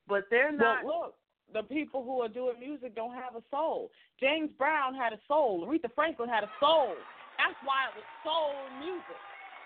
but 0.07 0.23
they're 0.29 0.51
not. 0.51 0.83
Well, 0.83 1.13
look, 1.13 1.15
the 1.53 1.63
people 1.73 2.03
who 2.03 2.21
are 2.21 2.29
doing 2.29 2.59
music 2.59 2.95
don't 2.95 3.13
have 3.13 3.35
a 3.35 3.43
soul. 3.51 3.91
James 4.19 4.49
Brown 4.57 4.95
had 4.95 5.13
a 5.13 5.19
soul. 5.27 5.67
Aretha 5.67 5.93
Franklin 5.93 6.29
had 6.29 6.43
a 6.43 6.51
soul. 6.59 6.95
That's 7.37 7.57
why 7.63 7.89
it 7.89 7.95
was 7.95 8.07
soul 8.25 8.53
music. 8.79 9.21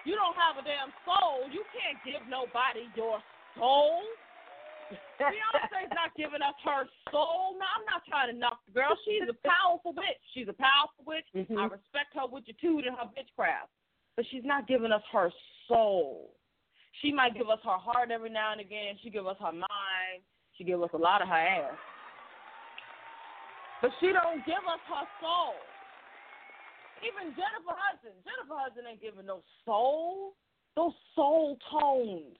You 0.05 0.15
don't 0.15 0.35
have 0.37 0.61
a 0.61 0.63
damn 0.67 0.93
soul. 1.07 1.49
You 1.49 1.63
can't 1.73 1.97
give 2.05 2.27
nobody 2.29 2.87
your 2.95 3.19
soul. 3.57 4.03
Beyonce's 4.91 5.93
not 5.95 6.13
giving 6.15 6.41
us 6.41 6.55
her 6.63 6.85
soul. 7.11 7.55
No, 7.57 7.65
I'm 7.65 7.85
not 7.89 8.05
trying 8.07 8.31
to 8.31 8.37
knock 8.37 8.59
the 8.67 8.73
girl. 8.73 8.95
She's 9.05 9.23
a 9.29 9.37
powerful 9.47 9.93
bitch. 9.93 10.21
She's 10.33 10.47
a 10.47 10.53
powerful 10.53 11.05
witch. 11.05 11.25
Mhm. 11.33 11.57
I 11.57 11.65
respect 11.65 12.13
her 12.13 12.27
witchitude 12.27 12.85
and 12.85 12.95
her 12.97 13.09
bitchcraft. 13.15 13.69
But 14.15 14.25
she's 14.27 14.43
not 14.43 14.67
giving 14.67 14.91
us 14.91 15.03
her 15.11 15.31
soul. 15.67 16.35
She 17.01 17.11
might 17.11 17.33
give 17.33 17.49
us 17.49 17.59
her 17.63 17.77
heart 17.77 18.11
every 18.11 18.29
now 18.29 18.51
and 18.51 18.61
again. 18.61 18.97
She 19.01 19.09
give 19.09 19.27
us 19.27 19.37
her 19.39 19.51
mind. 19.51 20.23
She 20.53 20.63
give 20.63 20.81
us 20.81 20.91
a 20.93 20.97
lot 20.97 21.21
of 21.21 21.27
her 21.27 21.35
ass. 21.35 21.77
But 23.81 23.91
she 23.99 24.13
don't 24.13 24.45
give 24.45 24.63
us 24.67 24.79
her 24.87 25.07
soul. 25.19 25.55
Even 27.03 27.35
Jennifer 27.35 27.75
Hudson. 27.75 28.13
Jennifer 28.23 28.55
Hudson 28.55 28.87
ain't 28.87 29.01
giving 29.01 29.25
no 29.25 29.43
soul. 29.65 30.35
Those 30.75 30.93
soul 31.15 31.57
tones. 31.69 32.37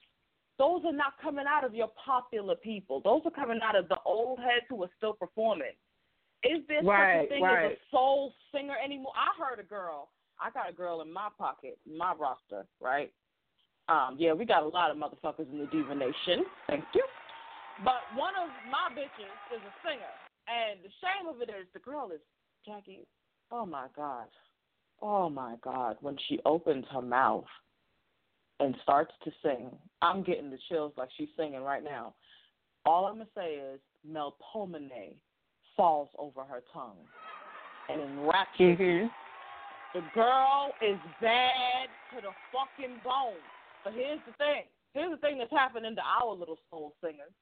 Those 0.58 0.82
are 0.86 0.92
not 0.92 1.14
coming 1.20 1.44
out 1.48 1.64
of 1.64 1.74
your 1.74 1.90
popular 2.02 2.54
people. 2.54 3.00
Those 3.04 3.22
are 3.26 3.30
coming 3.30 3.60
out 3.62 3.76
of 3.76 3.88
the 3.88 3.98
old 4.06 4.38
heads 4.38 4.64
who 4.68 4.82
are 4.82 4.90
still 4.96 5.12
performing. 5.12 5.76
Is 6.42 6.62
there 6.68 6.80
such 6.80 7.26
a 7.26 7.28
thing 7.28 7.42
right. 7.42 7.66
as 7.66 7.72
a 7.72 7.76
soul 7.90 8.32
singer 8.52 8.74
anymore? 8.82 9.12
I 9.16 9.42
heard 9.42 9.58
a 9.58 9.66
girl. 9.66 10.08
I 10.40 10.50
got 10.50 10.68
a 10.68 10.72
girl 10.72 11.00
in 11.00 11.12
my 11.12 11.28
pocket, 11.38 11.78
my 11.86 12.14
roster, 12.14 12.66
right? 12.80 13.12
Um, 13.88 14.16
yeah, 14.18 14.32
we 14.32 14.44
got 14.44 14.62
a 14.62 14.68
lot 14.68 14.90
of 14.90 14.96
motherfuckers 14.96 15.50
in 15.50 15.58
the 15.58 15.66
Diva 15.66 15.94
Nation. 15.94 16.44
Thank 16.66 16.84
you. 16.94 17.04
But 17.84 18.02
one 18.16 18.32
of 18.42 18.48
my 18.70 18.94
bitches 18.94 19.54
is 19.54 19.62
a 19.62 19.74
singer, 19.86 20.14
and 20.48 20.80
the 20.82 20.90
shame 21.00 21.28
of 21.28 21.40
it 21.40 21.50
is 21.50 21.66
the 21.74 21.80
girl 21.80 22.10
is 22.12 22.20
Jackie. 22.64 23.06
Oh 23.50 23.66
my 23.66 23.86
god, 23.94 24.28
oh 25.02 25.28
my 25.28 25.56
god! 25.62 25.96
When 26.00 26.16
she 26.28 26.40
opens 26.46 26.86
her 26.90 27.02
mouth 27.02 27.44
and 28.60 28.74
starts 28.82 29.12
to 29.24 29.30
sing, 29.42 29.70
I'm 30.02 30.22
getting 30.22 30.50
the 30.50 30.58
chills 30.68 30.92
like 30.96 31.10
she's 31.16 31.28
singing 31.36 31.62
right 31.62 31.84
now. 31.84 32.14
All 32.84 33.06
I'm 33.06 33.14
gonna 33.14 33.28
say 33.34 33.54
is 33.54 33.80
Melpomene 34.08 35.14
falls 35.76 36.08
over 36.18 36.44
her 36.44 36.62
tongue 36.72 36.96
and 37.88 38.00
enwraps 38.00 38.58
Mhm. 38.58 39.10
The 39.92 40.00
girl 40.12 40.74
is 40.80 40.98
bad 41.20 41.88
to 42.10 42.20
the 42.20 42.32
fucking 42.52 42.98
bone. 42.98 43.40
But 43.84 43.94
here's 43.94 44.20
the 44.26 44.32
thing. 44.32 44.68
Here's 44.92 45.10
the 45.10 45.16
thing 45.18 45.38
that's 45.38 45.50
happening 45.50 45.94
to 45.94 46.02
our 46.02 46.34
little 46.34 46.58
soul 46.70 46.94
singers. 47.00 47.32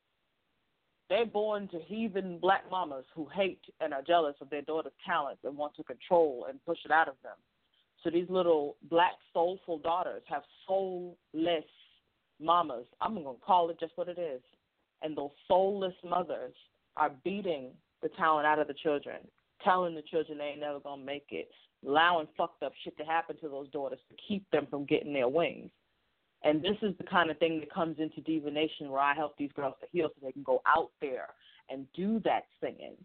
They're 1.09 1.27
born 1.27 1.69
to 1.69 1.81
heathen 1.81 2.39
black 2.39 2.69
mamas 2.71 3.07
who 3.15 3.27
hate 3.27 3.65
and 3.81 3.93
are 3.93 4.03
jealous 4.03 4.37
of 4.41 4.51
their 4.51 4.63
daughter's 4.63 4.93
talents 5.05 5.45
and 5.45 5.57
want 5.57 5.75
to 5.77 5.85
control 5.85 6.47
and 6.49 6.65
push 6.65 6.79
it 6.85 6.91
out 6.91 7.09
of 7.09 7.21
them. 7.23 7.37
So 8.05 8.11
these 8.11 8.29
little 8.29 8.77
black 8.91 9.15
soulful 9.33 9.79
daughters 9.79 10.23
have 10.29 10.43
soulless 10.69 11.65
mamas. 12.39 12.85
I'm 13.01 13.15
going 13.15 13.25
to 13.25 13.43
call 13.43 13.71
it 13.71 13.81
just 13.81 13.93
what 13.97 14.09
it 14.09 14.19
is. 14.19 14.43
And 15.03 15.17
those 15.17 15.31
soulless 15.49 15.95
mothers 16.09 16.55
are 16.99 17.11
beating 17.25 17.71
the 18.03 18.11
talent 18.11 18.47
out 18.47 18.59
of 18.59 18.69
the 18.69 18.75
children, 18.75 19.17
telling 19.63 19.95
the 19.95 20.03
children 20.03 20.37
they 20.37 20.45
ain't 20.45 20.61
never 20.61 20.81
going 20.81 21.01
to 21.01 21.07
make 21.07 21.27
it, 21.31 21.49
allowing 21.87 22.29
fucked 22.37 22.63
up 22.63 22.73
shit 22.85 22.97
to 22.99 23.05
happen 23.05 23.37
to 23.41 23.49
those 23.49 23.71
daughters 23.71 23.99
to 24.11 24.17
keep 24.29 24.49
them 24.51 24.67
from 24.69 24.85
getting 24.85 25.15
their 25.15 25.29
wings. 25.29 25.71
And 26.43 26.63
this 26.63 26.77
is 26.83 26.95
the 26.99 27.05
kind 27.05 27.31
of 27.31 27.39
thing 27.39 27.59
that 27.61 27.73
comes 27.73 27.97
into 27.99 28.21
Diva 28.21 28.51
Nation 28.51 28.91
where 28.91 29.01
I 29.01 29.15
help 29.15 29.37
these 29.39 29.53
girls 29.57 29.75
to 29.81 29.87
heal 29.91 30.09
so 30.09 30.27
they 30.27 30.33
can 30.33 30.43
go 30.43 30.61
out 30.67 30.91
there 31.01 31.29
and 31.71 31.87
do 31.95 32.21
that 32.25 32.43
singing. 32.61 32.97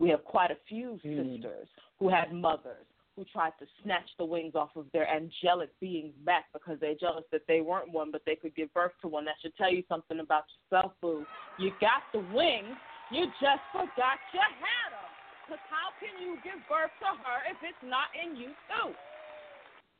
We 0.00 0.08
have 0.08 0.24
quite 0.24 0.50
a 0.50 0.56
few 0.68 0.98
mm. 1.04 1.34
sisters 1.36 1.68
who 2.00 2.08
had 2.08 2.32
mothers 2.32 2.86
who 3.16 3.24
tried 3.24 3.52
to 3.58 3.66
snatch 3.82 4.08
the 4.18 4.24
wings 4.24 4.54
off 4.54 4.70
of 4.76 4.86
their 4.92 5.08
angelic 5.08 5.70
beings 5.80 6.14
back 6.24 6.46
because 6.52 6.78
they're 6.80 6.94
jealous 6.94 7.24
that 7.32 7.42
they 7.48 7.60
weren't 7.60 7.92
one, 7.92 8.10
but 8.10 8.22
they 8.24 8.36
could 8.36 8.54
give 8.54 8.72
birth 8.72 8.92
to 9.02 9.08
one. 9.08 9.24
That 9.24 9.34
should 9.42 9.56
tell 9.56 9.72
you 9.72 9.82
something 9.88 10.20
about 10.20 10.44
yourself, 10.70 10.92
boo. 11.02 11.26
You 11.58 11.70
got 11.80 12.02
the 12.12 12.20
wings, 12.34 12.76
you 13.10 13.26
just 13.40 13.64
forgot 13.72 14.16
you 14.32 14.40
had 14.40 14.90
them. 14.94 15.10
Because 15.44 15.66
how 15.66 15.90
can 15.98 16.14
you 16.22 16.38
give 16.46 16.62
birth 16.70 16.94
to 17.02 17.10
her 17.26 17.38
if 17.50 17.58
it's 17.66 17.82
not 17.82 18.14
in 18.14 18.36
you, 18.36 18.54
too? 18.70 18.94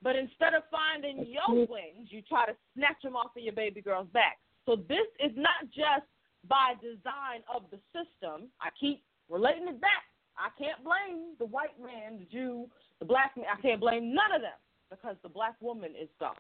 But 0.03 0.17
instead 0.17 0.55
of 0.55 0.63
finding 0.71 1.27
your 1.27 1.67
wings, 1.67 2.09
you 2.09 2.23
try 2.23 2.47
to 2.47 2.55
snatch 2.75 3.03
them 3.03 3.17
off 3.17 3.37
of 3.37 3.43
your 3.43 3.53
baby 3.53 3.83
girl's 3.83 4.09
back. 4.15 4.39
So 4.65 4.77
this 4.77 5.11
is 5.19 5.33
not 5.37 5.69
just 5.75 6.07
by 6.49 6.73
design 6.81 7.43
of 7.53 7.65
the 7.71 7.83
system. 7.93 8.49
I 8.63 8.71
keep 8.79 9.03
relating 9.29 9.69
it 9.69 9.81
back. 9.81 10.07
I 10.37 10.49
can't 10.59 10.83
blame 10.85 11.35
the 11.39 11.47
white 11.47 11.79
man, 11.81 12.19
the 12.19 12.25
Jew, 12.31 12.67
the 12.99 13.05
black 13.05 13.37
man. 13.37 13.47
I 13.53 13.61
can't 13.61 13.81
blame 13.81 14.15
none 14.15 14.33
of 14.35 14.43
them 14.43 14.59
because 14.91 15.17
the 15.23 15.29
black 15.29 15.55
woman 15.61 15.93
is 16.01 16.09
God. 16.19 16.35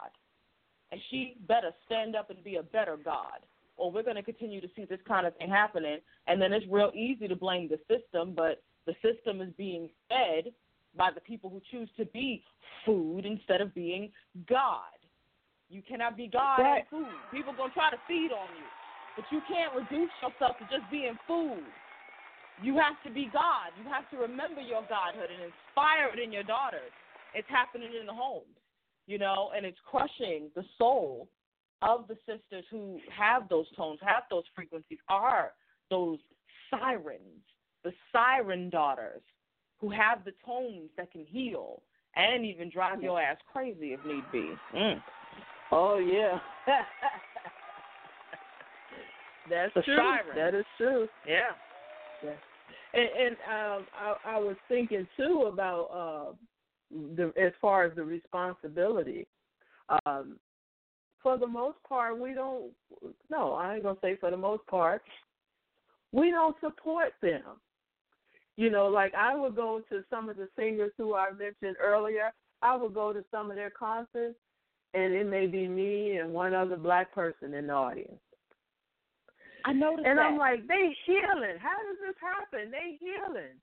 And 0.92 1.00
she 1.10 1.36
better 1.46 1.70
stand 1.86 2.16
up 2.16 2.30
and 2.30 2.42
be 2.42 2.56
a 2.56 2.62
better 2.62 2.96
God. 2.96 3.46
Or 3.76 3.90
we're 3.90 4.02
going 4.02 4.16
to 4.16 4.22
continue 4.22 4.60
to 4.60 4.68
see 4.76 4.84
this 4.84 4.98
kind 5.06 5.26
of 5.26 5.36
thing 5.36 5.48
happening. 5.48 5.98
And 6.26 6.40
then 6.42 6.52
it's 6.52 6.66
real 6.68 6.90
easy 6.94 7.28
to 7.28 7.36
blame 7.36 7.68
the 7.68 7.78
system, 7.88 8.34
but 8.34 8.62
the 8.86 8.94
system 9.02 9.40
is 9.40 9.52
being 9.56 9.88
fed 10.08 10.52
by 10.96 11.10
the 11.14 11.20
people 11.20 11.48
who 11.50 11.60
choose 11.70 11.88
to 11.96 12.04
be 12.06 12.42
food 12.84 13.24
instead 13.24 13.60
of 13.60 13.72
being 13.74 14.10
God. 14.48 14.82
You 15.68 15.82
cannot 15.82 16.16
be 16.16 16.26
God 16.26 16.58
Right. 16.58 16.78
and 16.80 16.88
food. 16.88 17.14
People 17.30 17.52
gonna 17.52 17.72
try 17.72 17.90
to 17.90 17.98
feed 18.08 18.32
on 18.32 18.48
you, 18.56 18.64
but 19.14 19.24
you 19.30 19.40
can't 19.42 19.72
reduce 19.72 20.10
yourself 20.20 20.58
to 20.58 20.64
just 20.64 20.90
being 20.90 21.16
food. 21.28 21.64
You 22.62 22.76
have 22.76 23.02
to 23.06 23.10
be 23.12 23.28
God. 23.32 23.72
You 23.82 23.90
have 23.90 24.08
to 24.10 24.18
remember 24.18 24.60
your 24.60 24.82
godhood 24.88 25.30
and 25.32 25.42
inspire 25.50 26.10
it 26.12 26.22
in 26.22 26.32
your 26.32 26.42
daughters. 26.42 26.92
It's 27.34 27.48
happening 27.48 27.90
in 27.98 28.06
the 28.06 28.12
homes, 28.12 28.56
you 29.06 29.18
know, 29.18 29.50
and 29.56 29.64
it's 29.64 29.78
crushing 29.88 30.50
the 30.54 30.64
soul 30.76 31.28
of 31.82 32.06
the 32.08 32.16
sisters 32.26 32.64
who 32.70 32.98
have 33.16 33.48
those 33.48 33.66
tones, 33.76 33.98
have 34.02 34.24
those 34.30 34.44
frequencies, 34.54 34.98
are 35.08 35.52
those 35.88 36.18
sirens, 36.70 37.44
the 37.84 37.92
siren 38.12 38.68
daughters 38.68 39.22
who 39.80 39.88
have 39.90 40.24
the 40.24 40.32
tones 40.44 40.90
that 40.96 41.10
can 41.10 41.24
heal 41.24 41.80
and 42.16 42.44
even 42.44 42.68
drive 42.68 43.02
your 43.02 43.20
ass 43.20 43.38
crazy 43.50 43.94
if 43.94 44.04
need 44.04 44.24
be. 44.30 44.50
Mm. 44.74 45.02
Oh 45.72 45.98
yeah. 45.98 46.38
That's 49.48 49.72
The 49.74 49.82
true. 49.82 49.96
siren. 49.96 50.36
That 50.36 50.54
is 50.58 50.66
true. 50.76 51.08
Yeah. 51.26 51.52
And, 52.92 53.08
and 53.18 53.36
um, 53.48 53.86
I, 53.94 54.14
I 54.26 54.38
was 54.38 54.56
thinking 54.68 55.06
too 55.16 55.48
about 55.52 55.84
uh, 55.92 56.34
the 57.16 57.32
as 57.40 57.52
far 57.60 57.84
as 57.84 57.94
the 57.94 58.04
responsibility. 58.04 59.26
Um, 60.06 60.36
for 61.22 61.36
the 61.38 61.46
most 61.46 61.76
part, 61.88 62.18
we 62.18 62.32
don't. 62.32 62.70
No, 63.30 63.52
I 63.52 63.74
ain't 63.74 63.82
gonna 63.82 63.98
say 64.02 64.16
for 64.16 64.30
the 64.30 64.36
most 64.36 64.66
part. 64.66 65.02
We 66.12 66.30
don't 66.30 66.56
support 66.60 67.12
them. 67.22 67.42
You 68.56 68.70
know, 68.70 68.88
like 68.88 69.14
I 69.14 69.36
would 69.36 69.56
go 69.56 69.82
to 69.88 70.04
some 70.10 70.28
of 70.28 70.36
the 70.36 70.48
singers 70.56 70.92
who 70.96 71.14
I 71.14 71.30
mentioned 71.30 71.76
earlier. 71.80 72.32
I 72.62 72.76
would 72.76 72.94
go 72.94 73.12
to 73.12 73.24
some 73.30 73.50
of 73.50 73.56
their 73.56 73.70
concerts, 73.70 74.38
and 74.92 75.14
it 75.14 75.26
may 75.26 75.46
be 75.46 75.66
me 75.66 76.16
and 76.16 76.32
one 76.32 76.54
other 76.54 76.76
black 76.76 77.14
person 77.14 77.54
in 77.54 77.68
the 77.68 77.72
audience. 77.72 78.20
I 79.64 79.72
noticed 79.72 80.06
And 80.06 80.18
that. 80.18 80.26
I'm 80.26 80.38
like, 80.38 80.66
they 80.66 80.96
healing. 81.06 81.58
How 81.60 81.76
does 81.84 81.98
this 82.04 82.16
happen? 82.20 82.70
They 82.70 82.96
healing. 83.00 83.56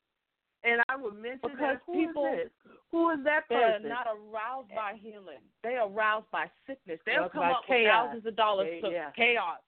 And 0.64 0.82
I 0.90 0.96
would 0.96 1.16
mention 1.16 1.40
Because 1.44 1.60
that, 1.60 1.82
who 1.86 1.94
is 2.02 2.08
people- 2.08 2.24
this? 2.36 2.50
Who 2.92 3.10
is 3.12 3.20
that 3.26 3.48
person? 3.48 3.84
They're 3.84 3.92
not 3.94 4.08
aroused 4.08 4.70
by 4.74 4.94
healing. 5.02 5.44
They're 5.64 5.84
aroused 5.86 6.30
by 6.32 6.50
sickness. 6.66 7.00
They'll 7.06 7.30
come 7.30 7.44
up 7.44 7.64
chaos. 7.68 7.84
with 7.84 7.92
thousands 8.24 8.26
of 8.26 8.36
dollars 8.36 8.68
They- 8.70 8.82
to 8.82 8.92
yeah. 8.94 9.12
chaos. 9.12 9.60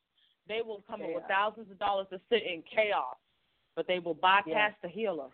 They 0.47 0.61
will 0.61 0.82
come 0.89 1.01
up 1.03 1.13
with 1.13 1.25
thousands 1.27 1.69
of 1.69 1.77
dollars 1.77 2.07
to 2.09 2.19
sit 2.30 2.41
in 2.43 2.63
chaos, 2.63 3.17
but 3.75 3.86
they 3.88 3.99
will 3.99 4.15
bypass 4.15 4.47
Yeah. 4.47 4.71
the 4.82 4.88
healer. 4.88 5.30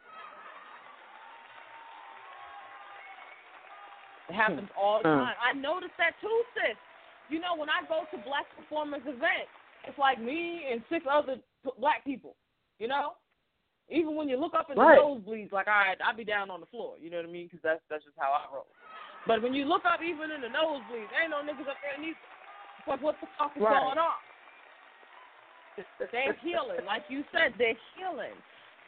It 4.30 4.34
happens 4.34 4.70
all 4.76 5.02
the 5.04 5.10
Hmm. 5.10 5.20
time. 5.24 5.36
I 5.40 5.54
noticed 5.54 5.96
that 5.98 6.20
too, 6.20 6.46
sis. 6.56 6.76
You 7.30 7.40
know, 7.40 7.56
when 7.56 7.70
I 7.70 7.84
go 7.84 8.06
to 8.12 8.18
black 8.20 8.50
performance 8.58 9.06
events, 9.06 9.52
it's 9.88 9.98
like 9.98 10.22
me 10.22 10.64
and 10.72 10.82
six 10.90 11.06
other 11.10 11.38
p- 11.64 11.78
black 11.80 12.04
people. 12.06 12.36
You 12.80 12.88
know, 12.88 13.14
even 13.90 14.16
when 14.16 14.28
you 14.28 14.38
look 14.38 14.54
up 14.54 14.70
in 14.70 14.78
Right. 14.78 14.98
the 14.98 15.02
nosebleeds, 15.02 15.52
like, 15.52 15.68
all 15.68 15.74
right, 15.74 15.98
I'll 16.04 16.16
be 16.16 16.26
down 16.26 16.50
on 16.50 16.60
the 16.60 16.66
floor. 16.68 16.98
You 17.00 17.10
know 17.10 17.18
what 17.18 17.26
I 17.26 17.32
mean? 17.32 17.48
Because 17.48 17.62
that's 17.64 17.82
that's 17.90 18.04
just 18.04 18.18
how 18.18 18.32
I 18.32 18.54
roll. 18.54 18.68
But 19.28 19.42
when 19.42 19.54
you 19.54 19.66
look 19.66 19.86
up 19.86 20.02
even 20.02 20.32
in 20.32 20.42
the 20.42 20.48
nosebleeds, 20.48 21.10
ain't 21.16 21.32
no 21.32 21.42
niggas 21.42 21.70
up 21.70 21.78
there 21.82 21.98
neither. 22.00 22.18
It's 22.80 22.88
like, 22.88 23.02
what 23.02 23.16
the 23.22 23.28
fuck 23.38 23.56
is 23.56 23.64
Right. 23.64 23.82
going 23.82 23.98
on? 23.98 24.20
They're 26.12 26.34
healing, 26.42 26.86
like 26.86 27.04
you 27.10 27.24
said, 27.32 27.54
they're 27.58 27.76
healing. 27.96 28.36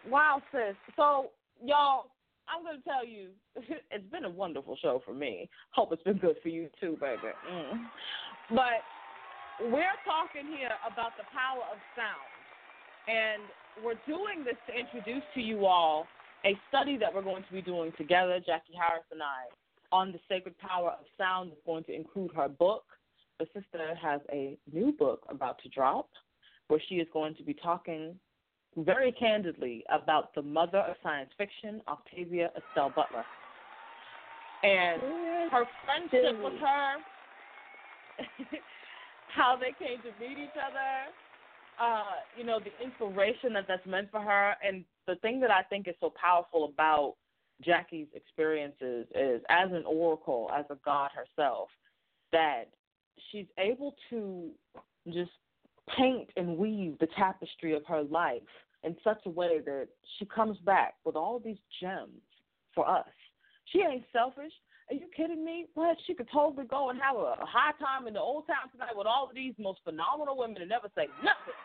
Wow, 0.07 0.41
sis. 0.51 0.75
So, 0.95 1.31
y'all, 1.63 2.05
I'm 2.47 2.63
gonna 2.63 2.79
tell 2.83 3.05
you, 3.05 3.29
it's 3.91 4.09
been 4.11 4.25
a 4.25 4.29
wonderful 4.29 4.77
show 4.77 5.01
for 5.05 5.13
me. 5.13 5.49
Hope 5.71 5.91
it's 5.91 6.03
been 6.03 6.17
good 6.17 6.37
for 6.41 6.49
you 6.49 6.69
too, 6.79 6.97
baby. 6.99 7.27
Mm. 7.49 7.89
But 8.49 8.85
we're 9.59 9.97
talking 10.05 10.45
here 10.55 10.73
about 10.85 11.17
the 11.17 11.25
power 11.33 11.65
of 11.71 11.77
sound, 11.95 12.29
and 13.07 13.41
we're 13.83 13.99
doing 14.05 14.45
this 14.45 14.57
to 14.67 14.73
introduce 14.73 15.23
to 15.33 15.41
you 15.41 15.65
all 15.65 16.05
a 16.45 16.57
study 16.69 16.97
that 16.97 17.13
we're 17.13 17.23
going 17.23 17.43
to 17.43 17.53
be 17.53 17.61
doing 17.61 17.91
together, 17.97 18.39
Jackie 18.45 18.73
Harris 18.77 19.05
and 19.11 19.21
I, 19.21 19.49
on 19.91 20.11
the 20.11 20.19
sacred 20.29 20.57
power 20.59 20.91
of 20.91 21.05
sound. 21.17 21.51
It's 21.51 21.65
going 21.65 21.83
to 21.85 21.95
include 21.95 22.31
her 22.35 22.47
book. 22.47 22.83
The 23.39 23.45
sister 23.53 23.95
has 24.01 24.21
a 24.31 24.57
new 24.71 24.91
book 24.91 25.25
about 25.29 25.61
to 25.63 25.69
drop, 25.69 26.09
where 26.67 26.81
she 26.87 26.95
is 26.95 27.07
going 27.13 27.35
to 27.35 27.43
be 27.43 27.53
talking 27.53 28.15
very 28.77 29.11
candidly 29.11 29.83
about 29.89 30.35
the 30.35 30.41
mother 30.41 30.79
of 30.79 30.95
science 31.01 31.29
fiction, 31.37 31.81
Octavia 31.87 32.51
Estelle 32.55 32.91
Butler. 32.95 33.25
And 34.63 35.01
her 35.51 35.65
friendship 35.85 36.43
with 36.43 36.59
her, 36.59 36.95
how 39.33 39.57
they 39.59 39.73
came 39.83 39.99
to 39.99 40.11
meet 40.19 40.37
each 40.37 40.57
other, 40.57 41.11
uh, 41.79 42.21
you 42.37 42.43
know, 42.43 42.59
the 42.59 42.71
inspiration 42.83 43.53
that 43.53 43.65
that's 43.67 43.85
meant 43.85 44.09
for 44.11 44.21
her. 44.21 44.55
And 44.63 44.83
the 45.05 45.15
thing 45.15 45.39
that 45.41 45.51
I 45.51 45.63
think 45.63 45.87
is 45.87 45.95
so 45.99 46.11
powerful 46.19 46.65
about 46.65 47.15
Jackie's 47.63 48.07
experiences 48.13 49.07
is 49.15 49.41
as 49.49 49.71
an 49.71 49.83
oracle, 49.85 50.49
as 50.55 50.65
a 50.69 50.77
god 50.83 51.11
herself, 51.15 51.69
that 52.31 52.65
she's 53.31 53.47
able 53.57 53.95
to 54.09 54.49
just 55.07 55.31
paint 55.97 56.29
and 56.35 56.57
weave 56.57 56.97
the 56.99 57.07
tapestry 57.17 57.73
of 57.75 57.85
her 57.87 58.03
life 58.03 58.41
in 58.83 58.95
such 59.03 59.19
a 59.25 59.29
way 59.29 59.59
that 59.65 59.87
she 60.17 60.25
comes 60.25 60.57
back 60.59 60.95
with 61.05 61.15
all 61.15 61.39
these 61.39 61.57
gems 61.81 62.21
for 62.75 62.87
us. 62.87 63.07
She 63.65 63.79
ain't 63.79 64.03
selfish. 64.13 64.51
Are 64.89 64.95
you 64.95 65.07
kidding 65.15 65.43
me? 65.43 65.67
What? 65.75 65.97
She 66.07 66.13
could 66.13 66.29
totally 66.31 66.65
go 66.65 66.89
and 66.89 66.99
have 67.01 67.15
a 67.17 67.35
high 67.43 67.75
time 67.75 68.07
in 68.07 68.13
the 68.15 68.21
old 68.23 68.47
town 68.47 68.71
tonight 68.71 68.95
with 68.95 69.07
all 69.07 69.27
of 69.27 69.35
these 69.35 69.53
most 69.59 69.79
phenomenal 69.83 70.37
women 70.37 70.63
and 70.63 70.69
never 70.69 70.87
say 70.95 71.07
nothing. 71.19 71.59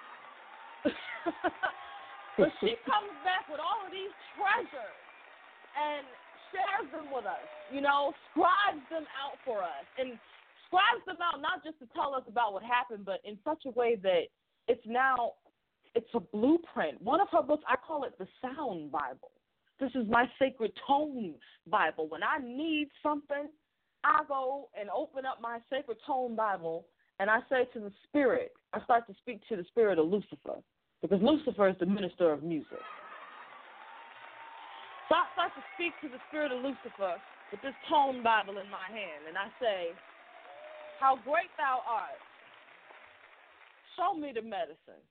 but 2.39 2.51
she 2.59 2.75
comes 2.83 3.15
back 3.23 3.47
with 3.47 3.63
all 3.63 3.79
of 3.87 3.95
these 3.95 4.11
treasures 4.35 4.99
and 5.79 6.03
shares 6.51 6.91
them 6.91 7.15
with 7.15 7.25
us. 7.25 7.47
You 7.71 7.81
know, 7.81 8.11
scribes 8.35 8.83
them 8.91 9.07
out 9.15 9.39
for 9.47 9.63
us 9.63 9.87
and 10.03 10.19
scribes 10.67 11.07
them 11.07 11.23
out 11.23 11.39
not 11.39 11.63
just 11.63 11.79
to 11.79 11.87
tell 11.95 12.19
us 12.19 12.27
about 12.27 12.53
what 12.59 12.67
happened, 12.67 13.07
but 13.07 13.23
in 13.23 13.39
such 13.47 13.63
a 13.67 13.71
way 13.71 13.95
that 14.03 14.27
it's 14.67 14.83
now 14.87 15.39
It's 15.95 16.09
a 16.15 16.21
blueprint. 16.21 17.01
One 17.03 17.21
of 17.21 17.29
her 17.33 17.43
books, 17.43 17.65
I 17.69 17.77
call 17.77 18.05
it 18.05 18.17
the 18.19 18.27
Sound 18.41 18.91
Bible. 18.91 19.31
This 19.81 19.91
is 19.95 20.09
my 20.09 20.27
sacred 20.39 20.73
tone 20.87 21.35
Bible. 21.69 22.09
When 22.09 22.23
I 22.23 22.39
need 22.45 22.89
something, 23.03 23.49
I 24.05 24.21
go 24.29 24.69
and 24.79 24.89
open 24.91 25.27
up 25.27 25.41
my 25.41 25.59
sacred 25.71 25.99
tone 26.07 26.35
Bible 26.35 26.87
and 27.21 27.31
I 27.31 27.39
say 27.49 27.69
to 27.75 27.81
the 27.81 27.93
spirit, 28.09 28.53
I 28.73 28.83
start 28.85 29.07
to 29.07 29.15
speak 29.23 29.41
to 29.49 29.57
the 29.57 29.65
spirit 29.71 29.99
of 29.99 30.07
Lucifer 30.07 30.59
because 31.01 31.21
Lucifer 31.23 31.69
is 31.69 31.77
the 31.79 31.87
minister 31.87 32.33
of 32.33 32.43
music. 32.43 32.83
So 35.09 35.15
I 35.15 35.27
start 35.35 35.53
to 35.55 35.63
speak 35.75 35.93
to 36.03 36.09
the 36.09 36.23
spirit 36.29 36.53
of 36.53 36.65
Lucifer 36.65 37.21
with 37.51 37.61
this 37.61 37.77
tone 37.89 38.23
Bible 38.23 38.57
in 38.57 38.69
my 38.73 38.89
hand, 38.89 39.29
and 39.29 39.37
I 39.37 39.53
say, 39.61 39.93
How 40.99 41.17
great 41.17 41.53
thou 41.59 41.85
art. 41.85 42.17
Show 43.95 44.19
me 44.19 44.33
the 44.35 44.41
medicine. 44.41 45.05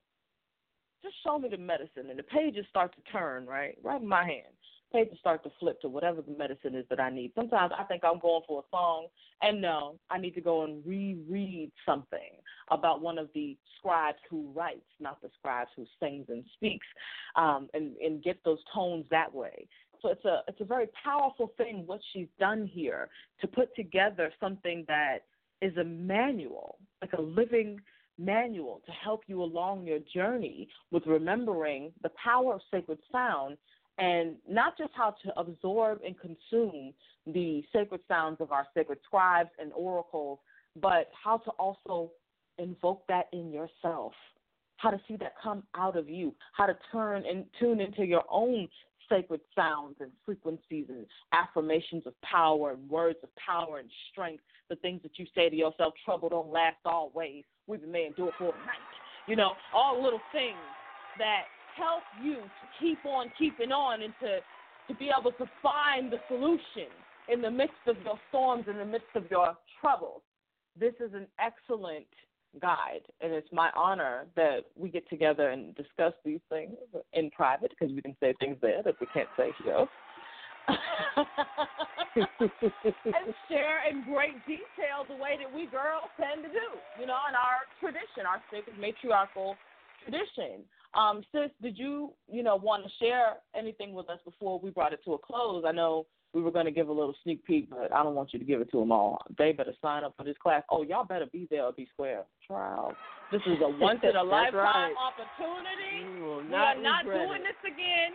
Just 1.04 1.16
show 1.24 1.40
me 1.40 1.50
the 1.50 1.58
medicine. 1.58 2.10
And 2.10 2.20
the 2.20 2.24
pages 2.24 2.66
start 2.70 2.94
to 2.96 3.12
turn, 3.12 3.46
right? 3.46 3.78
Right 3.84 4.02
in 4.02 4.08
my 4.08 4.24
hand. 4.24 4.54
Pages 4.94 5.18
start 5.20 5.42
to 5.44 5.52
flip 5.60 5.80
to 5.82 5.88
whatever 5.88 6.22
the 6.22 6.36
medicine 6.38 6.76
is 6.76 6.86
that 6.90 7.00
I 7.00 7.10
need. 7.10 7.32
Sometimes 7.34 7.72
I 7.78 7.84
think 7.86 8.04
I'm 8.04 8.20
going 8.20 8.42
for 8.46 8.60
a 8.60 8.64
song, 8.70 9.08
and 9.42 9.62
no, 9.62 9.98
I 10.10 10.18
need 10.18 10.36
to 10.36 10.42
go 10.42 10.64
and 10.64 10.86
reread 10.86 11.72
something 11.86 12.36
about 12.70 13.02
one 13.02 13.18
of 13.18 13.30
the 13.34 13.58
scribes 13.78 14.18
who 14.30 14.52
writes, 14.54 14.84
not 15.00 15.22
the 15.22 15.30
scribes 15.40 15.70
who 15.78 15.86
sings 16.02 16.26
and 16.28 16.44
speaks, 16.56 16.86
um, 17.38 17.70
and, 17.74 17.96
and 17.98 18.22
get 18.22 18.38
those 18.44 18.60
tones 18.74 19.06
that 19.12 19.34
way. 19.34 19.66
So 20.02 20.10
it's 20.10 20.26
a 20.26 20.42
it's 20.48 20.60
a 20.62 20.66
very 20.66 20.88
powerful 21.04 21.54
thing 21.58 21.84
what 21.86 22.00
she's 22.12 22.28
done 22.40 22.66
here 22.66 23.08
to 23.40 23.48
put 23.48 23.74
together 23.76 24.32
something 24.40 24.84
that 24.88 25.20
is 25.62 25.78
a 25.78 25.84
manual, 25.84 26.80
like 27.02 27.14
a 27.14 27.22
living 27.22 27.80
manual 28.18 28.82
to 28.86 28.92
help 28.92 29.22
you 29.28 29.42
along 29.42 29.86
your 29.86 30.00
journey 30.14 30.68
with 30.92 31.06
remembering 31.06 31.92
the 32.04 32.12
power 32.24 32.56
of 32.56 32.62
sacred 32.72 33.00
sound 33.12 33.58
and 33.98 34.36
not 34.50 34.78
just 34.78 34.92
how 34.96 35.16
to 35.24 35.40
absorb 35.40 36.00
and 36.06 36.16
consume 36.20 36.94
the 37.28 37.64
sacred 37.74 38.02
sounds 38.08 38.38
of 38.40 38.52
our 38.52 38.66
sacred 38.76 39.00
scribes 39.06 39.50
and 39.60 39.72
oracles, 39.74 40.40
but 40.82 41.10
how 41.24 41.38
to 41.38 41.52
also 41.52 42.12
invoke 42.58 43.04
that 43.08 43.28
in 43.34 43.52
yourself, 43.52 44.14
how 44.78 44.90
to 44.90 45.00
see 45.08 45.16
that 45.18 45.34
come 45.42 45.64
out 45.76 45.98
of 45.98 46.10
you, 46.10 46.34
how 46.54 46.66
to 46.66 46.78
turn 46.92 47.24
and 47.26 47.46
tune 47.60 47.80
into 47.80 48.06
your 48.06 48.24
own 48.30 48.68
sacred 49.10 49.42
sounds 49.56 49.96
and 50.00 50.12
frequencies 50.26 50.86
and 50.90 51.06
affirmations 51.34 52.04
of 52.06 52.20
power 52.22 52.72
and 52.72 52.90
words 52.90 53.20
of 53.24 53.30
power 53.36 53.80
and 53.80 53.90
strength, 54.12 54.44
the 54.70 54.76
things 54.78 55.02
that 55.04 55.20
you 55.20 55.26
say 55.36 55.50
to 55.50 55.56
yourself, 55.56 55.94
trouble 56.06 56.30
don't 56.30 56.50
last 56.50 56.78
always. 56.86 57.44
We've 57.68 57.82
been 57.82 58.14
do 58.18 58.28
it 58.28 58.34
for 58.38 58.46
a 58.46 58.58
night. 58.66 58.92
You 59.28 59.36
know, 59.36 59.52
all 59.74 60.02
little 60.02 60.22
things 60.32 60.58
that 61.18 61.44
help 61.76 62.04
you 62.24 62.36
to 62.36 62.66
keep 62.80 63.06
on 63.06 63.32
keeping 63.38 63.72
on 63.72 64.02
and 64.02 64.14
to, 64.22 64.40
to 64.88 65.00
be 65.00 65.10
able 65.18 65.32
to 65.34 65.46
find 65.62 66.12
the 66.12 66.18
solution 66.28 66.92
in 67.30 67.42
the 67.42 67.52
midst 67.52 67.76
of 67.88 67.96
your 68.04 68.20
storms, 68.30 68.66
in 68.70 68.78
the 68.78 68.86
midst 68.86 69.08
of 69.16 69.24
your 69.30 69.56
troubles. 69.80 70.22
This 70.78 70.94
is 71.00 71.14
an 71.14 71.28
excellent 71.40 72.08
guide. 72.60 73.02
And 73.22 73.32
it's 73.32 73.48
my 73.52 73.70
honor 73.76 74.26
that 74.36 74.66
we 74.76 74.90
get 74.90 75.08
together 75.10 75.50
and 75.50 75.76
discuss 75.76 76.14
these 76.26 76.40
things 76.50 76.76
in 77.14 77.30
private 77.32 77.72
because 77.72 77.94
we 77.94 78.02
can 78.02 78.16
say 78.20 78.34
things 78.40 78.58
there 78.62 78.82
that 78.84 78.96
we 79.00 79.08
can't 79.14 79.30
say 79.38 79.52
here. 79.64 79.86
and 82.16 83.34
share 83.50 83.88
in 83.90 84.04
great 84.04 84.36
detail 84.46 85.08
the 85.08 85.16
way 85.16 85.38
that 85.40 85.52
we 85.54 85.66
girls 85.68 86.10
tend 86.20 86.44
to 86.44 86.50
do, 86.50 86.68
you 87.00 87.08
know, 87.08 87.18
in 87.30 87.36
our 87.36 87.66
tradition, 87.80 88.26
our 88.28 88.42
sacred 88.52 88.78
matriarchal 88.80 89.56
tradition. 90.04 90.64
Um, 90.94 91.24
sis, 91.32 91.52
did 91.62 91.78
you, 91.78 92.12
you 92.30 92.44
know, 92.44 92.58
want 92.58 92.84
to 92.84 92.92
share 93.00 93.38
anything 93.56 93.94
with 93.94 94.10
us 94.10 94.20
before 94.26 94.60
we 94.60 94.70
brought 94.72 94.94
it 94.94 95.00
to 95.06 95.14
a 95.14 95.18
close? 95.18 95.64
I 95.66 95.72
know 95.72 96.06
we 96.34 96.42
were 96.42 96.52
going 96.52 96.66
to 96.66 96.72
give 96.72 96.88
a 96.88 96.92
little 96.92 97.16
sneak 97.24 97.46
peek, 97.46 97.70
but 97.70 97.94
I 97.94 98.04
don't 98.04 98.16
want 98.16 98.34
you 98.34 98.40
to 98.40 98.46
give 98.46 98.62
it 98.62 98.72
to 98.72 98.80
them 98.80 98.92
all. 98.92 99.22
They 99.38 99.52
better 99.52 99.74
sign 99.82 100.04
up 100.04 100.14
for 100.18 100.24
this 100.24 100.36
class. 100.42 100.64
Oh, 100.70 100.84
y'all 100.84 101.06
better 101.06 101.26
be 101.32 101.48
there 101.50 101.66
or 101.66 101.74
be 101.74 101.88
square. 101.94 102.24
Trial. 102.46 102.94
This 103.32 103.42
is 103.48 103.58
a 103.64 103.70
once 103.80 104.00
in 104.04 104.16
a 104.16 104.24
lifetime 104.24 104.54
right. 104.54 104.94
opportunity. 104.96 106.08
we 106.50 106.56
are 106.56 106.76
not 106.76 107.06
regret 107.06 107.28
doing 107.28 107.44
this 107.44 107.60
again, 107.64 108.12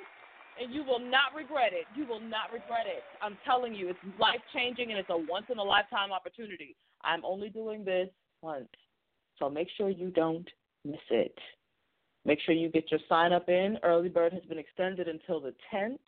and 0.60 0.72
you 0.72 0.84
will 0.84 1.00
not 1.00 1.34
regret 1.36 1.72
it. 1.72 1.86
You 1.96 2.06
will 2.06 2.20
not 2.20 2.52
regret 2.52 2.86
it. 2.86 3.02
I'm 3.22 3.36
telling 3.44 3.74
you, 3.74 3.88
it's 3.88 3.98
life 4.18 4.40
changing 4.54 4.90
and 4.90 4.98
it's 4.98 5.10
a 5.10 5.16
once 5.16 5.46
in 5.50 5.58
a 5.58 5.62
lifetime 5.62 6.12
opportunity. 6.12 6.76
I'm 7.02 7.24
only 7.24 7.48
doing 7.48 7.84
this 7.84 8.08
once, 8.42 8.68
so 9.38 9.48
make 9.48 9.68
sure 9.76 9.90
you 9.90 10.10
don't 10.10 10.48
miss 10.84 11.00
it. 11.10 11.36
Make 12.24 12.40
sure 12.44 12.54
you 12.54 12.68
get 12.68 12.90
your 12.90 13.00
sign 13.08 13.32
up 13.32 13.48
in. 13.48 13.78
Early 13.84 14.08
bird 14.08 14.32
has 14.32 14.42
been 14.44 14.58
extended 14.58 15.06
until 15.06 15.40
the 15.40 15.54
10th. 15.72 15.98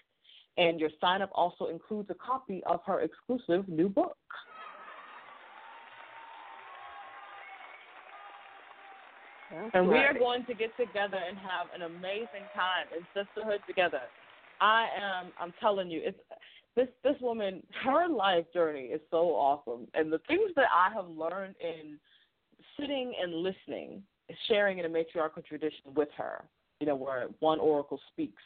And 0.57 0.81
your 0.81 0.91
sign 1.01 1.23
up 1.23 1.31
also 1.33 1.67
includes 1.67 2.11
a 2.11 2.15
copy 2.15 2.61
of 2.67 2.81
her 2.85 3.03
exclusive 3.03 3.69
new 3.69 3.89
book. 3.89 4.17
That's 9.53 9.71
And 9.75 9.89
we 9.89 9.99
are 9.99 10.13
going 10.13 10.45
to 10.47 10.55
get 10.55 10.77
together 10.77 11.17
and 11.17 11.39
have 11.39 11.69
an 11.75 11.83
amazing 11.83 12.45
time 12.55 12.87
in 12.97 13.07
sisterhood 13.15 13.61
together. 13.69 14.03
I 14.61 14.87
am 15.01 15.33
I'm 15.41 15.53
telling 15.61 15.91
you, 15.91 16.01
it's 16.05 16.19
this 16.77 16.89
this 17.03 17.17
woman, 17.21 17.63
her 17.85 18.09
life 18.09 18.45
journey 18.53 18.87
is 18.87 19.01
so 19.11 19.35
awesome. 19.35 19.89
And 19.95 20.13
the 20.13 20.21
things 20.29 20.51
that 20.57 20.69
I 20.73 20.93
have 20.95 21.09
learned 21.09 21.55
in 21.61 21.99
sitting 22.79 23.13
and 23.21 23.35
listening, 23.35 24.03
sharing 24.47 24.79
in 24.79 24.85
a 24.85 24.89
matriarchal 24.89 25.43
tradition 25.43 25.93
with 25.95 26.09
her, 26.17 26.45
you 26.81 26.87
know, 26.87 26.95
where 26.95 27.29
one 27.41 27.59
oracle 27.59 28.01
speaks 28.13 28.43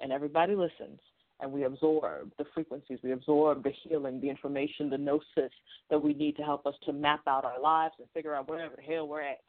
and 0.00 0.12
everybody 0.12 0.54
listens 0.54 0.98
and 1.40 1.52
we 1.52 1.64
absorb 1.64 2.30
the 2.38 2.44
frequencies, 2.54 2.98
we 3.02 3.12
absorb 3.12 3.62
the 3.62 3.72
healing, 3.82 4.20
the 4.20 4.30
information, 4.30 4.88
the 4.88 4.98
gnosis 4.98 5.52
that 5.90 6.02
we 6.02 6.14
need 6.14 6.36
to 6.36 6.42
help 6.42 6.64
us 6.66 6.74
to 6.86 6.92
map 6.92 7.20
out 7.26 7.44
our 7.44 7.60
lives 7.60 7.94
and 7.98 8.08
figure 8.14 8.34
out 8.34 8.48
wherever 8.48 8.76
the 8.76 8.82
hell 8.82 9.08
we're 9.08 9.20
at. 9.20 9.40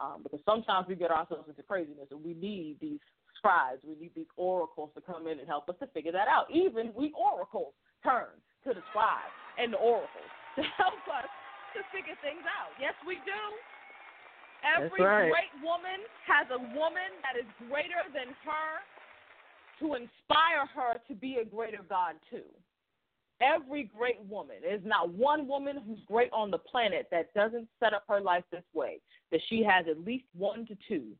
Um, 0.00 0.22
because 0.22 0.40
sometimes 0.44 0.88
we 0.88 0.94
get 0.94 1.10
ourselves 1.10 1.48
into 1.48 1.62
craziness 1.62 2.08
and 2.10 2.24
we 2.24 2.34
need 2.34 2.76
these 2.80 3.00
scribes, 3.42 3.82
we 3.82 3.98
need 3.98 4.14
these 4.14 4.30
oracles 4.38 4.94
to 4.94 5.02
come 5.02 5.26
in 5.26 5.42
and 5.42 5.50
help 5.50 5.66
us 5.68 5.74
to 5.82 5.90
figure 5.90 6.14
that 6.14 6.30
out. 6.30 6.46
Even 6.54 6.94
we 6.94 7.10
oracles 7.18 7.74
turn 8.06 8.30
to 8.62 8.70
the 8.70 8.82
scribes 8.94 9.34
and 9.58 9.74
the 9.74 9.82
oracles 9.82 10.30
to 10.56 10.62
help 10.78 11.02
us 11.10 11.26
to 11.74 11.82
figure 11.90 12.14
things 12.22 12.46
out. 12.46 12.70
Yes, 12.78 12.94
we 13.02 13.18
do. 13.26 13.42
Every 14.62 15.02
right. 15.02 15.26
great 15.26 15.54
woman 15.58 16.06
has 16.22 16.46
a 16.54 16.60
woman 16.78 17.10
that 17.26 17.34
is 17.34 17.48
greater 17.66 18.06
than 18.14 18.30
her 18.46 18.70
to 19.82 19.98
inspire 19.98 20.70
her 20.70 21.02
to 21.10 21.14
be 21.18 21.42
a 21.42 21.44
greater 21.44 21.82
God 21.82 22.14
too. 22.30 22.46
Every 23.42 23.90
great 23.98 24.22
woman, 24.30 24.56
there's 24.62 24.84
not 24.84 25.10
one 25.10 25.48
woman 25.48 25.82
who's 25.84 25.98
great 26.06 26.30
on 26.32 26.52
the 26.52 26.58
planet 26.58 27.08
that 27.10 27.34
doesn't 27.34 27.66
set 27.80 27.92
up 27.92 28.04
her 28.08 28.20
life 28.20 28.44
this 28.52 28.62
way, 28.72 29.00
that 29.32 29.40
she 29.48 29.64
has 29.64 29.86
at 29.90 29.98
least 29.98 30.26
one 30.38 30.64
to 30.66 30.76
two 30.86 31.10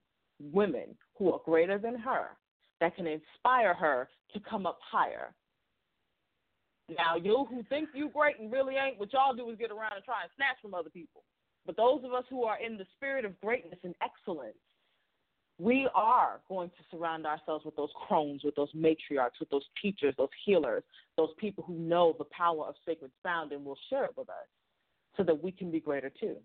women 0.53 0.97
who 1.19 1.33
are 1.33 1.41
greater 1.45 1.79
than 1.79 1.97
her 1.97 2.31
that 2.81 2.97
can 2.97 3.07
inspire 3.07 3.75
her 3.75 4.09
to 4.35 4.41
come 4.41 4.67
up 4.67 4.79
higher. 4.83 5.35
Now, 6.89 7.17
you 7.17 7.47
who 7.49 7.63
think 7.69 7.91
you 7.95 8.11
great 8.11 8.41
and 8.41 8.51
really 8.51 8.75
ain't, 8.75 8.99
what 8.99 9.13
y'all 9.13 9.35
do 9.35 9.49
is 9.51 9.59
get 9.59 9.71
around 9.71 9.93
and 9.95 10.05
try 10.05 10.23
and 10.23 10.31
snatch 10.37 10.57
from 10.61 10.75
other 10.75 10.91
people. 10.91 11.23
But 11.65 11.77
those 11.77 12.03
of 12.05 12.13
us 12.13 12.25
who 12.29 12.45
are 12.45 12.59
in 12.61 12.77
the 12.77 12.87
spirit 12.97 13.25
of 13.25 13.41
greatness 13.41 13.79
and 13.85 13.95
excellence, 14.03 14.57
we 15.59 15.89
are 15.95 16.41
going 16.49 16.71
to 16.71 16.85
surround 16.91 17.25
ourselves 17.25 17.65
with 17.65 17.77
those 17.77 17.91
crones, 18.09 18.43
with 18.43 18.57
those 18.57 18.73
matriarchs, 18.73 19.39
with 19.39 19.51
those 19.51 19.65
teachers, 19.81 20.15
those 20.19 20.29
healers, 20.45 20.83
those 21.17 21.31
people 21.39 21.63
who 21.65 21.75
know 21.75 22.17
the 22.19 22.25
power 22.37 22.67
of 22.67 22.75
sacred 22.85 23.13
sound 23.23 23.53
and 23.53 23.65
will 23.65 23.79
share 23.89 24.07
it 24.07 24.17
with 24.17 24.29
us 24.29 24.49
so 25.17 25.23
that 25.23 25.41
we 25.41 25.53
can 25.53 25.71
be 25.71 25.79
greater 25.79 26.11
too. 26.11 26.37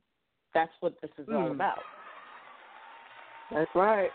That's 0.53 0.71
what 0.81 0.99
this 1.01 1.11
is 1.17 1.27
all 1.29 1.49
Mm. 1.49 1.51
about. 1.51 1.83
That's 3.51 3.71
right. 3.75 4.09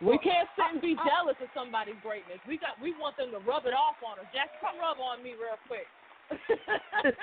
We 0.00 0.18
can't 0.18 0.48
sit 0.56 0.66
and 0.72 0.82
be 0.82 0.96
jealous 1.06 1.36
of 1.40 1.48
somebody's 1.54 1.94
greatness. 2.02 2.38
We 2.48 2.58
got 2.58 2.80
we 2.82 2.92
want 2.98 3.16
them 3.16 3.30
to 3.30 3.38
rub 3.38 3.66
it 3.66 3.74
off 3.74 4.02
on 4.02 4.18
us. 4.18 4.26
Jack, 4.34 4.50
come 4.60 4.74
rub 4.82 4.98
on 4.98 5.22
me 5.22 5.34
real 5.38 5.58
quick. 5.70 5.86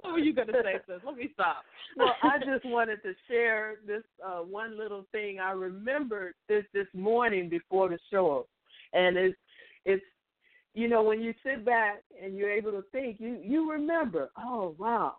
what 0.00 0.12
were 0.12 0.18
you 0.18 0.32
gonna 0.32 0.52
say, 0.62 0.78
sis? 0.86 1.02
Let 1.04 1.16
me 1.16 1.30
stop. 1.34 1.64
well, 1.96 2.14
I 2.22 2.38
just 2.38 2.64
wanted 2.64 3.02
to 3.02 3.14
share 3.28 3.76
this 3.84 4.04
uh, 4.24 4.40
one 4.40 4.78
little 4.78 5.06
thing 5.10 5.40
I 5.40 5.50
remembered 5.50 6.34
this 6.48 6.64
this 6.72 6.86
morning 6.94 7.48
before 7.48 7.88
the 7.88 7.98
show, 8.12 8.46
and 8.92 9.16
it's 9.16 9.36
it's 9.84 10.04
you 10.74 10.86
know 10.88 11.02
when 11.02 11.20
you 11.20 11.34
sit 11.44 11.64
back 11.64 12.02
and 12.22 12.36
you're 12.36 12.52
able 12.52 12.70
to 12.72 12.84
think, 12.92 13.18
you 13.18 13.40
you 13.42 13.68
remember. 13.72 14.30
Oh 14.38 14.76
wow! 14.78 15.16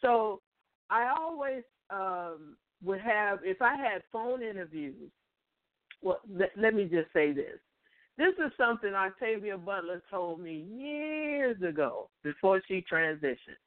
So 0.00 0.42
I 0.90 1.12
always 1.18 1.64
um, 1.90 2.56
would 2.84 3.00
have 3.00 3.40
if 3.44 3.60
I 3.60 3.76
had 3.76 4.02
phone 4.12 4.42
interviews. 4.42 5.10
Well, 6.02 6.20
let, 6.32 6.50
let 6.56 6.74
me 6.74 6.84
just 6.84 7.12
say 7.12 7.32
this. 7.32 7.58
This 8.16 8.34
is 8.44 8.52
something 8.56 8.94
Octavia 8.94 9.56
Butler 9.56 10.02
told 10.10 10.40
me 10.40 10.66
years 10.76 11.60
ago 11.62 12.08
before 12.22 12.60
she 12.68 12.84
transitioned 12.90 13.60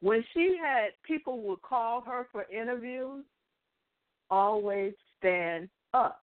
when 0.00 0.24
she 0.32 0.56
had 0.60 0.88
people 1.04 1.42
would 1.42 1.62
call 1.62 2.00
her 2.02 2.26
for 2.32 2.46
interviews, 2.50 3.24
always 4.30 4.94
stand 5.18 5.68
up. 5.94 6.22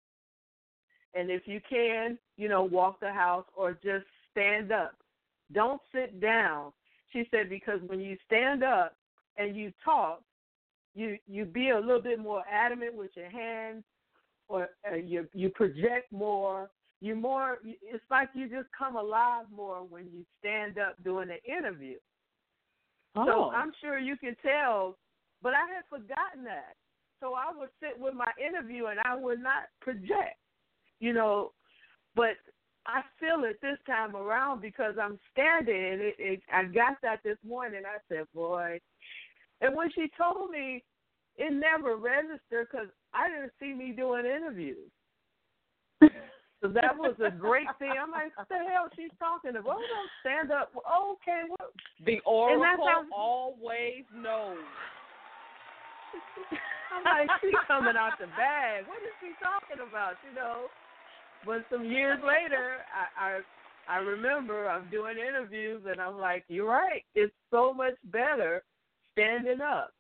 And 1.15 1.31
if 1.31 1.43
you 1.47 1.61
can, 1.69 2.19
you 2.37 2.49
know, 2.49 2.63
walk 2.63 3.01
the 3.01 3.13
house 3.13 3.47
or 3.55 3.73
just 3.73 4.05
stand 4.31 4.73
up. 4.73 4.95
Don't 5.53 5.81
sit 5.95 6.21
down. 6.21 6.73
She 7.13 7.27
said 7.31 7.51
because 7.51 7.81
when 7.87 8.01
you 8.01 8.17
stand 8.27 8.63
up 8.63 8.97
and 9.37 9.57
you 9.57 9.73
talk, 9.85 10.23
you 10.95 11.17
you 11.27 11.45
be 11.45 11.71
a 11.71 11.79
little 11.79 12.03
bit 12.03 12.19
more 12.19 12.43
adamant 12.51 12.95
with 12.95 13.11
your 13.15 13.31
hands 13.31 13.85
or 14.49 14.69
uh, 14.91 14.97
you 14.97 15.27
you 15.33 15.49
project 15.51 16.13
more. 16.13 16.71
You 17.01 17.17
more 17.17 17.59
it's 17.65 18.05
like 18.11 18.29
you 18.35 18.49
just 18.49 18.69
come 18.77 18.97
alive 18.97 19.47
more 19.55 19.85
when 19.85 20.05
you 20.13 20.25
stand 20.39 20.79
up 20.79 21.03
doing 21.03 21.31
an 21.31 21.39
interview. 21.45 21.97
Oh. 23.17 23.27
So 23.27 23.51
I'm 23.51 23.73
sure 23.81 23.99
you 23.99 24.17
can 24.17 24.37
tell, 24.43 24.97
but 25.43 25.55
I 25.55 25.67
had 25.75 25.85
forgotten 25.89 26.45
that. 26.45 26.75
So 27.21 27.35
I 27.35 27.57
would 27.57 27.69
sit 27.81 27.99
with 28.01 28.15
my 28.15 28.31
interview 28.45 28.87
and 28.87 28.99
I 29.05 29.17
would 29.17 29.41
not 29.41 29.65
project, 29.81 30.39
you 31.01 31.13
know. 31.13 31.53
But 32.15 32.37
I 32.87 33.03
feel 33.21 33.45
it 33.45 33.59
this 33.63 33.79
time 33.87 34.17
around 34.17 34.61
because 34.61 34.95
I'm 35.01 35.19
standing 35.31 35.93
and 35.93 36.01
it, 36.01 36.15
it, 36.19 36.41
I 36.53 36.65
got 36.65 36.97
that 37.03 37.21
this 37.25 37.39
morning. 37.47 37.83
I 37.87 37.99
said, 38.09 38.27
boy. 38.35 38.81
And 39.63 39.75
when 39.75 39.91
she 39.93 40.11
told 40.19 40.51
me, 40.51 40.83
it 41.37 41.53
never 41.53 41.97
registered 41.97 42.69
because 42.71 42.89
I 43.15 43.29
didn't 43.29 43.53
see 43.59 43.73
me 43.73 43.93
doing 43.93 44.27
interviews. 44.27 44.91
So 46.61 46.69
that 46.69 46.97
was 46.97 47.15
a 47.19 47.31
great 47.31 47.67
thing. 47.81 47.91
I'm 48.01 48.13
like, 48.13 48.37
what 48.39 48.49
the 48.49 48.55
hell 48.71 48.87
she's 48.95 49.11
talking 49.19 49.51
about? 49.57 49.79
Oh, 49.79 49.83
don't 49.83 50.11
stand 50.23 50.53
up. 50.53 50.71
Okay, 50.77 51.43
well, 51.51 51.71
The 52.07 52.15
that's 52.15 52.27
oracle 52.27 52.87
how- 52.87 53.07
always 53.13 54.05
knows. 54.15 54.59
I'm 56.95 57.03
like, 57.05 57.29
she's 57.41 57.55
coming 57.67 57.97
out 57.97 58.13
the 58.21 58.27
bag. 58.37 58.87
What 58.87 58.99
is 59.03 59.11
she 59.21 59.33
talking 59.43 59.83
about? 59.89 60.15
You 60.29 60.35
know. 60.37 60.67
But 61.45 61.65
some 61.71 61.85
years 61.85 62.19
later, 62.23 62.85
I, 63.19 63.41
I 63.89 63.97
I 63.97 63.97
remember 63.99 64.69
I'm 64.69 64.89
doing 64.91 65.17
interviews 65.19 65.83
and 65.91 66.01
I'm 66.01 66.19
like, 66.19 66.45
you're 66.49 66.69
right. 66.69 67.03
It's 67.17 67.35
so 67.51 67.75
much 67.75 67.95
better 68.13 68.63
standing 69.13 69.61
up, 69.61 69.93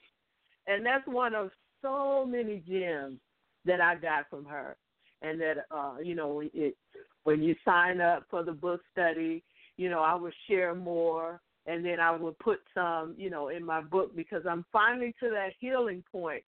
and 0.66 0.84
that's 0.84 1.06
one 1.06 1.34
of 1.34 1.51
so 1.82 2.24
many 2.26 2.62
gems 2.68 3.18
that 3.64 3.80
I 3.80 3.97
got 3.97 4.28
from 4.30 4.44
her. 4.47 4.76
And 5.22 5.40
that 5.40 5.66
uh, 5.70 5.94
you 6.02 6.14
know, 6.14 6.43
it 6.43 6.76
when 7.24 7.43
you 7.43 7.55
sign 7.64 8.01
up 8.01 8.24
for 8.28 8.43
the 8.43 8.52
book 8.52 8.80
study, 8.90 9.44
you 9.76 9.89
know, 9.89 10.01
I 10.01 10.14
would 10.14 10.34
share 10.48 10.74
more 10.74 11.40
and 11.66 11.84
then 11.84 12.01
I 12.01 12.10
would 12.10 12.39
put 12.39 12.60
some, 12.74 13.14
you 13.16 13.30
know, 13.30 13.48
in 13.48 13.64
my 13.64 13.80
book 13.80 14.16
because 14.16 14.43
I'm 14.48 14.64
finally 14.72 15.14
to 15.20 15.30
that 15.30 15.52
healing 15.60 16.02
point 16.10 16.43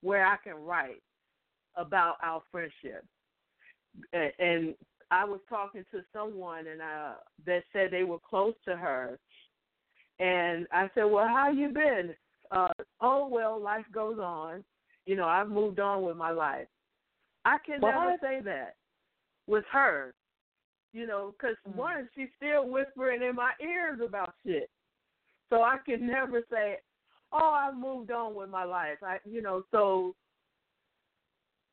where 0.00 0.26
I 0.26 0.36
can 0.42 0.54
write 0.54 1.02
about 1.76 2.16
our 2.22 2.42
friendship. 2.50 3.04
And, 4.12 4.74
I 5.10 5.26
was 5.26 5.40
talking 5.46 5.84
to 5.92 6.00
someone 6.10 6.66
and 6.66 6.80
uh 6.80 7.12
that 7.44 7.64
said 7.70 7.90
they 7.90 8.02
were 8.02 8.18
close 8.18 8.54
to 8.66 8.74
her, 8.74 9.18
and 10.18 10.66
I 10.72 10.90
said, 10.94 11.04
"Well, 11.04 11.26
how 11.26 11.50
you 11.50 11.68
been?" 11.68 12.14
Uh, 12.50 12.68
oh 13.00 13.28
well, 13.28 13.60
life 13.60 13.86
goes 13.92 14.18
on. 14.18 14.64
You 15.06 15.16
know, 15.16 15.26
I've 15.26 15.48
moved 15.48 15.80
on 15.80 16.02
with 16.02 16.16
my 16.16 16.30
life. 16.30 16.68
I 17.44 17.56
can 17.64 17.80
never 17.80 18.16
say 18.20 18.40
that 18.44 18.76
with 19.46 19.64
her. 19.72 20.14
You 20.92 21.06
know, 21.06 21.32
because 21.32 21.56
one, 21.74 22.08
she's 22.14 22.28
still 22.36 22.68
whispering 22.68 23.22
in 23.22 23.34
my 23.34 23.52
ears 23.62 24.00
about 24.06 24.34
shit. 24.44 24.68
So 25.48 25.62
I 25.62 25.78
can 25.84 26.06
never 26.06 26.42
say, 26.50 26.78
"Oh, 27.32 27.50
I've 27.50 27.76
moved 27.76 28.10
on 28.10 28.34
with 28.34 28.50
my 28.50 28.64
life." 28.64 28.98
I, 29.02 29.18
you 29.24 29.42
know, 29.42 29.64
so 29.70 30.14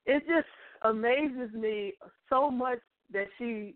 it 0.06 0.24
just 0.26 0.48
amazes 0.84 1.54
me 1.54 1.94
so 2.30 2.50
much 2.50 2.80
that 3.12 3.28
she 3.38 3.76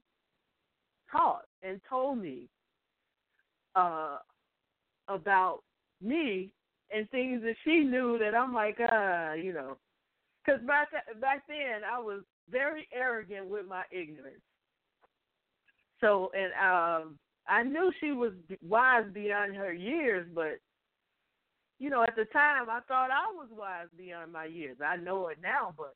taught 1.12 1.46
and 1.62 1.80
told 1.90 2.18
me 2.18 2.48
uh, 3.76 4.18
about 5.08 5.62
me 6.02 6.54
and 6.94 7.10
things 7.10 7.42
that 7.44 7.56
she 7.64 7.82
knew 7.82 8.18
that 8.20 8.36
I'm 8.36 8.54
like, 8.54 8.80
uh, 8.80 9.34
you 9.34 9.54
know, 9.54 9.78
because 10.44 10.62
back 10.66 10.90
back 11.20 11.44
then 11.48 11.82
I 11.90 12.00
was 12.00 12.22
very 12.50 12.88
arrogant 12.94 13.48
with 13.48 13.68
my 13.68 13.84
ignorance. 13.92 14.42
So 16.02 16.32
and 16.34 16.52
um, 16.54 17.18
I 17.48 17.64
knew 17.64 17.92
she 18.00 18.12
was 18.12 18.34
wise 18.62 19.06
beyond 19.14 19.56
her 19.56 19.74
years, 19.74 20.28
but 20.34 20.60
you 21.80 21.90
know, 21.90 22.04
at 22.04 22.16
the 22.16 22.26
time 22.26 22.70
I 22.70 22.80
thought 22.88 23.10
I 23.12 23.32
was 23.34 23.48
wise 23.52 23.88
beyond 23.98 24.32
my 24.32 24.46
years. 24.46 24.78
I 24.86 24.98
know 24.98 25.28
it 25.28 25.38
now, 25.42 25.74
but 25.78 25.96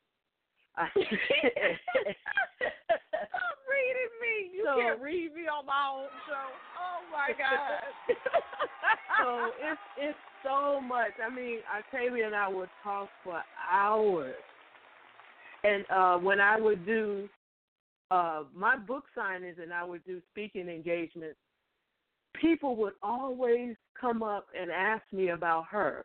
Stop 0.78 0.94
reading 3.66 4.12
me. 4.22 4.34
You 4.54 4.62
So- 4.64 4.80
can't 4.80 5.00
read 5.00 5.34
me 5.34 5.42
on 5.48 5.66
my 5.66 5.88
own 5.92 6.08
show. 6.26 6.48
Oh 6.78 7.00
my 7.12 7.32
god. 7.36 7.82
so 9.18 9.50
it's 9.60 9.80
it's 9.98 10.18
so 10.44 10.80
much. 10.80 11.12
I 11.24 11.34
mean, 11.34 11.58
Octavia 11.76 12.26
and 12.26 12.34
I 12.34 12.48
would 12.48 12.68
talk 12.82 13.08
for 13.24 13.42
hours. 13.70 14.34
And 15.64 15.84
uh 15.90 16.16
when 16.18 16.40
I 16.40 16.60
would 16.60 16.86
do 16.86 17.28
uh 18.10 18.44
my 18.54 18.76
book 18.76 19.04
signings 19.16 19.60
and 19.60 19.72
I 19.72 19.82
would 19.84 20.04
do 20.04 20.20
speaking 20.30 20.68
engagements, 20.68 21.38
people 22.40 22.76
would 22.76 22.94
always 23.02 23.74
come 24.00 24.22
up 24.22 24.46
and 24.58 24.70
ask 24.70 25.02
me 25.12 25.30
about 25.30 25.64
her 25.70 26.04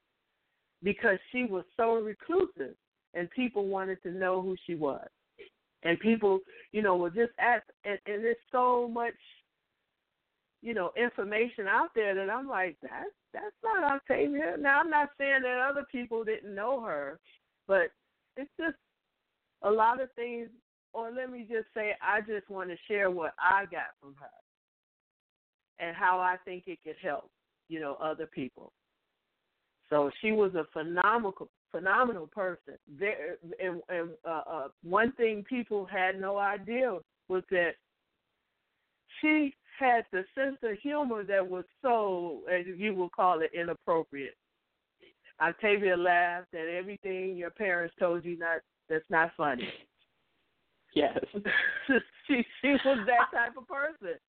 because 0.81 1.19
she 1.31 1.45
was 1.45 1.63
so 1.77 1.93
reclusive 1.95 2.75
and 3.13 3.29
people 3.31 3.67
wanted 3.67 4.01
to 4.03 4.11
know 4.11 4.41
who 4.41 4.55
she 4.65 4.75
was. 4.75 5.07
And 5.83 5.99
people, 5.99 6.39
you 6.71 6.81
know, 6.81 6.95
were 6.95 7.09
just 7.09 7.33
ask 7.39 7.63
and, 7.83 7.99
and 8.05 8.23
there's 8.23 8.37
so 8.51 8.87
much 8.87 9.15
you 10.63 10.73
know, 10.73 10.91
information 10.95 11.67
out 11.67 11.89
there 11.93 12.15
that 12.15 12.29
I'm 12.29 12.47
like, 12.47 12.77
that's 12.81 13.11
that's 13.33 13.55
not 13.63 13.83
Octavia. 13.83 14.55
Now 14.57 14.79
I'm 14.79 14.89
not 14.89 15.09
saying 15.17 15.41
that 15.43 15.59
other 15.69 15.85
people 15.91 16.23
didn't 16.23 16.55
know 16.55 16.79
her, 16.81 17.19
but 17.67 17.87
it's 18.37 18.49
just 18.57 18.77
a 19.63 19.69
lot 19.69 20.01
of 20.01 20.09
things 20.15 20.47
or 20.93 21.11
let 21.11 21.31
me 21.31 21.45
just 21.49 21.67
say 21.73 21.93
I 22.01 22.21
just 22.21 22.49
want 22.49 22.69
to 22.69 22.77
share 22.87 23.11
what 23.11 23.33
I 23.39 23.65
got 23.65 23.91
from 23.99 24.15
her 24.19 25.85
and 25.85 25.95
how 25.95 26.19
I 26.19 26.37
think 26.45 26.63
it 26.67 26.79
could 26.83 26.95
help, 27.01 27.29
you 27.67 27.79
know, 27.81 27.97
other 28.01 28.27
people. 28.27 28.71
So 29.89 30.11
she 30.21 30.31
was 30.31 30.55
a 30.55 30.65
phenomenal 30.71 31.49
phenomenal 31.73 32.27
person. 32.27 32.75
There 32.99 33.37
and, 33.59 33.81
and 33.89 34.09
uh, 34.25 34.41
uh, 34.49 34.67
one 34.83 35.11
thing 35.13 35.43
people 35.49 35.85
had 35.85 36.21
no 36.21 36.37
idea 36.37 36.97
was 37.27 37.43
that 37.49 37.71
she 39.19 39.53
had 39.79 40.05
the 40.11 40.23
sense 40.35 40.57
of 40.63 40.77
humor 40.81 41.23
that 41.23 41.47
was 41.47 41.65
so, 41.81 42.41
as 42.51 42.65
you 42.77 42.93
would 42.93 43.11
call 43.11 43.41
it, 43.41 43.51
inappropriate. 43.53 44.35
Octavia 45.41 45.97
laughed 45.97 46.53
at 46.53 46.67
everything 46.67 47.35
your 47.35 47.49
parents 47.49 47.95
told 47.99 48.23
you 48.23 48.37
not 48.37 48.61
that's 48.89 49.03
not 49.09 49.31
funny. 49.35 49.67
Yes. 50.93 51.17
she 52.27 52.45
she 52.61 52.67
was 52.85 53.07
that 53.07 53.35
type 53.35 53.57
of 53.57 53.67
person. 53.67 54.19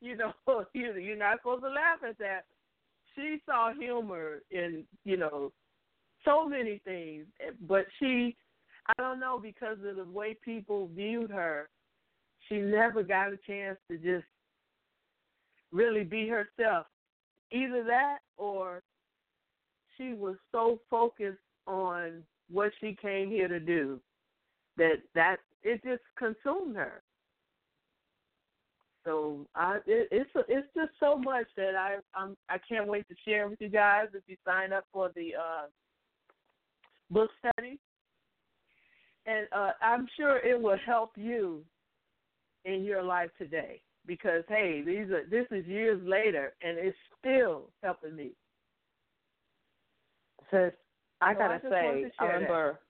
You 0.00 0.16
know, 0.16 0.32
you 0.72 0.94
you're 0.94 1.16
not 1.16 1.38
supposed 1.38 1.62
to 1.62 1.68
laugh 1.68 1.98
at 2.08 2.18
that. 2.18 2.44
She 3.14 3.38
saw 3.44 3.72
humor 3.74 4.42
in 4.50 4.84
you 5.04 5.16
know 5.18 5.52
so 6.26 6.46
many 6.46 6.80
things, 6.84 7.24
but 7.66 7.86
she 7.98 8.36
I 8.88 9.02
don't 9.02 9.18
know 9.20 9.38
because 9.42 9.78
of 9.84 9.96
the 9.96 10.04
way 10.04 10.36
people 10.44 10.88
viewed 10.94 11.30
her, 11.30 11.68
she 12.48 12.58
never 12.58 13.02
got 13.02 13.32
a 13.32 13.38
chance 13.46 13.78
to 13.90 13.96
just 13.96 14.26
really 15.72 16.04
be 16.04 16.28
herself. 16.28 16.86
Either 17.50 17.82
that 17.84 18.18
or 18.36 18.82
she 19.96 20.12
was 20.12 20.36
so 20.52 20.80
focused 20.90 21.38
on 21.66 22.22
what 22.50 22.70
she 22.80 22.96
came 23.00 23.30
here 23.30 23.48
to 23.48 23.58
do 23.58 24.00
that 24.76 24.96
that 25.14 25.36
it 25.62 25.82
just 25.82 26.02
consumed 26.16 26.76
her. 26.76 27.02
So 29.04 29.46
I 29.54 29.76
it, 29.86 30.08
it's 30.10 30.30
it's 30.48 30.68
just 30.76 30.92
so 31.00 31.16
much 31.16 31.46
that 31.56 31.74
I 31.76 31.96
I'm 32.14 32.36
I 32.48 32.58
can't 32.58 32.88
wait 32.88 33.08
to 33.08 33.14
share 33.26 33.48
with 33.48 33.60
you 33.60 33.68
guys 33.68 34.06
if 34.14 34.22
you 34.26 34.36
sign 34.44 34.72
up 34.72 34.84
for 34.92 35.10
the 35.14 35.34
uh 35.34 35.66
book 37.10 37.30
study. 37.38 37.78
And 39.26 39.46
uh 39.56 39.72
I'm 39.82 40.06
sure 40.16 40.38
it 40.38 40.60
will 40.60 40.78
help 40.84 41.12
you 41.16 41.64
in 42.64 42.84
your 42.84 43.02
life 43.02 43.30
today 43.38 43.80
because 44.06 44.44
hey, 44.48 44.82
these 44.84 45.10
are 45.10 45.24
this 45.30 45.46
is 45.50 45.66
years 45.66 46.00
later 46.04 46.54
and 46.62 46.78
it's 46.78 46.96
still 47.18 47.70
helping 47.82 48.16
me. 48.16 48.32
Sis, 50.50 50.72
I 51.20 51.34
So 51.34 51.38
gotta 51.38 51.54
I 51.54 51.70
say, 51.70 52.12
I 52.18 52.24
share 52.24 52.32
that. 52.32 52.34
remember. 52.34 52.80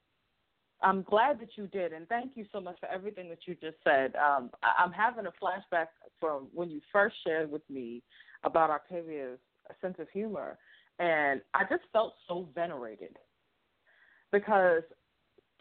I'm 0.83 1.03
glad 1.03 1.41
that 1.41 1.57
you 1.57 1.67
did, 1.69 1.95
and 1.95 2.07
thank 2.07 2.33
you 2.35 2.45
so 2.53 2.61
much 2.61 2.79
for 2.81 2.87
everything 2.91 3.31
that 3.31 3.39
you 3.47 3.55
just 3.55 3.79
said. 3.83 4.15
Um, 4.17 4.51
I, 4.63 4.85
I'm 4.85 4.93
having 4.93 5.25
a 5.25 5.33
flashback 5.43 5.87
from 6.21 6.49
when 6.53 6.71
you 6.71 6.83
first 6.93 7.17
shared 7.25 7.51
with 7.51 7.63
me 7.71 8.03
about 8.45 8.69
Octavia's 8.69 9.39
sense 9.81 9.97
of 9.99 10.09
humor, 10.11 10.59
and 10.99 11.41
I 11.55 11.63
just 11.63 11.85
felt 11.95 12.15
so 12.29 12.49
venerated 12.55 13.17
because 14.33 14.83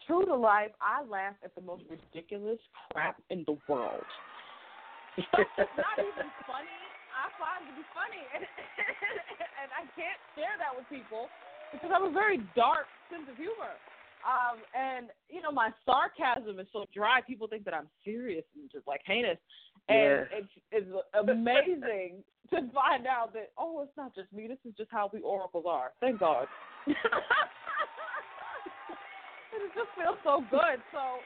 true 0.06 0.24
to 0.24 0.34
life, 0.34 0.70
I 0.80 1.02
laugh 1.04 1.34
at 1.44 1.54
the 1.54 1.62
most 1.62 1.82
ridiculous 1.90 2.58
crap 2.92 3.20
in 3.30 3.44
the 3.46 3.58
world. 3.68 4.06
Stuff 5.16 5.48
that's 5.56 5.70
not 5.80 5.98
even 5.98 6.28
funny, 6.44 6.78
I 7.16 7.32
find 7.40 7.64
to 7.64 7.72
be 7.72 7.86
funny, 7.96 8.22
and, 8.36 8.44
and 9.64 9.68
I 9.72 9.88
can't 9.96 10.20
share 10.36 10.54
that 10.60 10.76
with 10.76 10.84
people 10.92 11.28
because 11.72 11.90
I 11.90 11.98
have 11.98 12.08
a 12.08 12.12
very 12.12 12.38
dark 12.54 12.86
sense 13.10 13.24
of 13.30 13.36
humor. 13.36 13.74
Um, 14.26 14.58
and 14.74 15.08
you 15.28 15.40
know, 15.40 15.52
my 15.52 15.70
sarcasm 15.84 16.58
is 16.58 16.66
so 16.72 16.84
dry. 16.92 17.20
People 17.26 17.46
think 17.48 17.64
that 17.64 17.74
I'm 17.74 17.88
serious 18.04 18.44
and 18.56 18.70
just 18.70 18.86
like 18.86 19.00
heinous, 19.06 19.38
and 19.88 20.26
Yes. 20.26 20.26
it's 20.32 20.54
it's 20.72 20.90
amazing 21.14 22.24
to 22.50 22.56
find 22.72 23.06
out 23.06 23.32
that 23.34 23.52
oh, 23.56 23.82
it's 23.82 23.96
not 23.96 24.14
just 24.14 24.32
me. 24.32 24.48
This 24.48 24.58
is 24.66 24.74
just 24.76 24.90
how 24.90 25.10
we 25.12 25.20
oracles 25.20 25.64
are. 25.68 25.92
Thank 26.00 26.20
God. 26.20 26.46
Just 29.76 29.92
feels 29.92 30.16
so 30.24 30.40
good. 30.50 30.80
So 30.90 31.20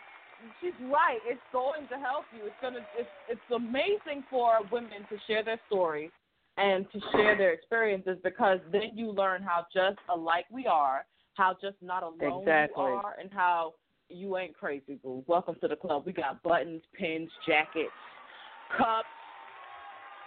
she's 0.60 0.76
right. 0.90 1.22
It's 1.24 1.40
going 1.54 1.86
to 1.88 1.96
help 1.96 2.26
you. 2.34 2.50
It's 2.50 2.58
gonna. 2.60 2.82
It's 2.98 3.08
it's 3.30 3.48
amazing 3.54 4.26
for 4.28 4.58
women 4.70 5.06
to 5.08 5.16
share 5.26 5.44
their 5.44 5.60
story 5.70 6.10
and 6.58 6.84
to 6.92 6.98
share 7.12 7.38
their 7.38 7.52
experiences 7.52 8.18
because 8.22 8.58
then 8.72 8.90
you 8.94 9.12
learn 9.12 9.42
how 9.42 9.66
just 9.72 9.98
alike 10.12 10.44
we 10.50 10.66
are, 10.66 11.06
how 11.34 11.56
just 11.62 11.76
not 11.80 12.02
alone 12.02 12.42
Exactly. 12.42 12.82
you 12.82 12.90
are, 12.90 13.14
and 13.18 13.32
how 13.32 13.74
you 14.10 14.36
ain't 14.36 14.58
crazy, 14.58 14.98
boo. 15.02 15.22
Welcome 15.28 15.54
to 15.62 15.68
the 15.68 15.76
club. 15.76 16.02
We 16.04 16.12
got 16.12 16.42
buttons, 16.42 16.82
pins, 16.98 17.30
jackets, 17.46 17.94
cups. 18.76 19.06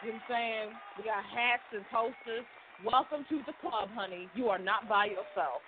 You 0.01 0.11
know 0.11 0.19
what 0.27 0.35
I'm 0.35 0.35
saying? 0.35 0.69
We 0.97 1.03
got 1.03 1.23
hats 1.23 1.67
and 1.71 1.83
posters. 1.91 2.47
Welcome 2.83 3.25
to 3.29 3.39
the 3.45 3.53
club, 3.61 3.89
honey. 3.93 4.27
You 4.35 4.47
are 4.49 4.59
not 4.59 4.89
by 4.89 5.05
yourself. 5.05 5.63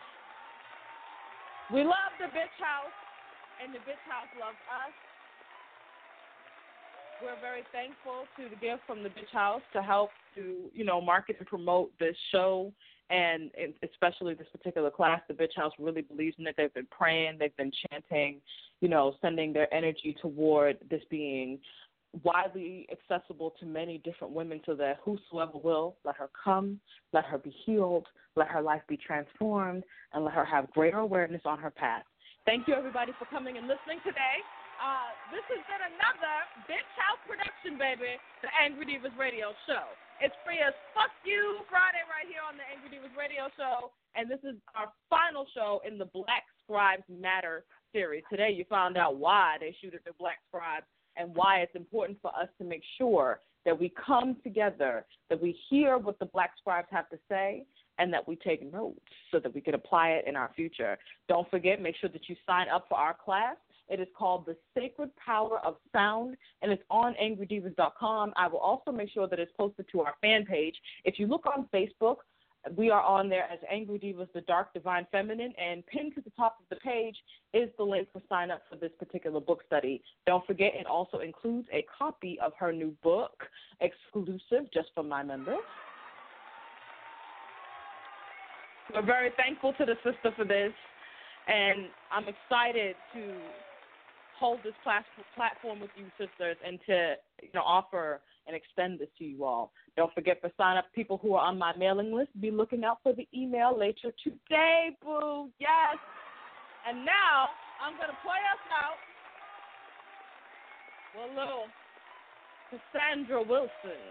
We 1.73 1.83
love 1.83 2.13
the 2.19 2.27
Bitch 2.27 2.63
House, 2.63 2.93
and 3.61 3.73
the 3.73 3.79
Bitch 3.79 3.99
House 4.07 4.29
loves 4.39 4.55
us. 4.71 4.93
We're 7.21 7.41
very 7.41 7.63
thankful 7.73 8.23
to 8.37 8.47
the 8.49 8.55
gift 8.55 8.83
from 8.87 9.03
the 9.03 9.09
Bitch 9.09 9.33
House 9.33 9.61
to 9.73 9.81
help 9.81 10.11
to, 10.35 10.71
you 10.73 10.85
know, 10.85 11.01
market 11.01 11.35
and 11.39 11.47
promote 11.47 11.91
this 11.99 12.15
show 12.31 12.71
and, 13.09 13.51
especially 13.83 14.33
this 14.33 14.47
particular 14.51 14.89
class, 14.89 15.21
the 15.27 15.33
Bitch 15.33 15.55
House 15.55 15.73
really 15.79 16.01
believes 16.01 16.35
in 16.39 16.47
it. 16.47 16.55
They've 16.57 16.73
been 16.73 16.87
praying, 16.89 17.37
they've 17.39 17.55
been 17.57 17.71
chanting, 17.89 18.41
you 18.81 18.87
know, 18.87 19.15
sending 19.21 19.53
their 19.53 19.71
energy 19.73 20.15
toward 20.21 20.77
this 20.89 21.01
being 21.09 21.59
widely 22.23 22.87
accessible 22.91 23.53
to 23.59 23.65
many 23.65 23.97
different 23.99 24.33
women 24.33 24.61
so 24.65 24.75
that 24.75 24.99
whosoever 25.03 25.57
will, 25.57 25.95
let 26.05 26.15
her 26.15 26.29
come, 26.43 26.79
let 27.11 27.25
her 27.25 27.37
be 27.37 27.53
healed, 27.65 28.05
let 28.35 28.47
her 28.47 28.61
life 28.61 28.81
be 28.87 28.97
transformed, 28.97 29.83
and 30.13 30.23
let 30.23 30.33
her 30.33 30.45
have 30.45 30.69
greater 30.71 30.99
awareness 30.99 31.41
on 31.45 31.57
her 31.57 31.71
path. 31.71 32.03
Thank 32.45 32.67
you, 32.67 32.73
everybody, 32.75 33.13
for 33.17 33.25
coming 33.25 33.57
and 33.57 33.67
listening 33.67 33.99
today. 34.05 34.43
Uh, 34.83 35.15
this 35.31 35.47
has 35.47 35.63
been 35.71 35.79
another 35.95 36.35
Bitch 36.67 36.91
House 36.99 37.23
production, 37.23 37.79
baby, 37.79 38.19
the 38.43 38.51
Angry 38.51 38.83
Devas 38.83 39.15
Radio 39.15 39.55
Show. 39.63 39.87
It's 40.19 40.35
free 40.43 40.59
as 40.59 40.75
fuck 40.91 41.07
you 41.23 41.63
Friday 41.71 42.03
right 42.11 42.27
here 42.27 42.43
on 42.43 42.59
the 42.59 42.67
Angry 42.67 42.91
Devas 42.91 43.15
Radio 43.15 43.47
Show, 43.55 43.95
and 44.19 44.27
this 44.27 44.43
is 44.43 44.59
our 44.75 44.91
final 45.07 45.47
show 45.55 45.79
in 45.87 45.95
the 45.95 46.11
Black 46.11 46.43
Scribes 46.59 47.07
Matter 47.07 47.63
series. 47.95 48.27
Today, 48.27 48.51
you 48.51 48.67
found 48.67 48.99
out 48.99 49.15
why 49.15 49.55
they 49.63 49.71
shoot 49.79 49.95
at 49.95 50.03
the 50.03 50.11
Black 50.19 50.43
Scribes 50.51 50.83
and 51.15 51.31
why 51.31 51.63
it's 51.63 51.79
important 51.79 52.19
for 52.19 52.35
us 52.35 52.51
to 52.59 52.67
make 52.67 52.83
sure 52.99 53.39
that 53.63 53.79
we 53.79 53.87
come 53.95 54.35
together, 54.43 55.05
that 55.29 55.39
we 55.39 55.55
hear 55.71 55.97
what 55.97 56.19
the 56.19 56.27
Black 56.27 56.59
Scribes 56.59 56.91
have 56.91 57.07
to 57.07 57.17
say, 57.31 57.63
and 57.99 58.11
that 58.11 58.27
we 58.27 58.35
take 58.35 58.59
notes 58.67 58.99
so 59.31 59.39
that 59.39 59.55
we 59.55 59.61
can 59.61 59.75
apply 59.75 60.09
it 60.09 60.27
in 60.27 60.35
our 60.35 60.51
future. 60.57 60.97
Don't 61.29 61.49
forget, 61.49 61.79
make 61.79 61.95
sure 61.95 62.09
that 62.09 62.27
you 62.27 62.35
sign 62.45 62.67
up 62.67 62.87
for 62.89 62.97
our 62.97 63.15
class. 63.23 63.55
It 63.89 63.99
is 63.99 64.07
called 64.17 64.45
The 64.45 64.55
Sacred 64.75 65.09
Power 65.17 65.59
of 65.59 65.75
Sound, 65.91 66.37
and 66.61 66.71
it's 66.71 66.83
on 66.89 67.15
angrydevas.com. 67.21 68.33
I 68.35 68.47
will 68.47 68.59
also 68.59 68.91
make 68.91 69.09
sure 69.09 69.27
that 69.27 69.39
it's 69.39 69.51
posted 69.57 69.85
to 69.91 70.01
our 70.01 70.15
fan 70.21 70.45
page. 70.45 70.75
If 71.03 71.19
you 71.19 71.27
look 71.27 71.45
on 71.45 71.67
Facebook, 71.73 72.17
we 72.77 72.89
are 72.89 73.01
on 73.01 73.27
there 73.27 73.43
as 73.51 73.59
Angry 73.69 73.97
Devas, 73.97 74.29
the 74.33 74.41
Dark 74.41 74.73
Divine 74.73 75.05
Feminine, 75.11 75.53
and 75.57 75.85
pinned 75.85 76.15
to 76.15 76.21
the 76.21 76.31
top 76.31 76.57
of 76.61 76.65
the 76.69 76.77
page 76.77 77.15
is 77.53 77.69
the 77.77 77.83
link 77.83 78.07
for 78.13 78.21
sign 78.29 78.51
up 78.51 78.61
for 78.69 78.77
this 78.77 78.91
particular 78.99 79.41
book 79.41 79.63
study. 79.67 80.01
Don't 80.25 80.45
forget, 80.45 80.71
it 80.73 80.85
also 80.85 81.19
includes 81.19 81.67
a 81.73 81.85
copy 81.97 82.39
of 82.41 82.53
her 82.57 82.71
new 82.71 82.95
book, 83.03 83.43
exclusive 83.81 84.71
just 84.73 84.89
for 84.95 85.03
my 85.03 85.23
members. 85.23 85.59
We're 88.93 89.05
very 89.05 89.31
thankful 89.35 89.73
to 89.73 89.85
the 89.85 89.95
sister 90.03 90.31
for 90.35 90.45
this, 90.45 90.71
and 91.47 91.87
I'm 92.11 92.25
excited 92.27 92.95
to 93.13 93.33
hold 94.39 94.59
this 94.63 94.73
platform 94.83 95.79
with 95.79 95.89
you 95.95 96.05
sisters 96.17 96.57
and 96.65 96.79
to 96.85 97.15
you 97.41 97.49
know 97.53 97.61
offer 97.61 98.21
and 98.47 98.55
extend 98.55 98.99
this 98.99 99.09
to 99.17 99.23
you 99.23 99.43
all. 99.43 99.71
Don't 99.95 100.13
forget 100.13 100.41
to 100.41 100.51
sign 100.57 100.77
up 100.77 100.85
people 100.93 101.17
who 101.21 101.35
are 101.35 101.45
on 101.45 101.57
my 101.57 101.75
mailing 101.77 102.13
list. 102.13 102.29
Be 102.41 102.51
looking 102.51 102.83
out 102.83 102.97
for 103.03 103.13
the 103.13 103.27
email 103.33 103.77
later 103.77 104.11
today, 104.23 104.89
boo. 105.01 105.49
Yes. 105.59 105.97
And 106.87 107.05
now 107.05 107.47
I'm 107.81 107.93
gonna 107.93 108.17
play 108.23 108.41
us 108.51 108.63
out 108.83 108.99
with 111.15 111.31
a 111.31 111.39
little 111.39 111.65
Cassandra 112.69 113.41
Wilson. 113.41 114.01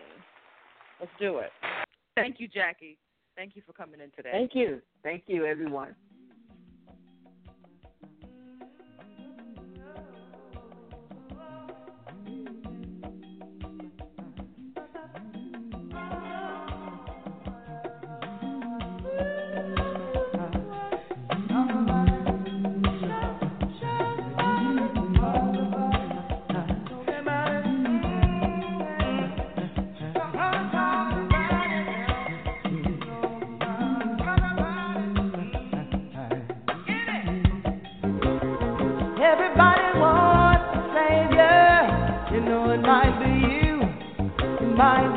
Let's 1.00 1.12
do 1.18 1.38
it. 1.38 1.50
Thank 2.14 2.38
you, 2.38 2.48
Jackie. 2.48 2.98
Thank 3.36 3.56
you 3.56 3.62
for 3.66 3.72
coming 3.72 4.00
in 4.00 4.10
today. 4.14 4.30
Thank 4.32 4.54
you. 4.54 4.80
Thank 5.02 5.24
you, 5.26 5.46
everyone. 5.46 5.94
It 44.82 45.11